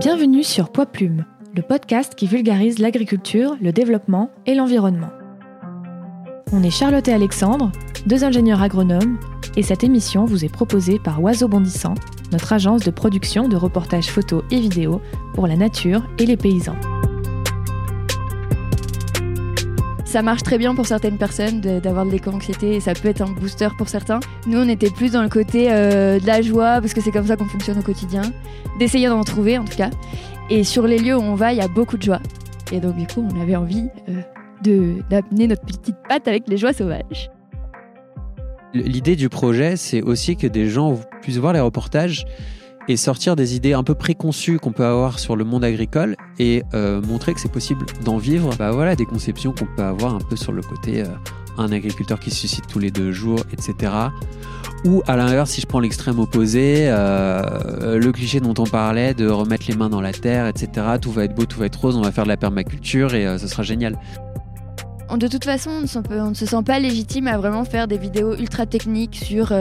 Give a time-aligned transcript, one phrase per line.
[0.00, 5.10] Bienvenue sur Poids Plume, le podcast qui vulgarise l'agriculture, le développement et l'environnement.
[6.52, 7.70] On est Charlotte et Alexandre,
[8.06, 9.18] deux ingénieurs agronomes,
[9.58, 11.96] et cette émission vous est proposée par Oiseau Bondissant,
[12.32, 15.02] notre agence de production de reportages photos et vidéos
[15.34, 16.80] pour la nature et les paysans.
[20.10, 23.30] Ça marche très bien pour certaines personnes d'avoir de l'éco-anxiété et ça peut être un
[23.30, 24.18] booster pour certains.
[24.48, 27.28] Nous, on était plus dans le côté euh, de la joie parce que c'est comme
[27.28, 28.22] ça qu'on fonctionne au quotidien,
[28.80, 29.90] d'essayer d'en trouver en tout cas.
[30.50, 32.18] Et sur les lieux où on va, il y a beaucoup de joie.
[32.72, 36.72] Et donc, du coup, on avait envie euh, d'amener notre petite patte avec les joies
[36.72, 37.30] sauvages.
[38.74, 42.24] L'idée du projet, c'est aussi que des gens puissent voir les reportages
[42.88, 46.62] et sortir des idées un peu préconçues qu'on peut avoir sur le monde agricole et
[46.74, 48.54] euh, montrer que c'est possible d'en vivre.
[48.58, 51.06] Bah voilà, des conceptions qu'on peut avoir un peu sur le côté euh,
[51.58, 53.92] un agriculteur qui suscite tous les deux jours, etc.
[54.84, 59.28] Ou à l'inverse, si je prends l'extrême opposé, euh, le cliché dont on parlait de
[59.28, 60.86] remettre les mains dans la terre, etc.
[61.00, 63.38] Tout va être beau, tout va être rose, on va faire de la permaculture et
[63.38, 63.98] ce sera génial.
[65.14, 65.70] De toute façon,
[66.10, 69.52] on ne se sent pas légitime à vraiment faire des vidéos ultra techniques sur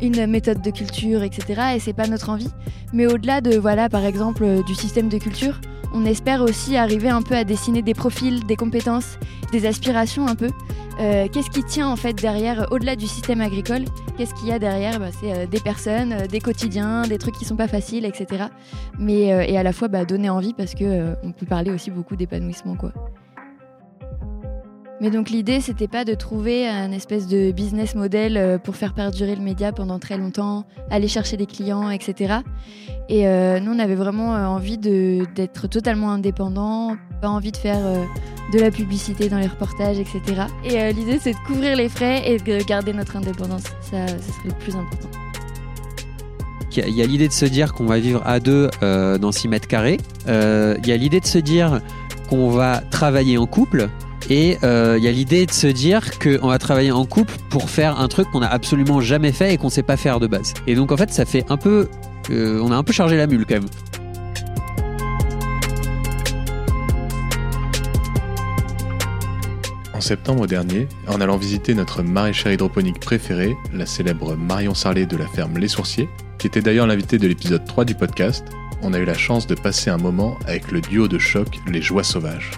[0.00, 1.62] une méthode de culture, etc.
[1.76, 2.50] Et c'est pas notre envie.
[2.92, 5.60] Mais au-delà de, voilà, par exemple, euh, du système de culture,
[5.94, 9.18] on espère aussi arriver un peu à dessiner des profils, des compétences,
[9.52, 10.50] des aspirations un peu.
[10.98, 13.84] Euh, qu'est-ce qui tient en fait derrière, au-delà du système agricole?
[14.16, 14.98] Qu'est-ce qu'il y a derrière?
[14.98, 18.44] Bah, C'est euh, des personnes, des quotidiens, des trucs qui sont pas faciles, etc.
[18.98, 22.16] Mais et à la fois bah, donner envie parce que on peut parler aussi beaucoup
[22.16, 22.92] d'épanouissement, quoi.
[25.00, 28.94] Mais donc l'idée, c'était pas de trouver un espèce de business model euh, pour faire
[28.94, 32.36] perdurer le média pendant très longtemps, aller chercher des clients, etc.
[33.10, 37.82] Et euh, nous, on avait vraiment euh, envie d'être totalement indépendant, pas envie de faire
[38.52, 40.20] de la publicité dans les reportages, etc.
[40.64, 43.64] Et l'idée, c'est de couvrir les frais et de garder notre indépendance.
[43.82, 45.08] Ça, ça serait le plus important.
[46.76, 49.68] Il y a l'idée de se dire qu'on va vivre à deux dans 6 mètres
[49.68, 49.98] carrés.
[50.26, 51.80] Il y a l'idée de se dire
[52.28, 53.88] qu'on va travailler en couple
[54.28, 57.70] et il euh, y a l'idée de se dire qu'on va travailler en couple pour
[57.70, 60.54] faire un truc qu'on n'a absolument jamais fait et qu'on sait pas faire de base.
[60.66, 61.88] Et donc en fait, ça fait un peu.
[62.30, 63.68] Euh, on a un peu chargé la mule quand même.
[69.94, 75.16] En septembre dernier, en allant visiter notre maraîchère hydroponique préférée, la célèbre Marion Sarlet de
[75.16, 76.08] la ferme Les Sourciers,
[76.38, 78.44] qui était d'ailleurs l'invité de l'épisode 3 du podcast,
[78.82, 81.80] on a eu la chance de passer un moment avec le duo de choc Les
[81.80, 82.50] Joies Sauvages.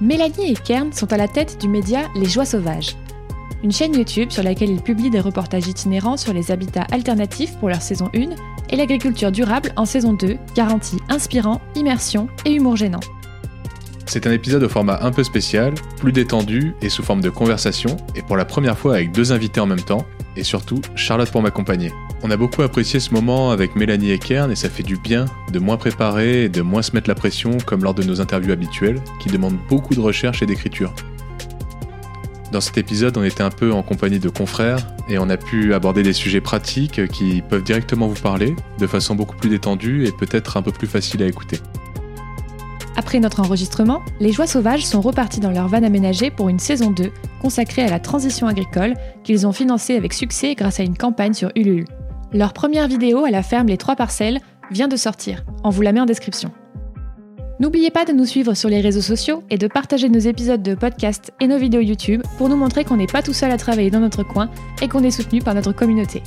[0.00, 2.96] Mélanie et Kern sont à la tête du média Les Joies Sauvages,
[3.62, 7.68] une chaîne YouTube sur laquelle ils publient des reportages itinérants sur les habitats alternatifs pour
[7.68, 8.30] leur saison 1
[8.70, 13.00] et l'agriculture durable en saison 2, garantie inspirant, immersion et humour gênant.
[14.06, 17.98] C'est un épisode au format un peu spécial, plus détendu et sous forme de conversation,
[18.16, 20.06] et pour la première fois avec deux invités en même temps,
[20.36, 21.92] et surtout Charlotte pour m'accompagner.
[22.22, 25.24] On a beaucoup apprécié ce moment avec Mélanie et Kern et ça fait du bien
[25.52, 28.52] de moins préparer et de moins se mettre la pression comme lors de nos interviews
[28.52, 30.92] habituelles qui demandent beaucoup de recherche et d'écriture.
[32.52, 35.72] Dans cet épisode, on était un peu en compagnie de confrères et on a pu
[35.72, 40.10] aborder des sujets pratiques qui peuvent directement vous parler de façon beaucoup plus détendue et
[40.10, 41.60] peut-être un peu plus facile à écouter.
[43.00, 46.90] Après notre enregistrement, les Joies Sauvages sont repartis dans leur van aménagée pour une saison
[46.90, 48.92] 2 consacrée à la transition agricole
[49.24, 51.86] qu'ils ont financée avec succès grâce à une campagne sur Ulule.
[52.34, 54.38] Leur première vidéo à la ferme Les Trois Parcelles
[54.70, 55.46] vient de sortir.
[55.64, 56.50] On vous la met en description.
[57.58, 60.74] N'oubliez pas de nous suivre sur les réseaux sociaux et de partager nos épisodes de
[60.74, 63.90] podcast et nos vidéos YouTube pour nous montrer qu'on n'est pas tout seul à travailler
[63.90, 64.50] dans notre coin
[64.82, 66.22] et qu'on est soutenu par notre communauté.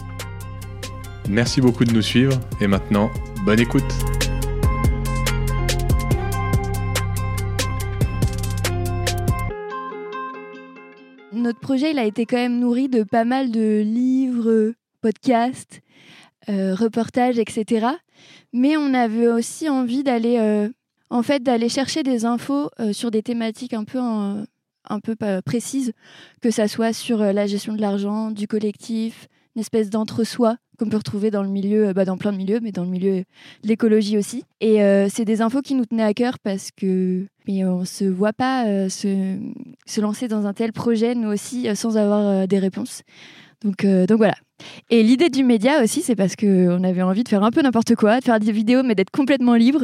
[1.30, 3.12] Merci beaucoup de nous suivre et maintenant,
[3.46, 3.94] bonne écoute.
[11.44, 14.72] Notre projet il a été quand même nourri de pas mal de livres,
[15.02, 15.82] podcasts,
[16.48, 17.86] euh, reportages, etc.
[18.54, 20.70] Mais on avait aussi envie d'aller, euh,
[21.10, 25.92] en fait, d'aller chercher des infos euh, sur des thématiques un peu, un peu précises,
[26.42, 30.98] que ça soit sur la gestion de l'argent, du collectif, une espèce d'entre-soi qu'on peut
[30.98, 33.24] retrouver dans le milieu, bah, dans plein de milieux, mais dans le milieu de
[33.68, 34.44] l'écologie aussi.
[34.62, 34.80] Et
[35.10, 38.90] c'est des infos qui nous tenaient à cœur parce que mais on se voit pas
[38.90, 39.38] se,
[39.86, 43.02] se, lancer dans un tel projet, nous aussi, sans avoir des réponses.
[43.64, 44.36] Donc, donc voilà,
[44.90, 47.96] et l'idée du média aussi, c'est parce qu'on avait envie de faire un peu n'importe
[47.96, 49.84] quoi, de faire des vidéos, mais d'être complètement libre,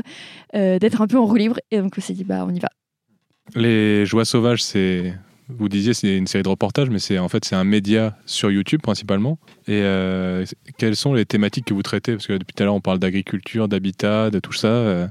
[0.55, 1.59] euh, d'être un peu en roue libre.
[1.71, 2.69] Et donc on s'est dit, bah on y va.
[3.55, 5.13] Les Joies Sauvages, c'est.
[5.57, 8.51] Vous disiez c'est une série de reportages, mais c'est en fait c'est un média sur
[8.51, 9.39] YouTube principalement.
[9.67, 10.45] Et euh,
[10.77, 12.13] quelles sont les thématiques que vous traitez?
[12.13, 14.67] Parce que depuis tout à l'heure on parle d'agriculture, d'habitat, de tout ça.
[14.67, 15.07] Euh,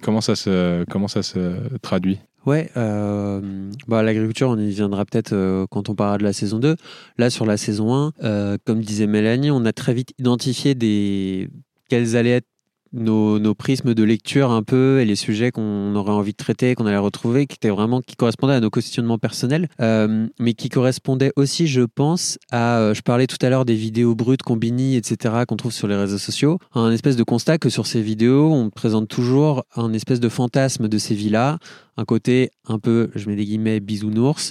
[0.00, 2.20] comment ça se comment ça se traduit?
[2.46, 6.76] Ouais, euh, bah, l'agriculture, on y viendra peut-être quand on parlera de la saison 2.
[7.16, 11.48] Là, sur la saison 1, euh, comme disait Mélanie, on a très vite identifié des...
[11.88, 12.48] quelles allaient être
[12.94, 16.74] nos, nos, prismes de lecture un peu et les sujets qu'on aurait envie de traiter,
[16.74, 20.68] qu'on allait retrouver, qui étaient vraiment qui correspondaient à nos questionnements personnels, euh, mais qui
[20.68, 22.78] correspondaient aussi, je pense, à.
[22.78, 25.96] Euh, je parlais tout à l'heure des vidéos brutes, combini, etc., qu'on trouve sur les
[25.96, 26.58] réseaux sociaux.
[26.74, 30.88] Un espèce de constat que sur ces vidéos, on présente toujours un espèce de fantasme
[30.88, 31.58] de ces villas
[31.96, 34.50] un côté un peu, je mets des guillemets, bisounours.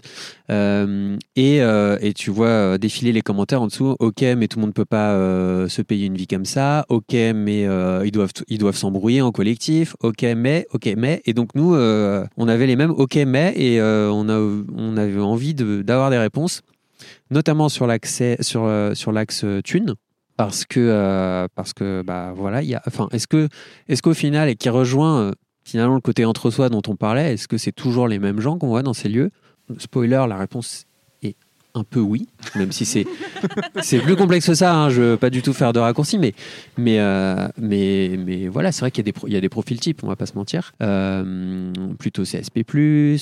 [0.49, 3.97] Euh, et, et, tu vois défiler les commentaires en dessous.
[3.99, 5.13] Ok, mais tout le monde ne peut pas
[5.67, 6.85] se payer une vie comme ça.
[6.87, 7.63] Ok, mais
[8.05, 9.95] ils doivent ils doivent s'embrouiller en collectif.
[10.01, 11.21] Ok, mais ok, mais.
[11.25, 14.37] Et donc nous, on avait les mêmes ok, mais et on a
[14.75, 16.61] on avait envie d'avoir des réponses,
[17.31, 19.95] notamment sur l'accès sur sur l'axe thune
[20.35, 23.49] parce que parce que bah voilà il y a enfin est-ce que
[23.87, 25.31] est-ce qu'au final et qui rejoint
[25.63, 28.67] finalement, le côté entre-soi dont on parlait, est-ce que c'est toujours les mêmes gens qu'on
[28.67, 29.31] voit dans ces lieux?
[29.77, 30.85] Spoiler, la réponse
[31.75, 33.05] un peu oui, même si c'est
[33.81, 34.75] c'est plus complexe que ça.
[34.75, 36.33] Hein, je veux pas du tout faire de raccourci, mais
[36.77, 39.49] mais euh, mais mais voilà, c'est vrai qu'il y a des il y a des
[39.49, 40.73] profils types, on va pas se mentir.
[40.83, 42.63] Euh, plutôt CSP+,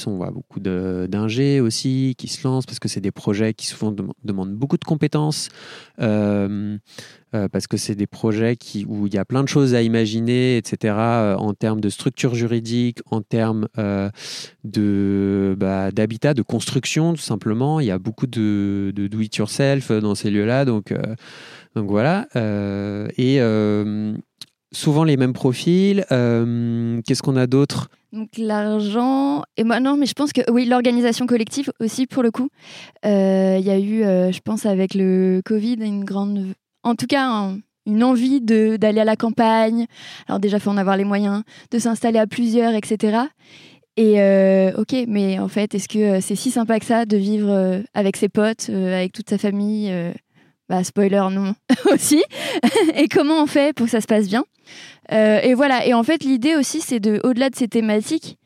[0.06, 3.96] on voit beaucoup d'ingés aussi qui se lancent parce que c'est des projets qui souvent
[4.24, 5.50] demandent beaucoup de compétences.
[6.00, 6.78] Euh,
[7.34, 8.58] euh, parce que c'est des projets
[8.88, 12.36] où il y a plein de choses à imaginer, etc., euh, en termes de structure
[12.36, 14.10] juridique, en termes euh,
[14.66, 17.80] de, bah, d'habitat, de construction, tout simplement.
[17.80, 20.66] Il y a beaucoup de, de do-it-yourself dans ces lieux-là.
[20.66, 20.94] Donc,
[21.76, 22.28] donc voilà.
[22.36, 23.40] et
[24.74, 26.06] souvent les mêmes profils.
[26.10, 27.88] qu'est-ce qu'on a d'autre?
[28.12, 32.32] Donc l'argent et moi non mais je pense que oui l'organisation collective aussi pour le
[32.32, 32.50] coup
[33.06, 34.02] il y a eu
[34.34, 37.52] je pense avec le Covid une grande en tout cas
[37.86, 39.88] une envie d'aller à la campagne.
[40.28, 43.24] Alors déjà, faut en avoir les moyens, de s'installer à plusieurs, etc.
[43.98, 47.18] Et euh, ok, mais en fait, est-ce que euh, c'est si sympa que ça de
[47.18, 49.94] vivre euh, avec ses potes, avec toute sa famille
[50.70, 51.54] bah, Spoiler, non
[51.92, 52.24] aussi.
[52.96, 54.46] et comment on fait pour que ça se passe bien?
[55.12, 55.86] Et voilà.
[55.86, 58.38] Et en fait, l'idée aussi, c'est de, au-delà de ces thématiques,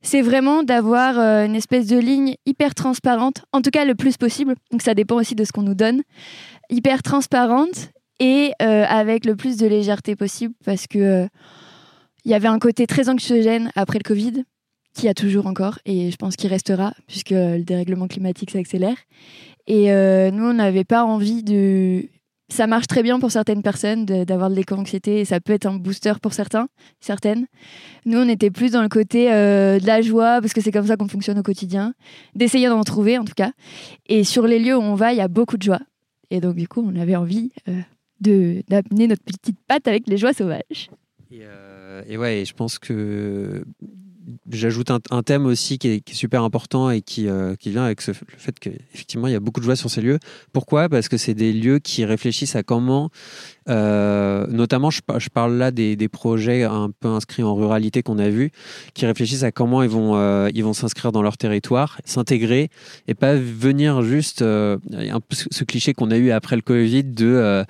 [0.00, 4.54] c'est vraiment d'avoir une espèce de ligne hyper transparente, en tout cas le plus possible.
[4.70, 6.02] Donc ça dépend aussi de ce qu'on nous donne,
[6.70, 11.26] hyper transparente et euh, avec le plus de légèreté possible parce que euh,
[12.24, 14.44] il y avait un côté très anxiogène après le Covid
[14.94, 18.96] qui a toujours encore et je pense qu'il restera puisque le dérèglement climatique s'accélère
[19.66, 22.08] et euh, nous on n'avait pas envie de
[22.50, 25.76] ça marche très bien pour certaines personnes d'avoir de, l'éco-anxiété et ça peut être un
[25.76, 26.68] booster pour certains,
[26.98, 27.46] certaines.
[28.06, 30.96] Nous, on était plus dans le côté de la joie parce que c'est comme ça
[30.96, 31.92] qu'on fonctionne au quotidien,
[32.34, 33.52] d'essayer d'en trouver en tout cas.
[34.06, 35.80] Et sur les lieux où on va, il y a beaucoup de joie.
[36.30, 37.80] Et donc, du coup, on avait envie euh,
[38.20, 40.90] de d'amener notre petite patte avec les joies sauvages.
[41.30, 43.64] Et, euh, et ouais, je pense que
[44.50, 48.58] j'ajoute un, thème aussi qui est, super important et qui, euh, vient avec le fait
[48.58, 50.18] qu'effectivement, il y a beaucoup de joie sur ces lieux.
[50.52, 50.88] Pourquoi?
[50.88, 53.10] Parce que c'est des lieux qui réfléchissent à comment,
[53.68, 55.00] euh, notamment, je,
[55.32, 58.50] parle là des, projets un peu inscrits en ruralité qu'on a vus,
[58.94, 62.70] qui réfléchissent à comment ils vont euh, s'inscrire dans leur territoire, s'intégrer
[63.06, 64.78] et pas venir juste un
[65.20, 67.64] peu ce cliché qu'on a eu après le Covid de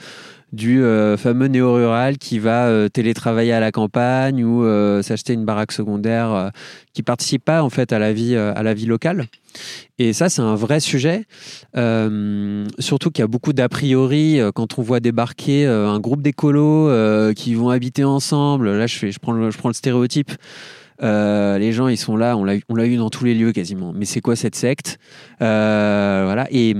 [0.52, 5.44] du euh, fameux néo-rural qui va euh, télétravailler à la campagne ou euh, s'acheter une
[5.44, 6.50] baraque secondaire
[6.94, 9.26] qui participe pas en fait à la vie à la vie locale.
[9.98, 11.24] Et ça, c'est un vrai sujet.
[12.78, 16.90] surtout qu'il y a beaucoup d'a priori quand on voit débarquer un groupe d'écolos
[17.34, 18.76] qui vont habiter ensemble.
[18.76, 20.32] Là, je, fais, je, prends, le, je prends le stéréotype.
[21.00, 23.92] les gens, ils sont là, on l'a eu dans tous les lieux quasiment.
[23.94, 24.98] Mais c'est quoi cette secte?
[25.38, 26.46] Voilà.
[26.50, 26.74] Et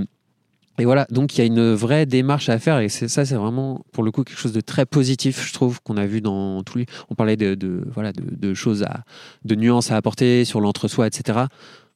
[0.79, 3.83] et voilà, donc il y a une vraie démarche à faire et ça, c'est vraiment
[3.91, 6.77] pour le coup quelque chose de très positif, je trouve, qu'on a vu dans tous
[6.77, 6.85] les.
[7.09, 9.03] On parlait de, voilà de, choses à,
[9.43, 11.39] de nuances à apporter sur l'entre-soi, etc.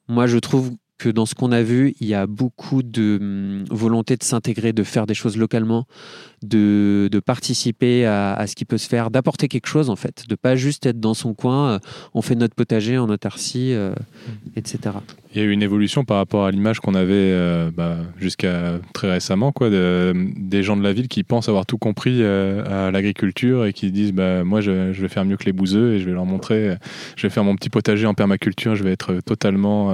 [0.07, 3.65] Moi, je trouve que dans ce qu'on a vu, il y a beaucoup de hum,
[3.69, 5.85] volonté de s'intégrer, de faire des choses localement,
[6.45, 10.55] de, participer à, ce qui peut se faire, d'apporter quelque chose en fait, de pas
[10.55, 11.79] juste être dans son coin, euh,
[12.13, 13.93] on fait notre potager en autarcie, euh,
[14.55, 14.91] etc.
[15.33, 18.79] Il y a eu une évolution par rapport à l'image qu'on avait euh, bah, jusqu'à
[18.93, 22.87] très récemment, quoi, de, des gens de la ville qui pensent avoir tout compris euh,
[22.87, 25.99] à l'agriculture et qui disent bah, Moi, je, vais faire mieux que les bouseux et
[25.99, 26.75] je vais leur montrer,
[27.15, 29.89] je vais faire mon petit potager en permaculture, je vais être totalement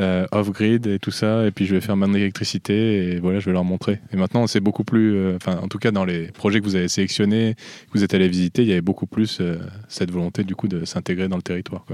[0.00, 3.46] euh, off-grid et tout ça, et puis je vais faire mon électricité et voilà, je
[3.46, 4.00] vais leur montrer.
[4.14, 6.88] Et maintenant, c'est beaucoup plus, enfin, en tout cas, dans les projets que vous avez
[6.88, 9.40] sélectionnés, que vous êtes allé visiter, il y avait beaucoup plus
[9.88, 11.84] cette volonté du coup de s'intégrer dans le territoire.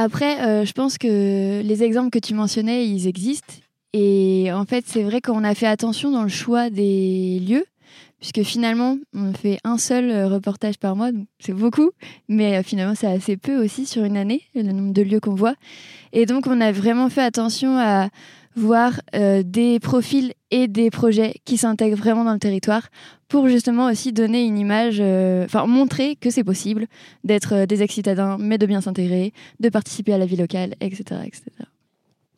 [0.00, 3.54] Après, euh, je pense que les exemples que tu mentionnais, ils existent.
[3.92, 7.64] Et en fait, c'est vrai qu'on a fait attention dans le choix des lieux,
[8.20, 11.90] puisque finalement, on fait un seul euh, reportage par mois, donc c'est beaucoup,
[12.28, 15.34] mais euh, finalement, c'est assez peu aussi sur une année, le nombre de lieux qu'on
[15.34, 15.56] voit.
[16.12, 18.08] Et donc, on a vraiment fait attention à
[18.56, 22.88] voir euh, des profils et des projets qui s'intègrent vraiment dans le territoire
[23.28, 26.86] pour justement aussi donner une image, euh, enfin montrer que c'est possible
[27.24, 31.20] d'être euh, des ex-citadins, mais de bien s'intégrer, de participer à la vie locale, etc.
[31.24, 31.42] etc.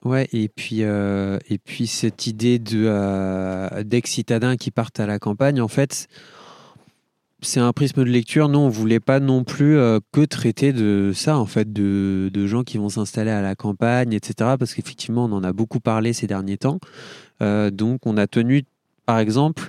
[0.05, 5.69] Ouais, et puis, et puis cette idée de, d'ex-citadins qui partent à la campagne, en
[5.69, 6.09] fait,
[7.43, 8.49] c'est un prisme de lecture.
[8.49, 12.47] Nous, on voulait pas non plus euh, que traiter de ça, en fait, de, de
[12.47, 14.57] gens qui vont s'installer à la campagne, etc.
[14.59, 16.79] Parce qu'effectivement, on en a beaucoup parlé ces derniers temps.
[17.43, 18.65] Euh, donc, on a tenu,
[19.07, 19.69] par exemple,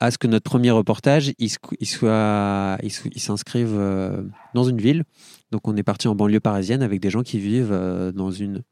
[0.00, 4.22] à ce que notre premier reportage, il, soit, il, s'inscrive euh,
[4.54, 5.04] dans une ville.
[5.52, 7.74] Donc, on est parti en banlieue parisienne avec des gens qui vivent
[8.14, 8.62] dans une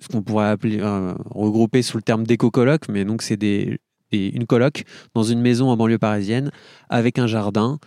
[0.00, 0.82] ce qu'on pourrait appeler
[1.30, 3.78] regrouper sous le terme d'éco-coloc, mais donc c'est des
[4.14, 6.50] une coloc dans une maison en banlieue parisienne
[6.88, 7.78] avec un jardin.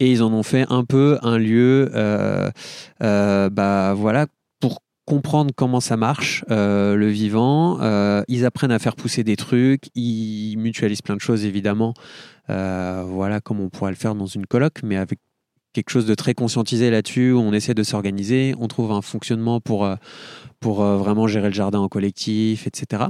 [0.00, 2.50] Et ils en ont fait un peu un lieu, euh,
[3.02, 4.26] euh, bah voilà,
[4.60, 7.78] pour comprendre comment ça marche, euh, le vivant.
[8.28, 11.94] ils apprennent à faire pousser des trucs, ils mutualisent plein de choses évidemment.
[12.48, 15.18] voilà, comme on pourrait le faire dans une coloc, mais avec
[15.72, 19.60] quelque chose de très conscientisé là-dessus, où on essaie de s'organiser, on trouve un fonctionnement
[19.60, 19.88] pour,
[20.60, 23.06] pour vraiment gérer le jardin en collectif, etc.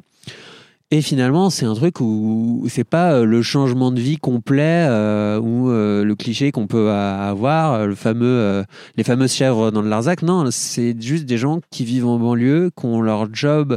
[0.90, 5.38] Et finalement, c'est un truc où c'est pas euh, le changement de vie complet euh,
[5.38, 8.64] ou euh, le cliché qu'on peut avoir, le fameux,
[8.97, 10.23] les fameuses chèvres dans le Larzac.
[10.23, 13.76] Non, c'est juste des gens qui vivent en banlieue, qui ont leur job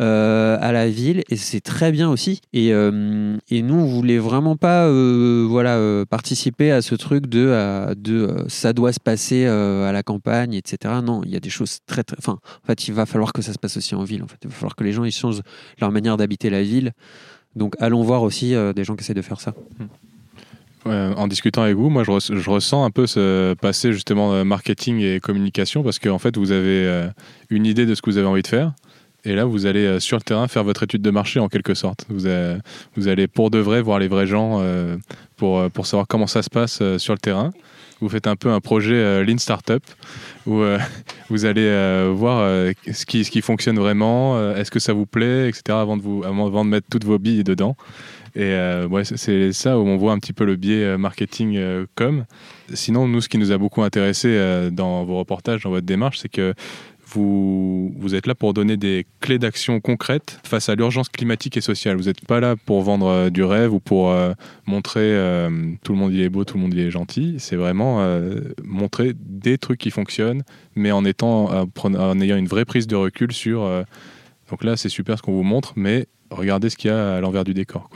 [0.00, 2.40] euh, à la ville et c'est très bien aussi.
[2.54, 7.94] Et, euh, et, nous, on voulait vraiment pas euh, voilà, participer à ce truc de,
[7.94, 10.94] de ça doit se passer à la campagne, etc.
[11.04, 12.16] Non, il y a des choses très, très.
[12.18, 14.22] Enfin, en fait, il va falloir que ça se passe aussi en ville.
[14.22, 15.42] En fait, il va falloir que les gens ils changent
[15.78, 16.92] leur manière d'habiter la ville.
[17.54, 19.52] Donc, allons voir aussi des gens qui essaient de faire ça.
[20.86, 25.20] en discutant avec vous, moi je, je, ressens un peu ce passé justement marketing et
[25.20, 27.10] communication parce qu'en fait vous avez
[27.50, 28.72] une idée de ce que vous avez envie de faire
[29.24, 31.74] et là, vous allez euh, sur le terrain faire votre étude de marché en quelque
[31.74, 32.06] sorte.
[32.08, 32.28] Vous,
[32.96, 34.96] vous allez pour de vrai voir les vrais gens euh,
[35.36, 37.52] pour, euh, pour savoir comment ça se passe sur le terrain.
[38.00, 39.82] Vous faites un peu un projet Lean Startup
[40.46, 40.62] où
[41.30, 42.44] vous allez voir
[42.92, 45.62] ce, qui, ce qui fonctionne vraiment, est-ce que ça vous plaît, etc.
[45.68, 47.76] avant de, vous, avant de mettre toutes vos billes dedans.
[48.34, 48.58] Et
[49.04, 52.24] c'est ça où on voit un petit peu le biais marketing com.
[52.74, 56.28] Sinon, nous, ce qui nous a beaucoup intéressé dans vos reportages, dans votre démarche, c'est
[56.28, 56.54] que
[57.14, 61.96] vous, êtes là pour donner des clés d'action concrètes face à l'urgence climatique et sociale.
[61.96, 64.32] Vous n'êtes pas là pour vendre euh, du rêve ou pour euh,
[64.66, 65.50] montrer euh,
[65.82, 67.36] tout le monde y est beau, tout le monde y est gentil.
[67.38, 68.02] C'est vraiment
[68.64, 70.42] montrer des trucs qui fonctionnent,
[70.74, 73.68] mais en, étant, en ayant une vraie prise de recul sur...
[74.50, 77.20] donc là, c'est super ce qu'on vous montre, mais regardez ce qu'il y a à
[77.20, 77.88] l'envers du décor.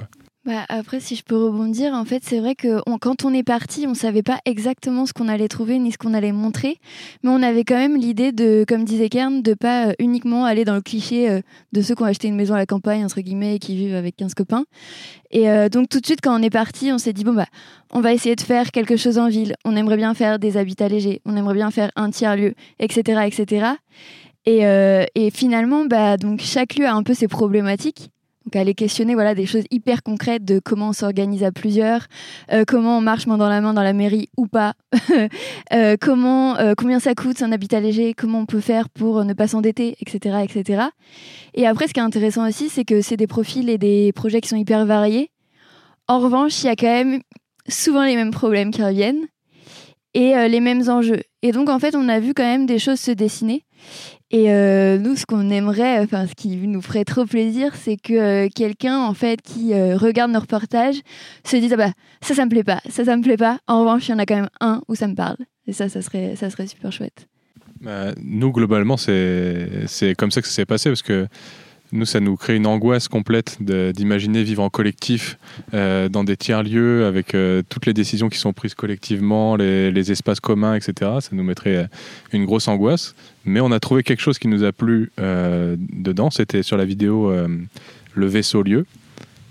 [0.46, 3.84] Bah après, si je peux rebondir, en fait, c'est vrai que quand on est parti,
[3.88, 6.78] on savait pas exactement ce qu'on allait trouver ni ce qu'on allait montrer,
[7.24, 10.64] mais on avait quand même l'idée de, comme disait Kern, de pas euh, uniquement aller
[10.64, 11.40] dans le cliché euh,
[11.72, 13.96] de ceux qui ont acheté une maison à la campagne entre guillemets et qui vivent
[13.96, 14.66] avec 15 copains.
[15.32, 17.46] Et euh, donc tout de suite, quand on est parti, on s'est dit bon bah,
[17.92, 19.56] on va essayer de faire quelque chose en ville.
[19.64, 23.22] On aimerait bien faire des habitats légers, on aimerait bien faire un tiers lieu, etc.,
[23.26, 23.66] etc.
[24.48, 24.60] Et,
[25.16, 28.10] et finalement, bah donc chaque lieu a un peu ses problématiques.
[28.46, 32.06] Donc aller questionner voilà des choses hyper concrètes de comment on s'organise à plusieurs,
[32.52, 34.74] euh, comment on marche main dans la main dans la mairie ou pas,
[35.72, 39.32] euh, comment euh, combien ça coûte un habitat léger, comment on peut faire pour ne
[39.32, 40.84] pas s'endetter, etc., etc.
[41.54, 44.40] Et après, ce qui est intéressant aussi, c'est que c'est des profils et des projets
[44.40, 45.32] qui sont hyper variés.
[46.06, 47.22] En revanche, il y a quand même
[47.66, 49.26] souvent les mêmes problèmes qui reviennent
[50.14, 51.20] et les mêmes enjeux.
[51.42, 53.64] Et donc en fait, on a vu quand même des choses se dessiner.
[54.32, 58.12] Et euh, nous, ce qu'on aimerait, enfin, ce qui nous ferait trop plaisir, c'est que
[58.46, 61.00] euh, quelqu'un, en fait, qui euh, regarde nos reportages,
[61.44, 63.60] se dise ah bah ça, ça me plaît pas, ça, ça me plaît pas.
[63.68, 65.36] En revanche, il y en a quand même un où ça me parle.
[65.68, 67.28] Et ça, ça serait, ça serait super chouette.
[67.80, 71.28] Bah, nous, globalement, c'est comme ça que ça s'est passé parce que
[71.92, 75.38] nous, ça nous crée une angoisse complète d'imaginer vivre en collectif
[75.72, 80.40] euh, dans des tiers-lieux avec euh, toutes les décisions qui sont prises collectivement, les, espaces
[80.40, 81.10] communs, etc.
[81.20, 81.86] Ça nous mettrait euh,
[82.32, 83.14] une grosse angoisse.
[83.44, 86.30] Mais on a trouvé quelque chose qui nous a plu dedans.
[86.30, 87.32] C'était sur la vidéo
[88.14, 88.86] Le vaisseau-lieu.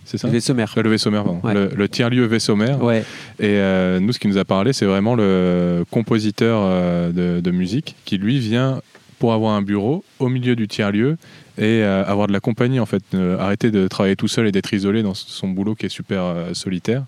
[0.03, 0.27] C'est ça?
[0.27, 0.73] Le vaisseau-mère.
[0.75, 2.83] Le vaisseau-mère, Le, tiers-lieu vaisseau-mère.
[2.83, 3.05] Ouais.
[3.39, 3.57] Et
[4.01, 8.39] nous, ce qui nous a parlé, c'est vraiment le compositeur de, de musique qui, lui,
[8.39, 8.81] vient
[9.25, 11.17] pour avoir un bureau au milieu du tiers-lieu
[11.57, 13.03] et euh, avoir de la compagnie en fait,
[13.39, 16.53] arrêter de travailler tout seul et d'être isolé dans son boulot qui est super euh,
[16.53, 17.05] solitaire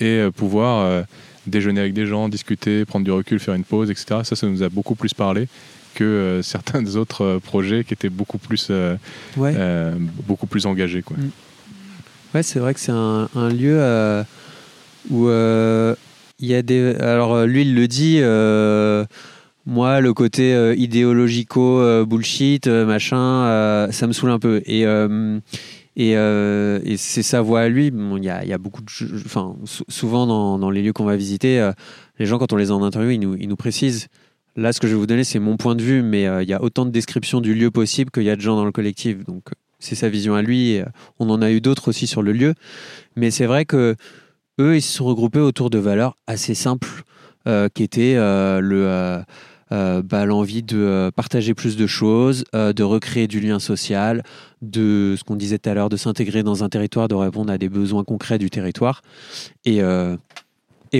[0.00, 1.04] et euh, pouvoir
[1.46, 4.20] déjeuner avec des gens, discuter, prendre du recul, faire une pause, etc.
[4.24, 5.46] Ça, ça nous a beaucoup plus parlé
[5.94, 8.72] que certains autres projets qui étaient beaucoup plus,
[10.26, 11.02] beaucoup plus engagés.
[11.02, 11.18] Quoi.
[11.18, 11.30] Mm.
[12.34, 14.24] Ouais, c'est vrai que c'est un, un, lieu
[15.10, 16.94] où il y a des.
[16.94, 18.22] Alors lui, il le dit
[19.68, 24.62] moi, le côté euh, idéologico euh, bullshit, euh, machin, ça me saoule un peu.
[24.64, 24.84] Et,
[25.96, 27.88] et, c'est sa voix à lui.
[27.88, 28.80] Il y, a, y, a, beaucoup.
[29.26, 29.56] Enfin,
[29.88, 31.70] souvent dans, dans, les lieux qu'on va visiter,
[32.18, 34.08] les gens, quand on les en interview, ils nous, ils nous précisent.
[34.56, 36.54] Là, ce que je vais vous donner, c'est mon point de vue, mais il y
[36.54, 39.22] a autant de descriptions du lieu possible qu'il y a de gens dans le collectif.
[39.26, 40.80] Donc, c'est sa vision à lui.
[41.18, 42.54] on en a eu d'autres aussi sur le lieu.
[43.16, 43.96] Mais c'est vrai que
[44.60, 46.88] eux, ils se sont regroupés autour de valeurs assez simples,
[47.74, 49.22] qui étaient le euh,
[49.70, 54.22] bah, l'envie de euh, partager plus de choses, euh, de recréer du lien social,
[54.62, 57.58] de ce qu'on disait tout à l'heure, de s'intégrer dans un territoire, de répondre à
[57.58, 59.02] des besoins concrets du territoire.
[59.64, 59.82] Et,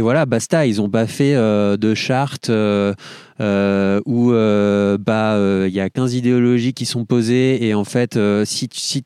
[0.02, 3.02] voilà, basta, ils ont pas fait de charte où
[3.40, 9.02] bah il y a 15 idéologies qui sont posées et en fait si, si,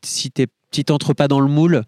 [0.72, 1.82] si t'entres pas dans le moule,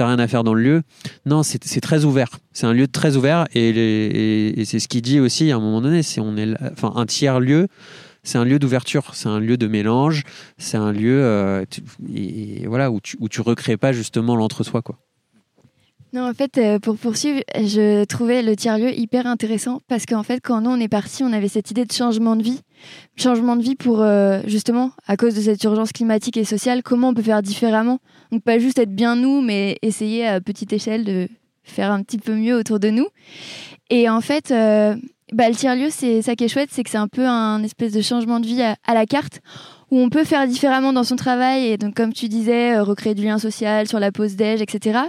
[0.00, 0.82] t'as rien à faire dans le lieu.
[1.26, 2.30] Non, c'est très ouvert.
[2.52, 6.02] C'est un lieu très ouvert et, c'est ce qu'il dit aussi à un moment donné.
[6.02, 7.68] C'est on est, enfin, un tiers lieu.
[8.22, 10.24] C'est un lieu d'ouverture, c'est un lieu de mélange,
[10.58, 11.64] c'est un lieu euh,
[12.14, 14.98] et, voilà où tu où tu recrées pas justement l'entre-soi quoi.
[16.12, 20.40] Non, en fait, euh, pour poursuivre, je trouvais le tiers-lieu hyper intéressant parce qu'en fait,
[20.42, 22.60] quand nous on est parti, on avait cette idée de changement de vie.
[23.16, 27.10] Changement de vie pour, euh, justement, à cause de cette urgence climatique et sociale, comment
[27.10, 28.00] on peut faire différemment?
[28.32, 31.28] Donc, pas juste être bien nous, mais essayer à petite échelle de
[31.62, 33.06] faire un petit peu mieux autour de nous.
[33.88, 34.96] Et en fait, euh,
[35.32, 37.92] bah, le tiers-lieu, c'est ça qui est chouette, c'est que c'est un peu un espèce
[37.92, 39.40] de changement de vie à la carte
[39.90, 43.14] où on peut faire différemment dans son travail et donc comme tu disais euh, recréer
[43.14, 45.00] du lien social sur la pause déj etc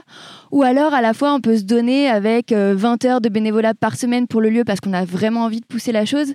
[0.51, 3.73] ou alors à la fois on peut se donner avec 20 euh, heures de bénévolat
[3.73, 6.33] par semaine pour le lieu parce qu'on a vraiment envie de pousser la chose.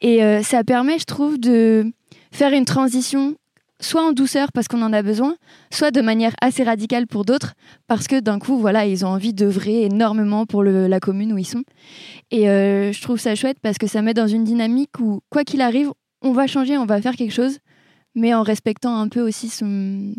[0.00, 1.92] Et euh, ça permet je trouve de
[2.32, 3.36] faire une transition
[3.80, 5.36] soit en douceur parce qu'on en a besoin,
[5.70, 7.52] soit de manière assez radicale pour d'autres
[7.86, 11.46] parce que d'un coup, voilà, ils ont envie d'œuvrer énormément pour la commune où ils
[11.46, 11.62] sont.
[12.30, 15.60] Et je trouve ça chouette parce que ça met dans une dynamique où, quoi qu'il
[15.60, 15.90] arrive,
[16.22, 17.58] on va changer, on va faire quelque chose,
[18.16, 20.14] mais en respectant un peu aussi son,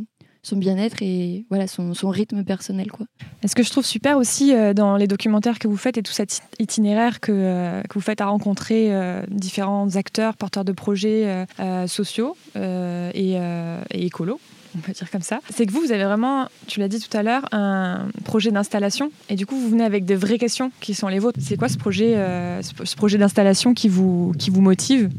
[0.54, 3.06] bien-être et voilà son, rythme personnel quoi.
[3.46, 6.14] ce que je trouve super aussi euh, dans les documentaires que vous faites et tout
[6.14, 11.46] cet itinéraire que, euh, que vous faites à rencontrer euh, différents acteurs, porteurs de projets
[11.88, 14.40] sociaux et, et écolos,
[14.78, 17.16] on peut dire comme ça, c'est que vous, vous avez vraiment, tu l'as dit tout
[17.18, 20.94] à l'heure, un projet d'installation et du coup vous venez avec de vraies questions qui
[20.94, 21.40] sont les vôtres.
[21.42, 22.16] C'est quoi ce projet,
[22.62, 25.10] ce projet d'installation qui vous, qui vous motive?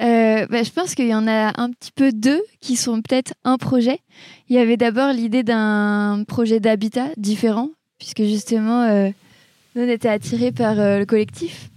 [0.00, 3.34] Euh, bah, je pense qu'il y en a un petit peu deux qui sont peut-être
[3.44, 3.98] un projet.
[4.48, 9.10] Il y avait d'abord l'idée d'un projet d'habitat différent, puisque justement, euh,
[9.74, 11.70] nous, on était attirés par euh, le collectif.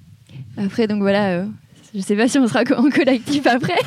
[0.57, 1.45] Après, donc voilà,
[1.93, 3.77] je sais pas si on sera en collectif après.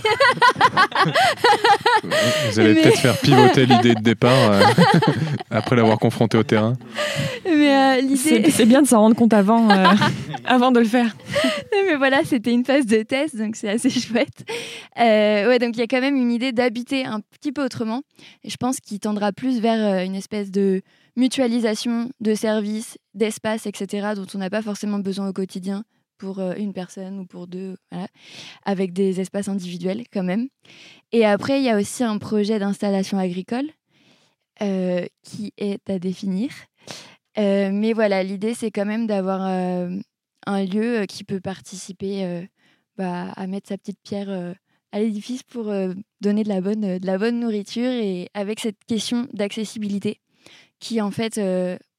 [2.51, 4.63] Vous allez peut-être faire pivoter l'idée de départ euh,
[5.51, 6.75] après l'avoir confronté au terrain.
[7.45, 9.87] Mais euh, c'est bien de s'en rendre compte avant, euh,
[10.45, 11.17] avant de le faire.
[11.73, 14.45] Mais voilà, c'était une phase de test, donc c'est assez chouette.
[14.97, 18.03] ouais, donc il y a quand même une idée d'habiter un petit peu autrement.
[18.45, 20.83] Et je pense qu'il tendra plus vers une espèce de
[21.17, 25.83] mutualisation de services, d'espaces, etc., dont on n'a pas forcément besoin au quotidien
[26.19, 27.77] pour euh, une personne ou pour deux,
[28.65, 30.49] avec des espaces individuels quand même.
[31.13, 33.71] Et après, il y a aussi un projet d'installation agricole
[34.63, 36.51] euh, qui est à définir.
[37.39, 42.47] Euh, mais voilà, l'idée, c'est quand même d'avoir un lieu qui peut participer
[42.97, 44.55] bah, à mettre sa petite pierre
[44.93, 45.65] à l'édifice pour
[46.21, 50.21] donner de la, bonne, de la bonne nourriture et avec cette question d'accessibilité
[50.79, 51.39] qui, en fait,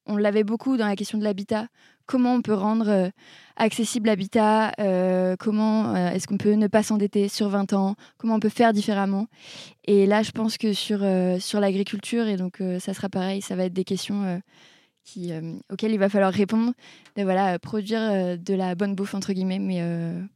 [0.08, 1.67] on l'avait beaucoup dans la question de l'habitat
[2.08, 3.12] comment on peut rendre
[3.58, 8.36] accessible l'habitat, euh, comment euh, est-ce qu'on peut ne pas s'endetter sur 20 ans, comment
[8.36, 9.28] on peut faire différemment.
[9.86, 11.00] Et là, je pense que sur,
[11.39, 14.41] sur l'agriculture, et donc ça sera pareil, ça va être des questions
[15.06, 15.32] qui,
[15.72, 16.74] auxquelles il va falloir répondre,
[17.15, 19.82] de voilà, produire de la bonne bouffe, entre guillemets, mais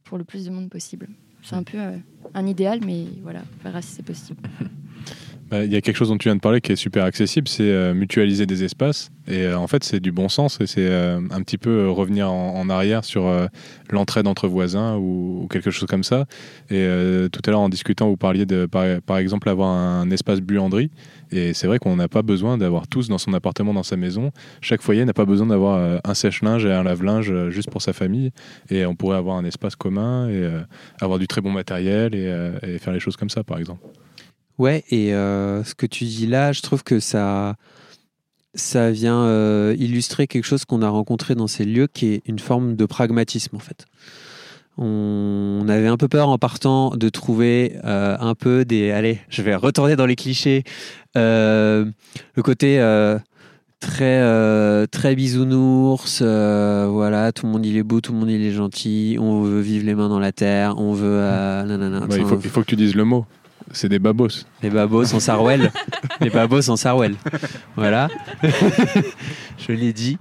[0.04, 1.10] pour le plus de monde possible.
[1.42, 1.76] C'est un peu
[2.32, 4.40] un idéal, mais voilà, on verra si c'est possible.
[5.52, 7.46] Bah, il y a quelque chose dont tu viens de parler qui est super accessible,
[7.46, 9.10] c'est euh, mutualiser des espaces.
[9.28, 12.32] Et euh, en fait, c'est du bon sens et c'est euh, un petit peu revenir
[12.32, 13.30] en, arrière sur
[13.90, 16.24] l'entraide entre voisins ou, quelque chose comme ça.
[16.70, 16.88] Et
[17.30, 20.90] tout à l'heure, en discutant, vous parliez de, par, exemple, avoir un, espace buanderie.
[21.32, 24.30] Et c'est vrai qu'on n'a pas besoin d'avoir tous dans son appartement, dans sa maison.
[24.62, 28.30] Chaque foyer n'a pas besoin d'avoir un sèche-linge et un lave-linge juste pour sa famille.
[28.70, 30.48] Et on pourrait avoir un espace commun et
[31.00, 33.82] avoir du très bon matériel et faire les choses comme ça, par exemple.
[34.62, 37.56] Ouais, et euh, ce que tu dis là, je trouve que ça,
[38.54, 42.38] ça vient euh, illustrer quelque chose qu'on a rencontré dans ces lieux, qui est une
[42.38, 43.86] forme de pragmatisme en fait.
[44.78, 48.92] On avait un peu peur en partant de trouver euh, un peu des.
[48.92, 50.62] Allez, je vais retourner dans les clichés.
[51.16, 51.92] le
[52.44, 52.78] côté
[53.80, 58.30] très euh, très bisounours euh, voilà tout le monde il est beau tout le monde
[58.30, 62.06] il est gentil on veut vivre les mains dans la terre on veut euh, nanana.
[62.10, 63.26] Il, faut, il faut que tu dises le mot.
[63.72, 64.44] C'est des babos.
[64.62, 65.70] les babos en Sarwell.
[66.20, 67.14] Les babos en Sarwell.
[67.76, 68.08] Voilà.
[69.58, 70.18] Je l'ai dit.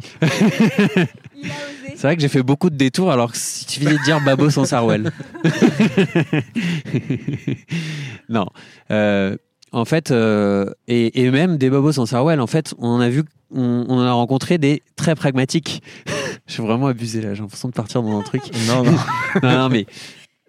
[1.95, 4.58] C'est vrai que j'ai fait beaucoup de détours alors que il suffisait de dire babos
[4.58, 5.12] en Sarwell.
[8.30, 8.47] Non.
[8.91, 9.36] Euh,
[9.73, 13.10] en fait euh, et, et même des babos en Sarwell en fait on en a
[13.10, 13.23] vu
[13.54, 15.84] on, on en a rencontré des très pragmatiques.
[16.47, 17.34] Je suis vraiment abusé là.
[17.34, 18.43] J'ai l'impression de partir dans un truc.
[18.67, 18.91] Non, non.
[19.43, 19.86] non, non, mais,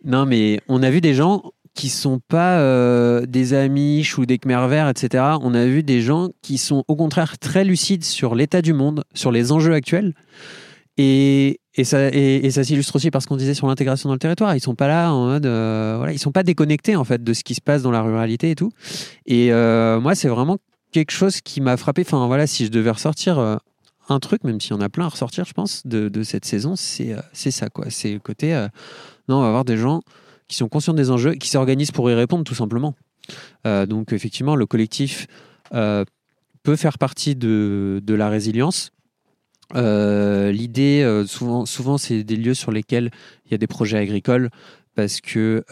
[0.05, 1.43] non, mais on a vu des gens
[1.75, 5.25] qui sont pas euh, des Amish ou des Khmer verts, etc.
[5.41, 9.05] On a vu des gens qui sont au contraire très lucides sur l'état du monde,
[9.15, 10.15] sur les enjeux actuels.
[10.99, 14.19] Et, et ça, et, ça s'illustre aussi par ce qu'on disait sur l'intégration dans le
[14.19, 14.55] territoire.
[14.55, 17.33] Ils sont pas là en mode, euh, voilà, ils sont pas déconnectés en fait de
[17.33, 18.71] ce qui se passe dans la ruralité et tout.
[19.25, 20.59] Et euh, moi, c'est vraiment
[20.93, 22.03] quelque chose qui m'a frappé.
[22.03, 23.57] Enfin voilà, si je devais ressortir euh,
[24.11, 26.45] un truc, même s'il y en a plein à ressortir, je pense, de, de cette
[26.45, 27.87] saison, c'est c'est ça quoi.
[27.89, 28.53] C'est le côté,
[29.29, 30.03] non, on va avoir des gens
[30.49, 32.95] qui sont conscients des enjeux, qui s'organisent pour y répondre tout simplement.
[33.67, 35.27] Euh, donc effectivement, le collectif
[35.75, 36.05] euh,
[36.63, 38.91] peut faire partie de, la résilience.
[39.75, 43.11] Euh, L'idée, souvent, souvent c'est des lieux sur lesquels
[43.47, 44.51] il y a des projets agricoles
[44.95, 45.65] parce que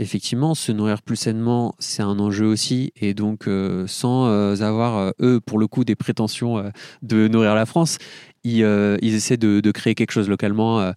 [0.00, 2.92] effectivement, se nourrir plus sainement, c'est un enjeu aussi.
[3.00, 3.48] Et donc,
[3.86, 4.26] sans
[4.60, 6.70] avoir, eux, pour le coup, des prétentions
[7.02, 7.98] de nourrir la France,
[8.44, 8.62] ils,
[9.02, 10.92] essaient de, créer quelque chose localement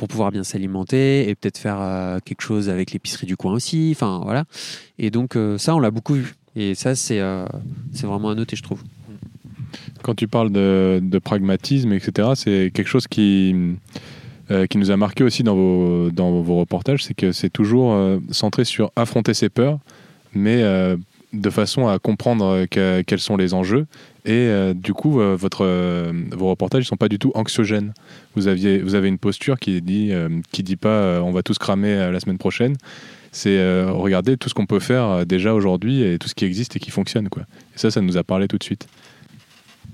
[0.00, 3.92] pour pouvoir bien s'alimenter et peut-être faire euh, quelque chose avec l'épicerie du coin aussi.
[3.94, 4.44] Enfin, voilà.
[4.98, 6.36] Et donc, euh, ça, on l'a beaucoup vu.
[6.56, 7.44] Et ça, c'est euh,
[7.92, 8.82] c'est vraiment à noter, je trouve.
[10.02, 13.54] Quand tu parles de, de pragmatisme, etc., c'est quelque chose qui,
[14.70, 17.94] qui nous a marqué aussi dans vos, dans vos reportages, c'est que c'est toujours
[18.30, 19.78] centré sur affronter ses peurs,
[20.34, 20.64] mais
[21.32, 23.86] de façon à comprendre euh, que- quels sont les enjeux.
[24.24, 25.36] Et euh, du coup, euh,
[26.32, 27.92] vos reportages ne sont pas du tout anxiogènes.
[28.34, 30.12] Vous, aviez, vous avez une posture qui dit,
[30.52, 32.76] qui dit pas on va tous cramer la semaine prochaine.
[33.32, 36.80] C'est regardez tout ce qu'on peut faire déjà aujourd'hui et tout ce qui existe et
[36.80, 37.28] qui fonctionne.
[37.28, 37.44] Quoi.
[37.74, 38.88] Et ça, ça nous a parlé tout de suite.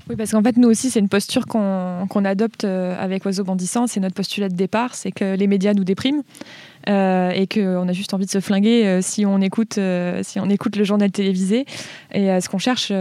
[0.09, 3.87] Oui, parce qu'en fait, nous aussi, c'est une posture qu'on adopte avec Oiseau Bondissant.
[3.87, 6.23] C'est notre postulat de départ, c'est que les médias nous dépriment
[6.89, 10.39] euh, et qu'on a juste envie de se flinguer euh, si, on écoute, euh, si
[10.39, 11.67] on écoute le journal télévisé.
[12.13, 12.93] Et ce qu'on cherche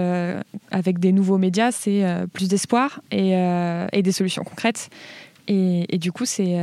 [0.72, 4.90] avec des nouveaux médias, c'est plus d'espoir et, des solutions concrètes.
[5.48, 6.58] Et, du coup, c'est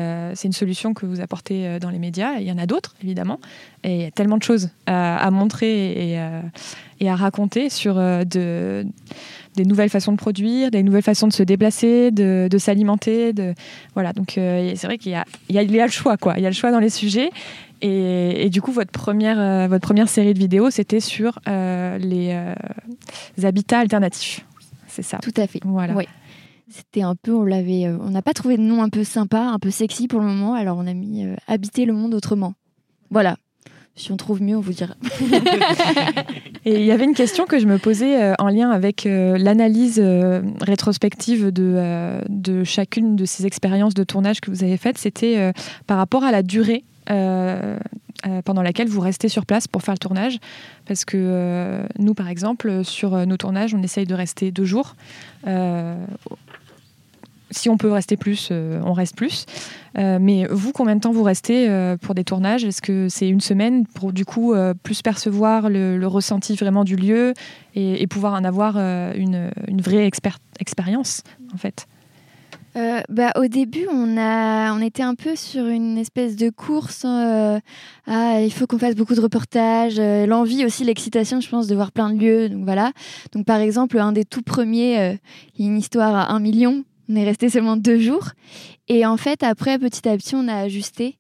[0.45, 2.35] une solution que vous apportez dans les médias.
[2.41, 3.41] Il y en a d'autres, évidemment.
[3.85, 6.13] Et il y a tellement de choses à, montrer
[7.01, 8.85] et, à raconter sur de
[9.57, 13.33] des nouvelles façons de produire, des nouvelles façons de se déplacer, de, de s'alimenter.
[13.33, 13.55] De...
[13.95, 15.93] Voilà, donc euh, c'est vrai qu'il y a, il y, a, il y a le
[15.93, 16.35] choix, quoi.
[16.37, 17.31] Il y a le choix dans les sujets.
[17.81, 21.99] Et, et du coup, votre première, euh, votre première série de vidéos, c'était sur euh,
[21.99, 22.53] les,
[23.37, 24.47] les habitats alternatifs.
[24.87, 25.19] C'est ça.
[25.19, 25.61] Tout à fait.
[25.65, 25.95] Voilà.
[25.95, 26.09] Ouais.
[26.71, 29.59] C'était un peu, on l'avait, on n'a pas trouvé de nom un peu sympa, un
[29.59, 32.55] peu sexy pour le moment, alors on a mis habiter le monde autrement.
[33.11, 33.37] Voilà.
[33.95, 34.95] Si on trouve mieux, on vous dira.
[36.65, 39.37] Et il y avait une question que je me posais euh, en lien avec euh,
[39.37, 44.97] l'analyse euh, rétrospective de, chacune de ces expériences de tournage que vous avez faites.
[44.97, 45.53] C'était
[45.87, 46.85] par rapport à la durée
[48.45, 50.39] pendant laquelle vous restez sur place pour faire le tournage.
[50.87, 54.95] Parce que nous, par exemple, sur nos tournages, on essaye de rester deux jours.
[57.53, 59.47] Si on peut rester plus, euh, on reste plus.
[59.99, 62.65] Euh, mais vous, combien de temps vous restez euh, pour des tournages?
[62.65, 67.33] Est-ce que c'est une semaine pour du coup plus percevoir le, ressenti vraiment du lieu
[67.75, 70.09] et, pouvoir en avoir une, vraie
[70.59, 71.23] expérience
[71.55, 71.87] en fait?
[72.75, 77.05] Bah, au début, on, a, on était un peu sur une espèce de course.
[77.05, 80.01] ah, il faut qu'on fasse beaucoup de reportages.
[80.01, 82.49] L'envie aussi, l'excitation, je pense, de voir plein de lieux.
[82.49, 82.93] Donc voilà.
[83.33, 85.19] Donc par exemple, un des tout premiers,
[85.59, 86.85] une histoire à un million.
[87.13, 88.31] On est resté seulement deux jours.
[88.89, 91.19] Et en fait, après, petit à petit, on a ajusté.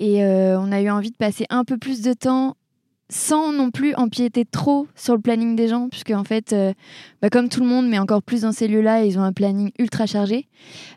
[0.00, 2.56] Et euh, on a eu envie de passer un peu plus de temps
[3.08, 6.74] sans non plus empiéter trop sur le planning des gens, puisque en fait, euh,
[7.22, 9.70] bah, comme tout le monde, mais encore plus dans ces lieux-là, ils ont un planning
[9.78, 10.48] ultra chargé.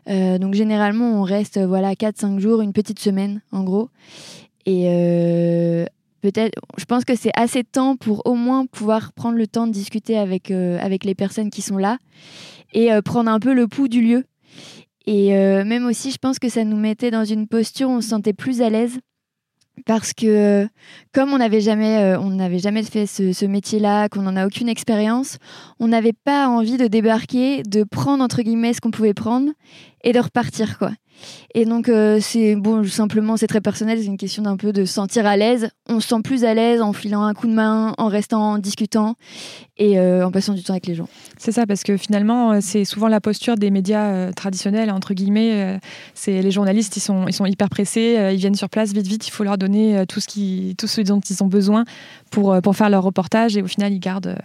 [0.08, 3.90] Euh, donc généralement, on reste voilà 4-5 jours, une petite semaine en gros.
[4.66, 4.84] Et
[6.20, 9.66] peut-être, je pense que c'est assez de temps pour au moins pouvoir prendre le temps
[9.66, 11.98] de discuter avec, les personnes qui sont là
[12.74, 14.24] et prendre un peu le pouls du lieu.
[15.06, 18.00] Et euh, même aussi, je pense que ça nous mettait dans une posture où on
[18.00, 18.98] se sentait plus à l'aise.
[19.86, 20.68] Parce que
[21.12, 25.38] comme on n'avait jamais, euh, fait ce, ce métier-là, qu'on n'en a aucune expérience,
[25.80, 29.50] on n'avait pas envie de débarquer, de prendre entre guillemets ce qu'on pouvait prendre
[30.04, 30.92] et de repartir quoi.
[31.54, 34.84] Et donc, euh, c'est bon, simplement, c'est très personnel, c'est une question d'un peu de
[34.84, 35.68] se sentir à l'aise.
[35.88, 38.58] On se sent plus à l'aise en filant un coup de main, en restant, en
[38.58, 39.16] discutant
[39.76, 41.08] et euh, en passant du temps avec les gens.
[41.38, 45.78] C'est ça, parce que finalement, euh, c'est souvent la posture des médias traditionnels, entre guillemets.
[46.14, 49.26] c'est les journalistes, ils sont, ils sont hyper pressés, ils viennent sur place vite, vite,
[49.26, 51.84] il faut leur donner tout ce, qui, tout ce dont ils ont besoin
[52.30, 53.56] pour, pour faire leur reportage.
[53.56, 54.36] Et au final, ils gardent,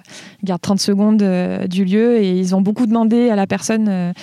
[0.42, 1.24] ils gardent 30 secondes
[1.68, 4.14] du lieu et ils ont beaucoup demandé à la personne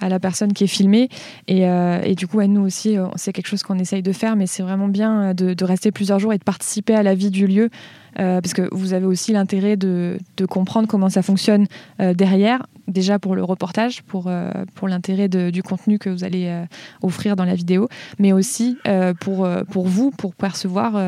[0.00, 1.08] à la personne qui est filmée.
[1.46, 4.12] Et, euh, et du coup, à nous aussi, euh, c'est quelque chose qu'on essaye de
[4.12, 7.02] faire, mais c'est vraiment bien euh, de, de, rester plusieurs jours et de participer à
[7.02, 7.70] la vie du lieu.
[8.16, 11.66] parce que vous avez aussi l'intérêt de, de, comprendre comment ça fonctionne
[11.98, 14.28] derrière, déjà pour le reportage, pour,
[14.74, 16.64] pour l'intérêt du contenu que vous allez
[17.02, 18.76] offrir dans la vidéo, mais aussi
[19.20, 21.00] pour, pour vous, pour percevoir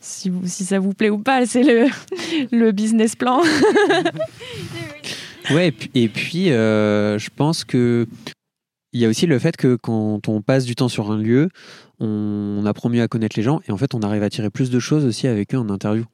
[0.00, 1.46] si, vous, si ça vous plaît ou pas.
[1.46, 1.86] C'est le,
[2.52, 3.40] le business plan.
[5.50, 8.06] Ouais, et puis, euh, je pense que
[8.92, 11.48] il y a aussi le fait que quand on passe du temps sur un lieu,
[11.98, 14.70] on apprend mieux à connaître les gens et en fait, on arrive à tirer plus
[14.70, 16.04] de choses aussi avec eux en interview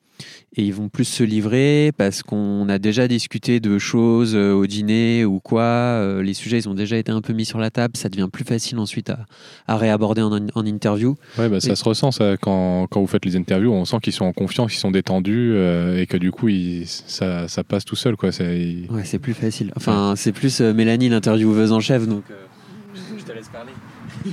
[0.56, 4.66] et ils vont plus se livrer parce qu'on a déjà discuté de choses euh, au
[4.66, 5.62] dîner ou quoi.
[5.62, 7.96] Euh, les sujets, ils ont déjà été un peu mis sur la table.
[7.96, 9.12] Ça devient plus facile ensuite
[9.68, 11.16] à, réaborder en, interview.
[11.38, 13.72] Ouais, bah, ça se ressent quand, quand, vous faites les interviews.
[13.72, 16.48] On sent qu'ils sont en confiance, qu'ils sont détendus euh, et que du coup,
[16.85, 18.16] ça, ça, passe tout seul.
[18.16, 18.30] Quoi.
[18.40, 19.72] Ouais, c'est plus facile.
[19.76, 22.09] Enfin, c'est plus Mélanie, l'intervieweuse en chef.
[22.09, 22.24] Donc,
[23.16, 23.72] je te laisse parler.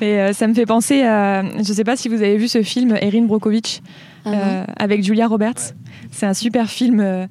[0.00, 1.42] Et ça me fait penser à.
[1.42, 3.82] Je ne sais pas si vous avez vu ce film Erin Brockovich.
[4.26, 4.66] Euh, uh-huh.
[4.76, 5.74] avec Julia Roberts.
[6.10, 7.00] C'est un super film.
[7.00, 7.26] Euh,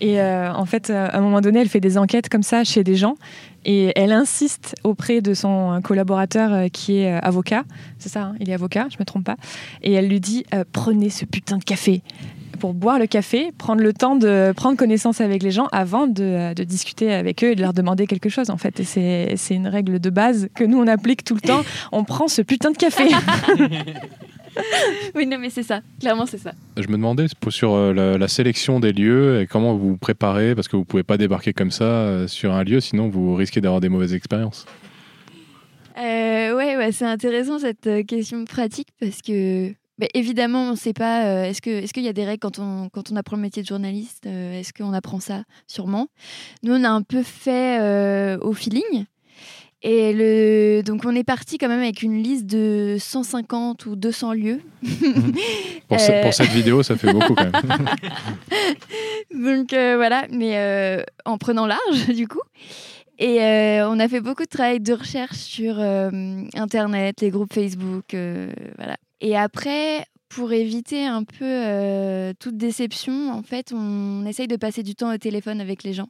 [0.00, 2.84] et euh, en fait, à un moment donné, elle fait des enquêtes comme ça chez
[2.84, 3.16] des gens.
[3.64, 7.64] Et elle insiste auprès de son collaborateur qui est avocat.
[7.98, 9.36] C'est ça, hein, il est avocat, je me trompe pas.
[9.82, 12.02] Et elle lui dit Prenez ce putain de café
[12.60, 16.54] pour boire le café, prendre le temps de prendre connaissance avec les gens avant de,
[16.54, 18.80] de discuter avec eux et de leur demander quelque chose en fait.
[18.80, 21.62] Et c'est une règle de base que nous on applique tout le temps.
[21.90, 23.08] On prend ce putain de café.
[25.14, 25.80] oui, non, mais c'est ça.
[26.00, 26.52] Clairement, c'est ça.
[26.76, 30.68] Je me demandais sur euh, la, sélection des lieux et comment vous vous préparez, parce
[30.68, 33.80] que vous pouvez pas débarquer comme ça euh, sur un lieu, sinon vous risquez d'avoir
[33.80, 34.66] des mauvaises expériences.
[35.96, 40.92] Euh, ouais, c'est intéressant cette euh, question pratique parce que bah, évidemment, on ne sait
[40.92, 41.46] pas.
[41.46, 43.62] est-ce que est-ce qu'il y a des règles quand on quand on apprend le métier
[43.62, 45.44] de journaliste Est-ce qu'on apprend ça?
[45.68, 46.08] Sûrement.
[46.64, 47.78] Nous, on a un peu fait
[48.40, 49.04] au feeling.
[49.86, 50.82] Et le...
[50.82, 54.60] donc on est parti quand même avec une liste de 150 ou 200 lieux.
[54.82, 55.34] Mhm.
[55.88, 57.86] pour, pour, cette vidéo, ça fait beaucoup quand même.
[59.44, 62.40] donc euh, voilà, mais euh, en prenant large du coup.
[63.18, 68.16] Et euh, on a fait beaucoup de travail de recherche sur Internet, les groupes Facebook,
[68.78, 68.96] voilà.
[69.20, 74.94] Et après, pour éviter un peu toute déception, en fait, on essaye de passer du
[74.94, 76.08] temps au téléphone avec les gens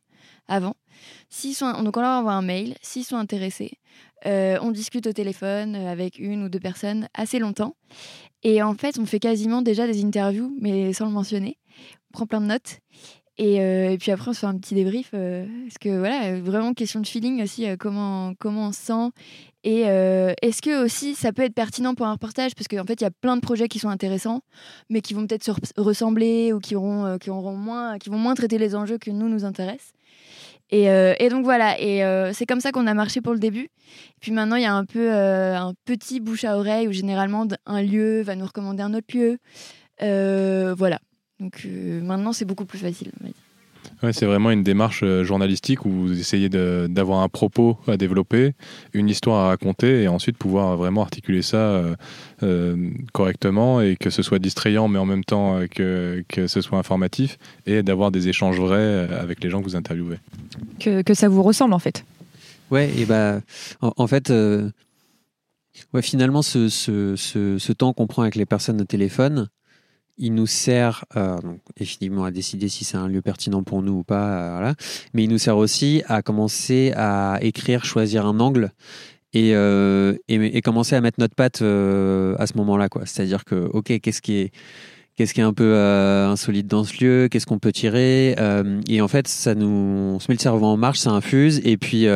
[0.49, 0.75] avant.
[1.31, 3.79] Sont, donc on leur envoie un mail, s'ils sont intéressés,
[4.27, 7.77] euh, on discute au téléphone euh, avec une ou deux personnes assez longtemps.
[8.43, 11.59] Et en fait, on fait quasiment déjà des interviews, mais sans le mentionner.
[12.11, 12.79] On prend plein de notes.
[13.37, 15.11] Et, euh, puis après, on se fait un petit débrief.
[15.11, 19.11] parce que voilà, vraiment question de feeling aussi, comment, comment on se sent.
[19.65, 22.55] Et est-ce que aussi ça peut être pertinent pour un reportage?
[22.55, 24.43] Parce qu'en fait, il y a plein de projets qui sont intéressants,
[24.89, 26.75] mais qui vont peut-être se ressembler ou qui,
[27.21, 29.95] qui, moins, qui vont moins traiter les enjeux que nous nous intéressent.
[30.75, 33.69] Euh, et, donc voilà, et euh, c'est comme ça qu'on a marché pour le début.
[34.21, 37.47] Puis maintenant, il y a un peu euh, un petit bouche à oreille où généralement
[37.67, 39.39] un lieu va nous recommander un autre lieu.
[40.01, 40.99] voilà.
[41.41, 43.11] Donc maintenant, c'est beaucoup plus facile.
[44.05, 48.53] Ouais, c'est vraiment une démarche euh, journalistique où vous essayez d'avoir un propos à développer,
[48.93, 51.97] une histoire à raconter et ensuite pouvoir vraiment articuler ça euh,
[52.43, 56.79] euh, correctement et que ce soit distrayant mais en même temps que, que ce soit
[56.79, 60.19] informatif et d'avoir des échanges vrais avec les gens que vous interviewez.
[60.79, 62.05] Que, que ça vous ressemble en fait.
[62.71, 63.41] Ouais, et bah
[63.81, 64.31] en, fait.
[65.93, 69.49] Ouais, finalement, ce, ce, ce, ce temps qu'on prend avec les personnes au téléphone,
[70.19, 73.99] il nous sert euh, donc, effectivement à décider si c'est un lieu pertinent pour nous
[73.99, 74.75] ou pas, euh,
[75.13, 78.71] mais il nous sert aussi à commencer à écrire, choisir un angle
[79.33, 82.89] et, euh, et, commencer à mettre notre patte euh, à ce moment-là.
[83.05, 84.53] C'est-à-dire que, ok, qu'est-ce qui est
[85.17, 88.35] qu'est-ce qui est un peu insolite dans ce lieu, qu'est-ce qu'on peut tirer,
[88.89, 91.77] et en fait, ça nous, on se met le cerveau en marche, ça infuse, et
[91.77, 92.09] puis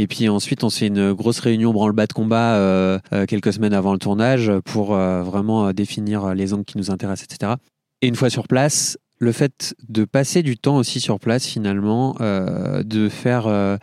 [0.00, 3.72] et puis ensuite, on fait une grosse réunion branle-bas de combat euh, euh, quelques semaines
[3.72, 7.54] avant le tournage pour euh, vraiment définir les angles qui nous intéressent, etc.
[8.00, 12.14] Et une fois sur place, le fait de passer du temps aussi sur place, finalement,
[12.20, 13.78] de faire,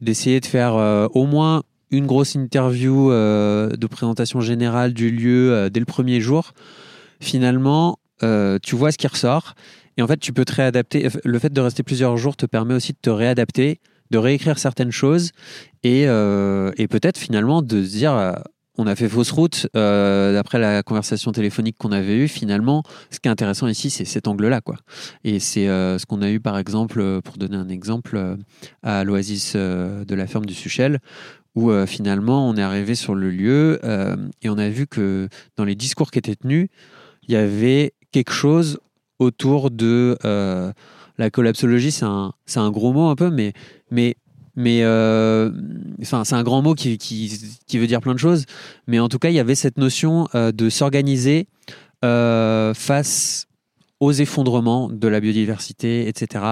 [0.00, 0.74] d'essayer de faire
[1.14, 6.54] au moins une grosse interview de présentation générale du lieu dès le premier jour,
[7.20, 9.54] finalement, tu vois ce qui ressort.
[9.96, 11.06] Et en fait, tu peux te réadapter.
[11.24, 13.78] Le fait de rester plusieurs jours te permet aussi de te réadapter
[14.10, 15.32] de réécrire certaines choses
[15.82, 18.34] et, et peut-être finalement de se dire
[18.78, 22.28] on a fait fausse route euh, d'après la conversation téléphonique qu'on avait eue.
[22.28, 24.76] Finalement, ce qui est intéressant ici, c'est cet angle-là, quoi.
[25.24, 28.36] Et c'est euh, ce qu'on a eu, par exemple, euh, pour donner un exemple,
[28.82, 31.00] à l'Oasis de la ferme du Suchel,
[31.54, 33.80] où finalement, on est arrivé sur le lieu
[34.42, 36.68] et on a vu que dans les discours qui étaient tenus,
[37.26, 38.78] il y avait quelque chose
[39.18, 40.18] autour de
[41.18, 41.92] la collapsologie.
[41.92, 43.54] C'est un, gros mot un peu, mais
[44.58, 45.50] euh,
[46.02, 46.98] c'est un grand mot qui,
[47.74, 48.44] veut dire plein de choses.
[48.86, 51.48] Mais en tout cas, il y avait cette notion euh, de s'organiser
[52.04, 53.46] euh, face
[53.98, 56.44] aux effondrements de la biodiversité, etc.,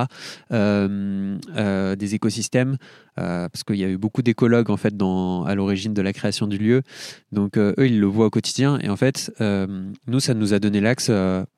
[0.51, 2.79] des écosystèmes,
[3.17, 6.57] parce qu'il y a eu beaucoup d'écologues en fait à l'origine de la création du
[6.57, 6.81] lieu.
[7.33, 8.79] Donc eux, ils le voient au quotidien.
[8.79, 11.11] Et en fait, nous, ça nous a donné l'axe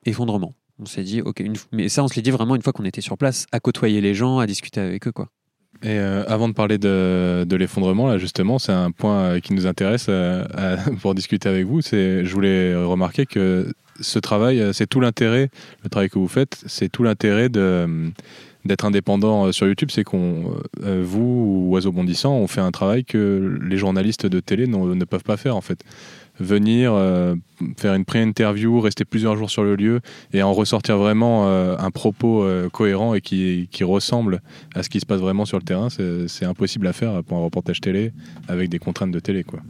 [0.05, 0.53] effondrement.
[0.79, 3.01] On s'est dit, ok, mais ça, on se l'est dit vraiment une fois qu'on était
[3.01, 5.29] sur place, à côtoyer les gens, à discuter avec eux, quoi.
[5.83, 9.53] Et euh, avant de parler de, de l'effondrement, là justement, c'est un point euh, qui
[9.53, 10.43] nous intéresse euh,
[11.01, 11.81] pour discuter avec vous.
[11.81, 15.49] C'est, je voulais remarquer que ce travail, c'est tout l'intérêt,
[15.83, 18.11] le travail que vous faites, c'est tout l'intérêt de
[18.65, 23.77] d'être indépendant sur YouTube, c'est qu'on, vous, oiseaux bondissants, on fait un travail que les
[23.77, 25.85] journalistes de télé ne peuvent pas faire en fait
[26.39, 27.35] venir euh,
[27.77, 30.01] faire une pré-interview, rester plusieurs jours sur le lieu
[30.33, 34.41] et en ressortir vraiment euh, un propos euh, cohérent et qui, qui, ressemble
[34.75, 37.41] à ce qui se passe vraiment sur le terrain, c'est impossible à faire pour un
[37.41, 38.11] reportage télé
[38.47, 39.43] avec des contraintes de télé.
[39.43, 39.61] Quoi.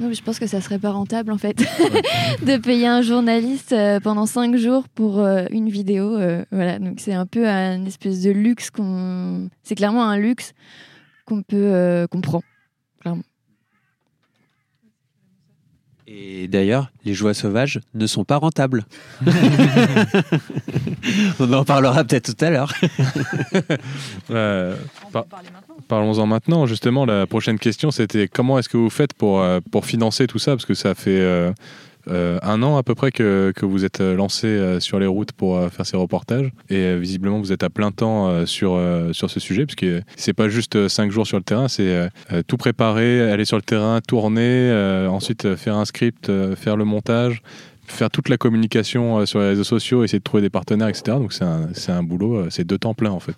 [0.00, 1.58] je pense que ça serait pas rentable en fait
[2.46, 5.20] de payer un journaliste pendant cinq jours pour
[5.50, 6.18] une vidéo.
[6.50, 9.48] voilà, donc c'est un peu un espèce de luxe qu'on.
[9.62, 10.52] C'est clairement un luxe
[11.26, 12.42] qu'on peut qu'on prend,
[13.00, 13.22] clairement.
[16.12, 18.84] Et d'ailleurs, les joies sauvages ne sont pas rentables.
[21.38, 22.72] On en parlera peut-être tout à l'heure.
[25.88, 26.66] Parlons-en maintenant.
[26.66, 30.40] Justement, la prochaine question, c'était comment est-ce que vous faites pour, euh, pour financer tout
[30.40, 30.52] ça?
[30.52, 31.52] Parce que ça fait euh,
[32.08, 35.56] euh, un an à peu près que, vous êtes lancé euh, sur les routes pour
[35.56, 38.80] euh, faire ces reportages et visiblement vous êtes à plein temps sur,
[39.12, 42.08] sur ce sujet parce que c'est pas juste cinq jours sur le terrain, c'est
[42.46, 44.72] tout préparer, aller sur le terrain, tourner,
[45.08, 47.42] ensuite faire un script, faire le montage
[47.86, 51.16] faire toute la communication sur les réseaux sociaux, essayer de trouver des partenaires, etc.
[51.18, 53.36] Donc c'est un, un, boulot, c'est deux temps plein en fait.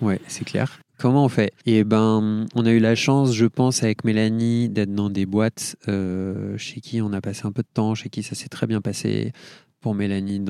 [0.00, 0.80] Ouais, c'est clair.
[1.04, 1.52] Comment on fait?
[1.66, 5.76] Eh ben, on a eu la chance, je pense, avec Mélanie, d'être dans des boîtes
[5.86, 8.66] euh, chez qui on a passé un peu de temps, chez qui ça s'est très
[8.66, 9.32] bien passé.
[9.82, 10.42] Pour Mélanie,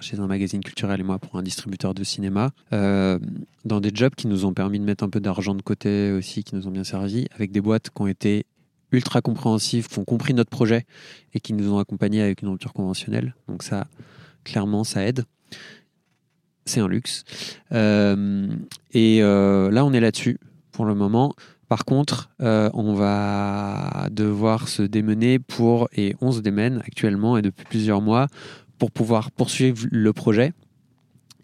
[0.00, 3.20] chez un magazine culturel et moi pour un distributeur de cinéma, euh,
[3.64, 6.42] dans des jobs qui nous ont permis de mettre un peu d'argent de côté aussi,
[6.42, 8.44] qui nous ont bien servi, avec des boîtes qui ont été
[8.90, 10.84] ultra compréhensives, qui ont compris notre projet
[11.32, 13.36] et qui nous ont accompagnés avec une rupture conventionnelle.
[13.46, 13.86] Donc ça,
[14.42, 15.26] clairement, ça aide
[16.66, 17.24] c'est un luxe.
[17.72, 18.48] Euh,
[18.92, 20.38] et euh, là, on est là-dessus
[20.72, 21.34] pour le moment.
[21.68, 27.42] Par contre, euh, on va devoir se démener pour, et on se démène actuellement et
[27.42, 28.26] depuis plusieurs mois,
[28.78, 30.52] pour pouvoir poursuivre le projet.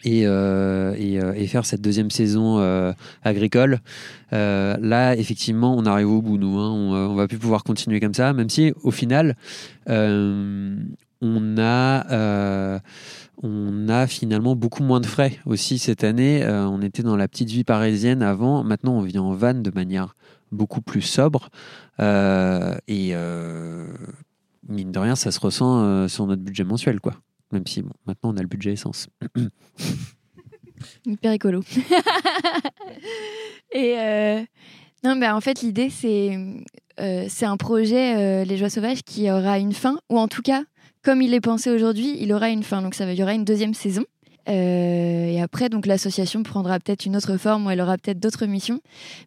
[0.05, 0.27] Et,
[1.47, 2.59] faire cette deuxième saison
[3.23, 3.79] agricole.
[4.33, 6.59] là, effectivement, on arrive au bout, nous.
[6.59, 6.71] Hein.
[6.71, 9.37] on, on, va plus pouvoir continuer comme ça, même si, au final,
[9.87, 12.81] on a
[13.43, 16.45] on a finalement beaucoup moins de frais aussi cette année.
[16.45, 18.63] Euh, on était dans la petite vie parisienne avant.
[18.63, 20.15] Maintenant, on vit en van de manière
[20.53, 21.51] beaucoup plus sobre.
[21.99, 23.89] Euh, et euh,
[24.69, 27.15] mine de rien, ça se ressent sur notre budget mensuel, quoi.
[27.51, 29.09] Même si maintenant, on a le budget essence.
[31.05, 31.63] Hyper écolo.
[33.75, 33.97] et
[35.05, 36.39] non, ben en fait, l'idée, c'est
[37.29, 40.63] c'est un projet, Les Joies Sauvages, qui aura une fin, ou en tout cas,
[41.03, 42.83] comme il est pensé aujourd'hui, il aura une fin.
[42.83, 44.05] Donc ça il y aura une deuxième saison.
[44.49, 48.47] Euh, et après, donc l'association prendra peut-être une autre forme ou elle aura peut-être d'autres
[48.47, 48.81] missions.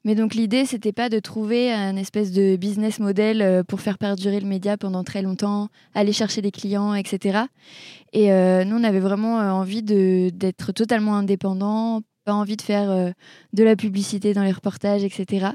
[0.04, 3.98] Mais donc l'idée, c'était pas de trouver un espèce de business model euh, pour faire
[3.98, 7.44] perdurer le média pendant très longtemps, aller chercher des clients, etc.
[8.14, 13.12] Et euh, nous, on avait vraiment envie d'être totalement indépendant, pas envie de faire euh,
[13.54, 15.48] de la publicité dans les reportages, etc.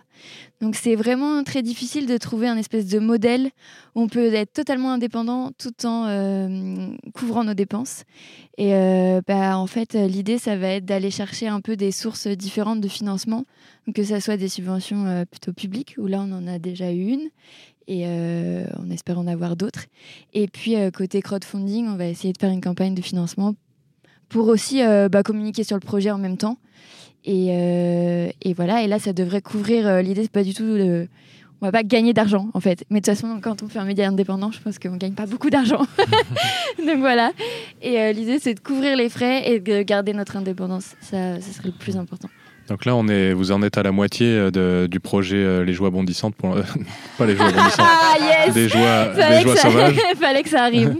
[0.60, 3.50] Donc c'est vraiment très difficile de trouver un espèce de modèle
[3.94, 8.04] où on peut être totalement indépendant tout en euh, couvrant nos dépenses.
[8.56, 12.28] Et euh, bah, en fait, l'idée, ça va être d'aller chercher un peu des sources
[12.28, 13.44] différentes de financement,
[13.94, 17.30] que ce soit des subventions plutôt publiques, où là, on en a déjà eu une,
[17.88, 19.86] et on espère en avoir d'autres.
[20.34, 23.54] Et puis, côté crowdfunding, on va essayer de faire une campagne de financement
[24.30, 26.56] pour aussi euh, bah, communiquer sur le projet en même temps.
[27.26, 29.86] Et, euh, et, voilà, et là, ça devrait couvrir.
[29.86, 31.06] Euh, l'idée, c'est pas du tout de.
[31.60, 32.86] On va pas gagner d'argent, en fait.
[32.88, 35.26] Mais de toute façon, quand on fait un média indépendant, je pense qu'on gagne pas
[35.26, 35.86] beaucoup d'argent.
[36.78, 37.32] Donc voilà.
[37.82, 40.94] Et l'idée, c'est de couvrir les frais et de garder notre indépendance.
[41.02, 42.30] Ça, ça serait le plus important.
[42.70, 45.64] Donc là, on est, vous en êtes à la moitié euh, de- du projet euh,
[45.64, 46.36] Les Joies Bondissantes.
[46.36, 46.54] Pour,
[47.18, 49.96] pas les Joies Bondissantes, Ah yes des Joies, Fallait des que joies ça- Sauvages.
[50.20, 50.94] Fallait que ça arrive.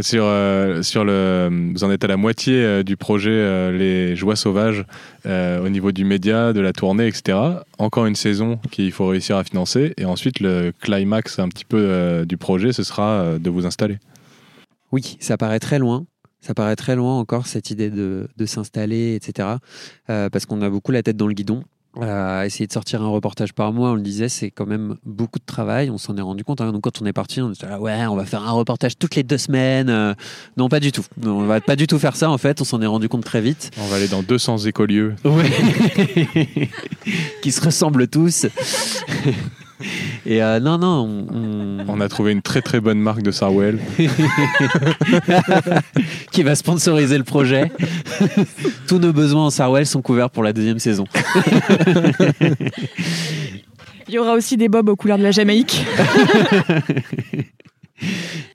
[0.00, 4.16] Sur, euh, sur le, vous en êtes à la moitié euh, du projet euh, Les
[4.16, 4.84] Joies Sauvages
[5.24, 7.38] euh, au niveau du média, de la tournée, etc.
[7.78, 9.94] Encore une saison qu'il faut réussir à financer.
[9.98, 13.66] Et ensuite, le climax un petit peu euh, du projet, ce sera euh, de vous
[13.66, 13.98] installer.
[14.92, 16.06] Oui, ça paraît très loin.
[16.46, 19.48] Ça paraît très loin encore cette idée de, de s'installer, etc.
[20.10, 21.64] Euh, parce qu'on a beaucoup la tête dans le guidon.
[22.00, 25.40] Euh, essayer de sortir un reportage par mois, on le disait, c'est quand même beaucoup
[25.40, 25.90] de travail.
[25.90, 26.60] On s'en est rendu compte.
[26.60, 26.70] hein.
[26.70, 29.16] Donc quand on est parti, on était là, ouais, on va faire un reportage toutes
[29.16, 29.88] les deux semaines.
[29.88, 30.14] Euh,
[30.56, 31.04] non, pas du tout.
[31.20, 32.60] Non, on va pas du tout faire ça en fait.
[32.60, 33.72] On s'en est rendu compte très vite.
[33.80, 35.16] On va aller dans 200 écolieux.
[35.24, 35.50] Ouais.
[37.42, 38.46] qui se ressemblent tous.
[40.26, 43.30] Et euh, non, non, on, on- On a trouvé une très très bonne marque de
[43.30, 43.78] Sarwell.
[46.32, 47.70] qui va sponsoriser le projet.
[48.88, 51.04] Tous nos besoins en Sarwell sont couverts pour la deuxième saison.
[54.08, 55.84] Il y aura aussi des bobs aux couleurs de la Jamaïque.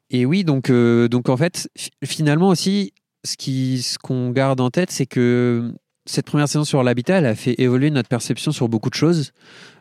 [0.09, 2.93] Et oui, donc, euh, donc en fait, fi- finalement aussi,
[3.23, 5.71] ce qui- ce qu'on garde en tête, c'est que
[6.05, 9.31] cette première saison sur l'habitat, elle a fait évoluer notre perception sur beaucoup de choses.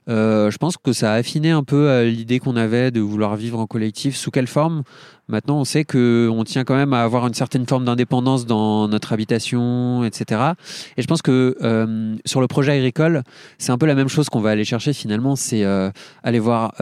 [0.08, 3.36] Euh, je pense que ça a affiné un peu euh, l'idée qu'on avait de vouloir
[3.36, 4.16] vivre en collectif.
[4.16, 4.82] Sous quelle forme?
[5.28, 9.12] Maintenant, on sait qu'on tient quand même à avoir une certaine forme d'indépendance dans notre
[9.12, 10.40] habitation, etc.
[10.96, 13.22] Et je pense que euh, sur le projet agricole,
[13.58, 15.36] c'est un peu la même chose qu'on va aller chercher finalement.
[15.36, 15.64] C'est
[16.24, 16.74] aller voir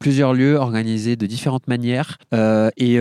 [0.00, 2.16] plusieurs lieux organisés de différentes manières.
[2.32, 2.94] Et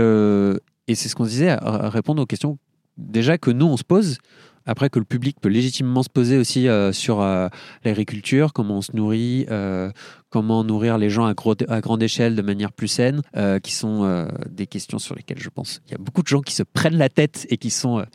[0.88, 2.58] et c'est ce qu'on disait, répondre aux questions
[2.97, 4.18] déjà que nous, on se pose.
[4.66, 7.47] Après que le public peut légitimement se poser aussi euh, sur euh,
[7.84, 9.91] l'agriculture, comment on se nourrit, euh,
[10.30, 11.34] comment nourrir les gens à,
[11.70, 13.22] à grande échelle de manière plus saine,
[13.63, 16.53] qui sont des questions sur lesquelles je pense il y a beaucoup de gens qui
[16.53, 18.05] se prennent la tête et qui sont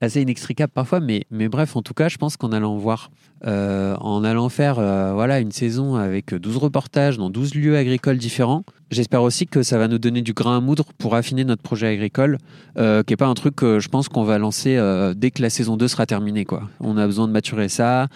[0.00, 1.00] assez inextricables parfois.
[1.00, 3.10] Mais, mais bref, en tout cas, je pense qu'en allant voir,
[3.46, 8.18] euh, en allant faire euh, voilà, une saison avec 12 reportages dans 12 lieux agricoles
[8.18, 11.62] différents, j'espère aussi que ça va nous donner du grain à moudre pour affiner notre
[11.62, 12.38] projet agricole,
[12.78, 14.76] euh, qui n'est pas un truc que je pense qu'on va lancer
[15.16, 16.44] dès que la saison 2 sera terminée.
[16.44, 16.68] Quoi.
[16.80, 18.08] On a besoin de maturer ça.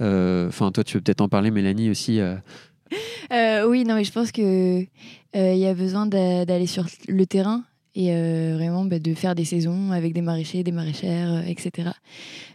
[0.00, 2.20] Enfin, toi, tu veux peut-être en parler, Mélanie, aussi.
[3.30, 4.82] oui, non, mais je pense que
[5.36, 7.62] euh, il y a besoin d'a- d'aller sur le terrain
[7.94, 11.90] et euh, vraiment bah, de faire des saisons avec des maraîchers, des maraîchères, euh, etc.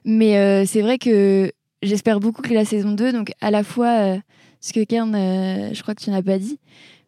[0.05, 4.17] Mais euh, c'est vrai que j'espère beaucoup que la saison 2, donc à la fois
[4.61, 6.59] ce que Kern, je crois que tu n'as pas dit,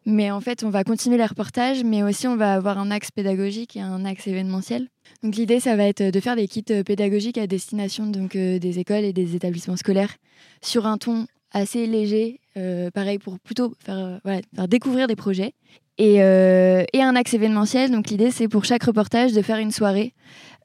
[0.06, 3.10] mais en fait on va continuer les reportages, mais aussi on va avoir un axe
[3.10, 4.88] pédagogique et un axe événementiel.
[5.24, 9.04] Donc l'idée, ça va être de faire des kits pédagogiques à destination donc des écoles
[9.04, 10.14] et des établissements scolaires
[10.62, 12.38] sur un ton assez léger,
[12.94, 15.54] pareil pour plutôt faire découvrir des projets.
[16.00, 19.70] Et, euh, et un axe événementiel, donc l'idée c'est pour chaque reportage de faire une
[19.70, 20.14] soirée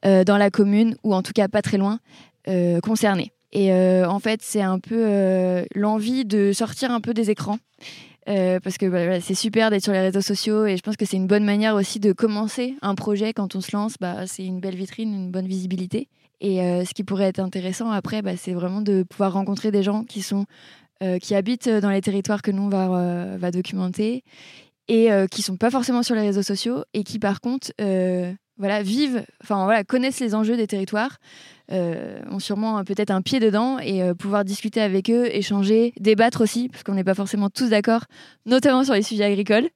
[0.06, 1.98] euh, dans la commune, ou en tout cas pas très loin,
[2.48, 3.32] euh, concernée.
[3.52, 7.58] Et en fait c'est un peu l'envie de sortir un peu des écrans.
[8.26, 11.28] Parce que c'est super d'être sur les réseaux sociaux et je pense que c'est une
[11.28, 13.94] bonne manière aussi de commencer un projet quand on se lance.
[14.00, 16.08] Bah, c'est une belle vitrine, une bonne visibilité.
[16.40, 20.04] Et ce qui pourrait être intéressant après, bah, c'est vraiment de pouvoir rencontrer des gens
[20.04, 20.44] qui sont
[21.22, 22.68] qui habitent dans les territoires que nous on
[23.38, 24.22] va documenter
[24.88, 28.32] et euh, qui sont pas forcément sur les réseaux sociaux et qui par contre euh,
[28.58, 31.18] voilà vivent enfin voilà connaissent les enjeux des territoires
[31.72, 36.40] euh, ont sûrement euh, peut-être un pied dedans et pouvoir discuter avec eux échanger débattre
[36.40, 38.04] aussi parce qu'on n'est pas forcément tous d'accord
[38.46, 39.68] notamment sur les sujets agricoles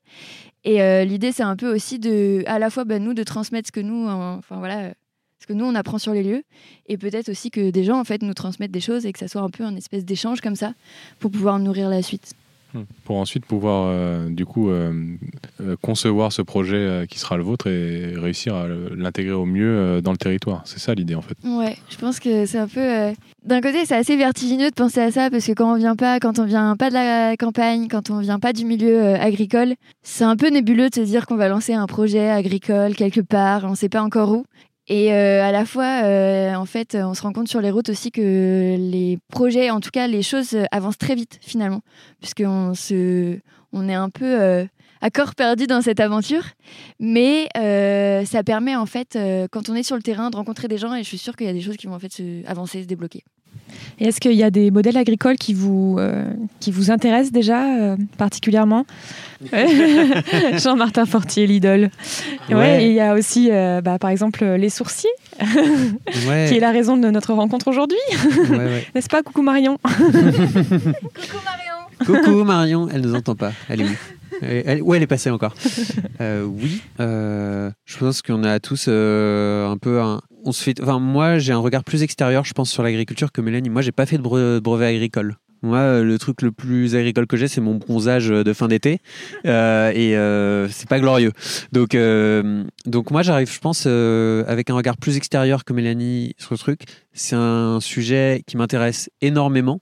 [0.65, 3.73] et l'idée c'est un peu aussi de à la fois bah, nous de transmettre ce
[3.73, 4.93] que nous en- enfin voilà
[5.41, 6.43] ce que nous on apprend sur les lieux
[6.87, 9.27] et peut-être aussi que des gens en fait nous transmettent des choses et que ça
[9.27, 10.75] soit un peu un espèce d'échange comme ça
[11.19, 12.35] pour pouvoir nourrir la suite.
[13.05, 14.93] Pour ensuite pouvoir euh, du coup euh,
[15.61, 20.13] euh, concevoir ce projet qui sera le vôtre et réussir à l'intégrer au mieux dans
[20.13, 20.63] le territoire.
[20.65, 21.37] C'est ça l'idée en fait.
[21.45, 22.81] Ouais, je pense que c'est un peu.
[22.81, 23.13] euh,
[23.45, 26.21] D'un côté, c'est assez vertigineux de penser à ça parce que quand on vient pas,
[26.21, 30.25] quand on vient pas de la campagne, quand on vient pas du milieu agricole, c'est
[30.25, 33.75] un peu nébuleux de se dire qu'on va lancer un projet agricole quelque part, on
[33.75, 34.45] sait pas encore où.
[34.89, 37.91] Et euh, à la fois, euh, en fait, on se rend compte sur les routes
[37.91, 41.81] aussi que les projets, en tout cas, les choses euh, avancent très vite finalement,
[42.21, 43.39] puisqu'on se,
[43.73, 44.67] on est un peu
[45.01, 46.43] à corps perdu dans cette aventure.
[46.99, 49.17] Mais ça permet en fait,
[49.53, 51.47] quand on est sur le terrain, de rencontrer des gens et je suis sûre qu'il
[51.47, 53.23] y a des choses qui vont en fait se avancer, se débloquer.
[54.01, 56.25] Et est-ce qu'il y a des modèles agricoles qui vous, euh,
[56.59, 58.87] qui vous intéressent déjà euh, particulièrement
[60.59, 61.91] Jean-Martin Fortier, l'idole.
[62.49, 62.55] Ouais.
[62.55, 62.85] Ouais.
[62.85, 65.11] et il y a aussi, euh, bah, par exemple, les sourciers,
[66.27, 67.99] Ouais, qui est la raison de notre rencontre aujourd'hui.
[68.51, 68.87] ouais, ouais.
[68.95, 69.79] N'est-ce pas Coucou Marion?
[69.85, 71.77] Coucou Marion
[72.07, 73.53] Coucou Marion, elle nous entend pas.
[73.69, 73.97] Elle est où?
[74.41, 75.55] Elle, ouais, elle est passée encore.
[76.21, 80.79] Euh, oui, euh, je pense qu'on a tous euh, un peu un, on se fait.
[80.83, 83.71] Enfin, moi, j'ai un regard plus extérieur, je pense, sur l'agriculture que Mélanie.
[83.71, 85.37] Moi, j'ai pas fait de brevet agricole.
[85.63, 88.99] Moi, euh, le truc le plus agricole que j'ai, c'est mon bronzage de fin d'été.
[89.47, 91.33] Euh, et euh, c'est pas glorieux.
[91.73, 96.35] Donc, euh, donc moi, j'arrive, je pense, euh, avec un regard plus extérieur que Mélanie
[96.39, 96.83] sur le truc.
[97.13, 99.81] C'est un sujet qui m'intéresse énormément.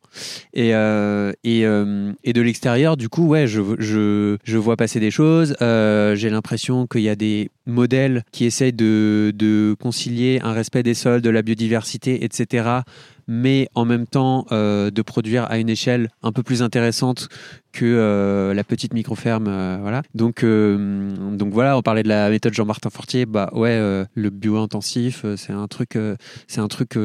[0.54, 5.00] Et, euh, et, euh, et de l'extérieur, du coup, ouais, je, je, je vois passer
[5.00, 5.56] des choses.
[5.60, 10.82] Euh, j'ai l'impression qu'il y a des modèles qui essayent de, de concilier un respect
[10.82, 12.82] des sols, de la biodiversité, etc
[13.28, 17.28] mais en même temps euh, de produire à une échelle un peu plus intéressante
[17.72, 19.46] que euh, la petite micro-ferme.
[19.48, 20.02] euh, voilà.
[20.14, 23.26] Donc, donc voilà, on parlait de la méthode Jean-Martin Fortier.
[23.26, 23.78] Bah ouais,
[24.14, 25.98] le bio-intensif, c'est un truc,
[26.46, 26.98] c'est un truc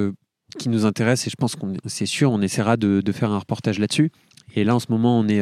[0.57, 3.77] qui nous intéresse et je pense qu'on, c'est sûr, on essaiera de, faire un reportage
[3.79, 4.11] là-dessus.
[4.55, 5.41] Et là, en ce moment, on est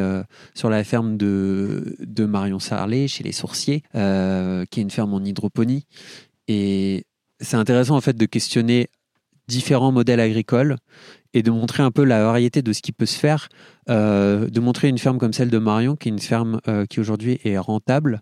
[0.55, 5.23] sur la ferme de, de Marion Sarlet, chez les Sourciers, qui est une ferme en
[5.23, 5.85] hydroponie.
[6.47, 7.05] Et
[7.39, 8.87] c'est intéressant, en fait, de questionner
[9.51, 10.77] différents modèles agricoles
[11.33, 13.49] et de montrer un peu la variété de ce qui peut se faire,
[13.89, 16.99] euh, de montrer une ferme comme celle de Marion, qui est une ferme euh, qui
[16.99, 18.21] aujourd'hui est rentable,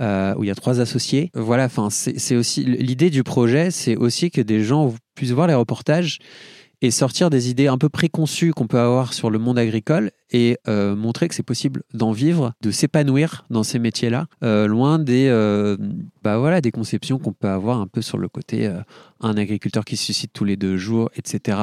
[0.00, 1.30] euh, où il y a trois associés.
[1.34, 6.18] Voilà, c'est aussi l'idée du projet, c'est aussi que des gens puissent voir les reportages
[6.80, 10.58] et sortir des idées un peu préconçues qu'on peut avoir sur le monde agricole et
[10.68, 15.26] euh, montrer que c'est possible d'en vivre, de s'épanouir dans ces métiers-là, euh, loin des,
[15.28, 15.76] euh,
[16.22, 18.70] bah voilà, des conceptions qu'on peut avoir un peu sur le côté
[19.20, 21.58] un agriculteur qui se suscite tous les deux jours, etc.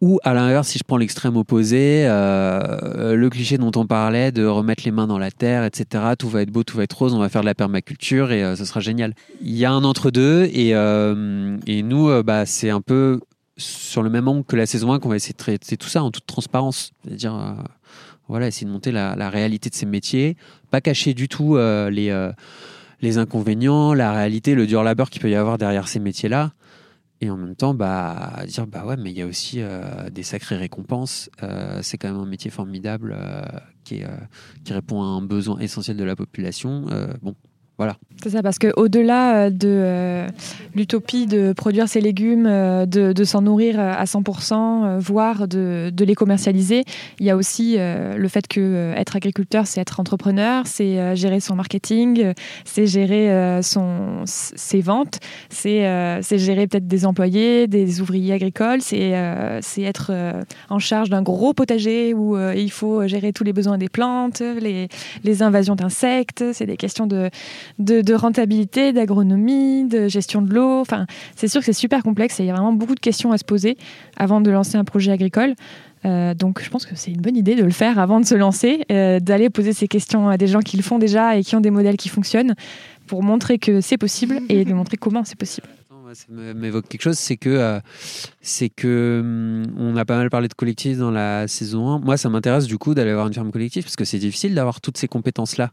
[0.00, 4.82] Ou à l'inverse, si je prends l'extrême opposé, le cliché dont on parlait de remettre
[4.84, 6.04] les mains dans la terre, etc.
[6.18, 8.56] Tout va être beau, tout va être rose, on va faire de la permaculture et
[8.56, 9.14] ce sera génial.
[9.40, 13.20] Il y a un entre-deux et, et nous, bah, c'est un peu
[13.60, 16.02] sur le même angle que la saison 1 qu'on va essayer de traiter tout ça
[16.02, 16.92] en toute transparence.
[17.04, 17.62] C'est-à-dire, euh,
[18.28, 20.36] voilà, essayer de monter la, réalité de ces métiers,
[20.70, 22.32] pas cacher du tout euh, les, euh,
[23.00, 26.52] les inconvénients, la réalité, le dur labeur qu'il peut y avoir derrière ces métiers-là.
[27.22, 29.60] Et en même temps, bah, dire, bah ouais, mais il y a aussi
[30.10, 31.28] des sacrées récompenses.
[31.82, 33.14] C'est quand même un métier formidable
[33.84, 34.00] qui,
[34.64, 36.86] qui répond à un besoin essentiel de la population.
[37.20, 37.34] Bon,
[38.22, 40.28] C'est ça, parce qu'au-delà de euh,
[40.74, 44.52] l'utopie de produire ses légumes, euh, de, s'en nourrir euh, à 100%,
[44.84, 46.84] euh, voire de, les commercialiser,
[47.18, 50.98] il y a aussi euh, le fait que euh, être agriculteur, c'est être entrepreneur, c'est
[50.98, 52.32] euh, gérer son marketing, euh,
[52.66, 58.82] c'est gérer euh, son, ses ventes, c'est euh, gérer peut-être des employés, des ouvriers agricoles,
[58.82, 63.44] c'est euh, être euh, en charge d'un gros potager où euh, il faut gérer tous
[63.44, 64.88] les besoins des plantes, les,
[65.24, 67.30] les invasions d'insectes, c'est des questions de,
[67.78, 70.80] de, rentabilité, d'agronomie, de gestion de l'eau.
[70.80, 71.06] Enfin,
[71.36, 73.38] c'est sûr que c'est super complexe et il y a vraiment beaucoup de questions à
[73.38, 73.76] se poser
[74.16, 75.54] avant de lancer un projet agricole.
[76.06, 78.34] Euh, donc, je pense que c'est une bonne idée de le faire avant de se
[78.34, 81.56] lancer, euh, d'aller poser ces questions à des gens qui le font déjà et qui
[81.56, 82.54] ont des modèles qui fonctionnent
[83.06, 85.66] pour montrer que c'est possible et de montrer comment c'est possible.
[86.12, 87.78] Ça m'évoque quelque chose, c'est que euh,
[88.40, 91.98] c'est que hum, on a pas mal parlé de collectif dans la saison 1.
[92.00, 94.80] Moi, ça m'intéresse du coup d'aller voir une ferme collective parce que c'est difficile d'avoir
[94.80, 95.70] toutes ces compétences-là.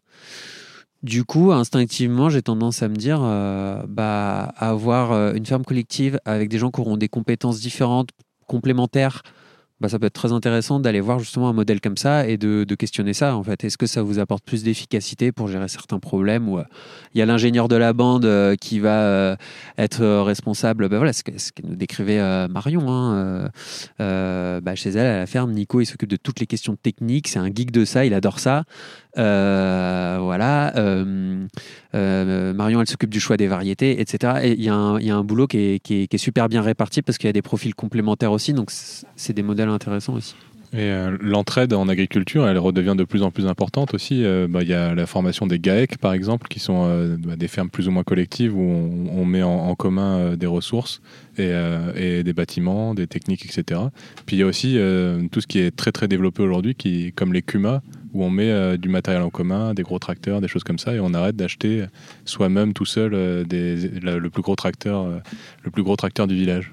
[1.04, 6.20] Du coup, instinctivement, j'ai tendance à me dire, euh, bah, avoir euh, une ferme collective
[6.26, 8.10] avec des gens qui auront des compétences différentes,
[8.48, 9.22] complémentaires,
[9.80, 12.66] bah, ça peut être très intéressant d'aller voir justement un modèle comme ça et de,
[12.74, 13.64] questionner ça en fait.
[13.64, 16.64] Est-ce que ça vous apporte plus d'efficacité pour gérer certains problèmes ou euh,
[17.14, 18.28] il y a l'ingénieur de la bande
[18.60, 19.38] qui va
[19.78, 21.32] être responsable, bah, voilà, ce que,
[21.64, 22.89] nous décrivait Marion.
[22.89, 23.52] hein,
[24.00, 27.28] bah, chez elle, à la ferme, Nico, il s'occupe de toutes les questions techniques.
[27.28, 28.64] C'est un geek de ça, il adore ça.
[29.18, 30.76] Euh, voilà.
[30.78, 31.45] euh,
[31.95, 34.34] euh, Marion, elle s'occupe du choix des variétés, etc.
[34.43, 36.49] Et il y, a un- il y a un boulot qui est, qui est- super
[36.49, 38.53] bien réparti parce qu'il y a des profils complémentaires aussi.
[38.53, 40.36] Donc, c'est des modèles intéressants aussi.
[40.74, 40.91] Et
[41.22, 44.26] l'entraide en agriculture, elle redevient de plus en plus importante aussi.
[44.49, 47.70] Bah, Il y a la formation des GAEC, par exemple, qui sont bah, des fermes
[47.70, 51.01] plus ou moins collectives où on, met en, commun des ressources
[51.38, 53.80] et, des bâtiments, des techniques, etc.
[54.26, 54.78] Puis il y a aussi
[55.32, 56.76] tout ce qui est très très développé aujourd'hui,
[57.15, 57.82] comme les CUMA,
[58.18, 60.93] où on met euh, du matériel en commun, des gros tracteurs, des choses comme ça,
[60.95, 61.86] et on arrête d'acheter
[62.26, 65.20] soi-même tout seul euh, des, la- le plus gros tracteur, euh,
[65.63, 66.72] le plus gros tracteur du village.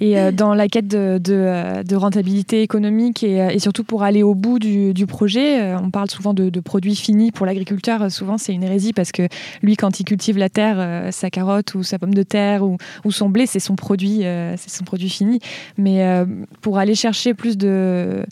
[0.00, 4.24] Et euh, dans la quête de, de, de rentabilité économique et, et surtout pour aller
[4.24, 8.02] au bout du, du projet, euh, on parle souvent de, de produits finis pour l'agriculteur.
[8.02, 9.28] Euh, Souvent, c'est une hérésie parce que
[9.62, 12.76] lui, quand il cultive la terre, euh, sa carotte ou sa pomme de terre ou,
[13.04, 15.38] ou son blé, c'est son produit, euh, c'est son produit fini.
[15.78, 16.24] Mais euh,
[16.60, 18.24] pour aller chercher plus de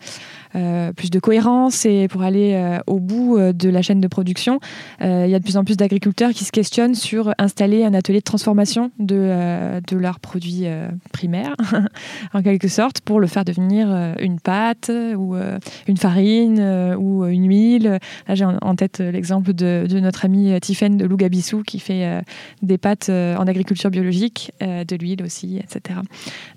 [0.97, 4.61] plus de cohérence et pour aller au bout de la chaîne de production.
[5.01, 8.21] Il y a de plus en plus d'agriculteurs qui se questionnent sur installer un atelier
[8.21, 10.67] de transformation de, de leurs produits
[11.13, 11.57] primaires,
[12.35, 15.37] en quelque sorte, pour le faire devenir une pâte ou
[15.89, 16.61] une farine
[16.99, 17.99] ou une huile.
[18.29, 22.23] Là, j'ai en tête l'exemple de, de, notre ami Tiffaine de Lougabissou qui fait
[22.63, 26.01] des pâtes en agriculture biologique, de l'huile aussi, etc.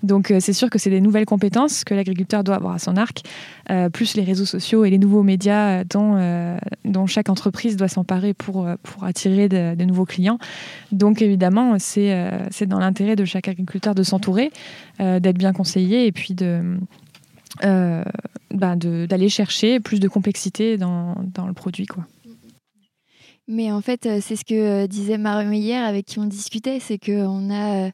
[0.02, 3.22] Donc c'est sûr que c'est des nouvelles compétences que l'agriculteur doit avoir à son arc,
[3.70, 7.88] euh, plus les réseaux sociaux et les nouveaux médias dont, euh, dont chaque entreprise doit
[7.88, 10.38] s'emparer pour, euh, pour attirer de, nouveaux clients.
[10.92, 14.50] Donc évidemment, c'est dans l'intérêt de chaque agriculteur de s'entourer,
[14.98, 16.34] d'être bien conseillé et puis.
[18.54, 21.86] Ben d'aller chercher plus de complexité dans, dans le produit.
[21.86, 22.06] Quoi.
[23.50, 27.50] Mais en fait, c'est ce que disait Marion hier avec qui on discutait, c'est qu'on
[27.50, 27.90] a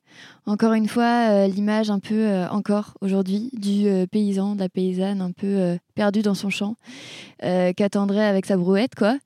[0.46, 5.78] encore une fois l'image un peu encore aujourd'hui du paysan, de la paysanne un peu
[5.94, 6.74] perdu dans son champ,
[7.40, 9.16] qu'attendrait avec sa brouette, quoi.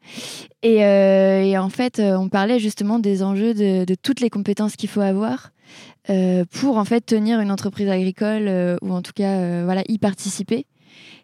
[0.62, 5.00] Et, en fait, on parlait justement des enjeux de, de toutes les compétences qu'il faut
[5.00, 5.52] avoir
[6.52, 10.66] pour en fait tenir une entreprise agricole ou en tout cas voilà y participer.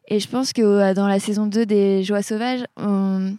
[0.08, 3.36] Et je pense que dans la saison 2 des Joies sauvages, on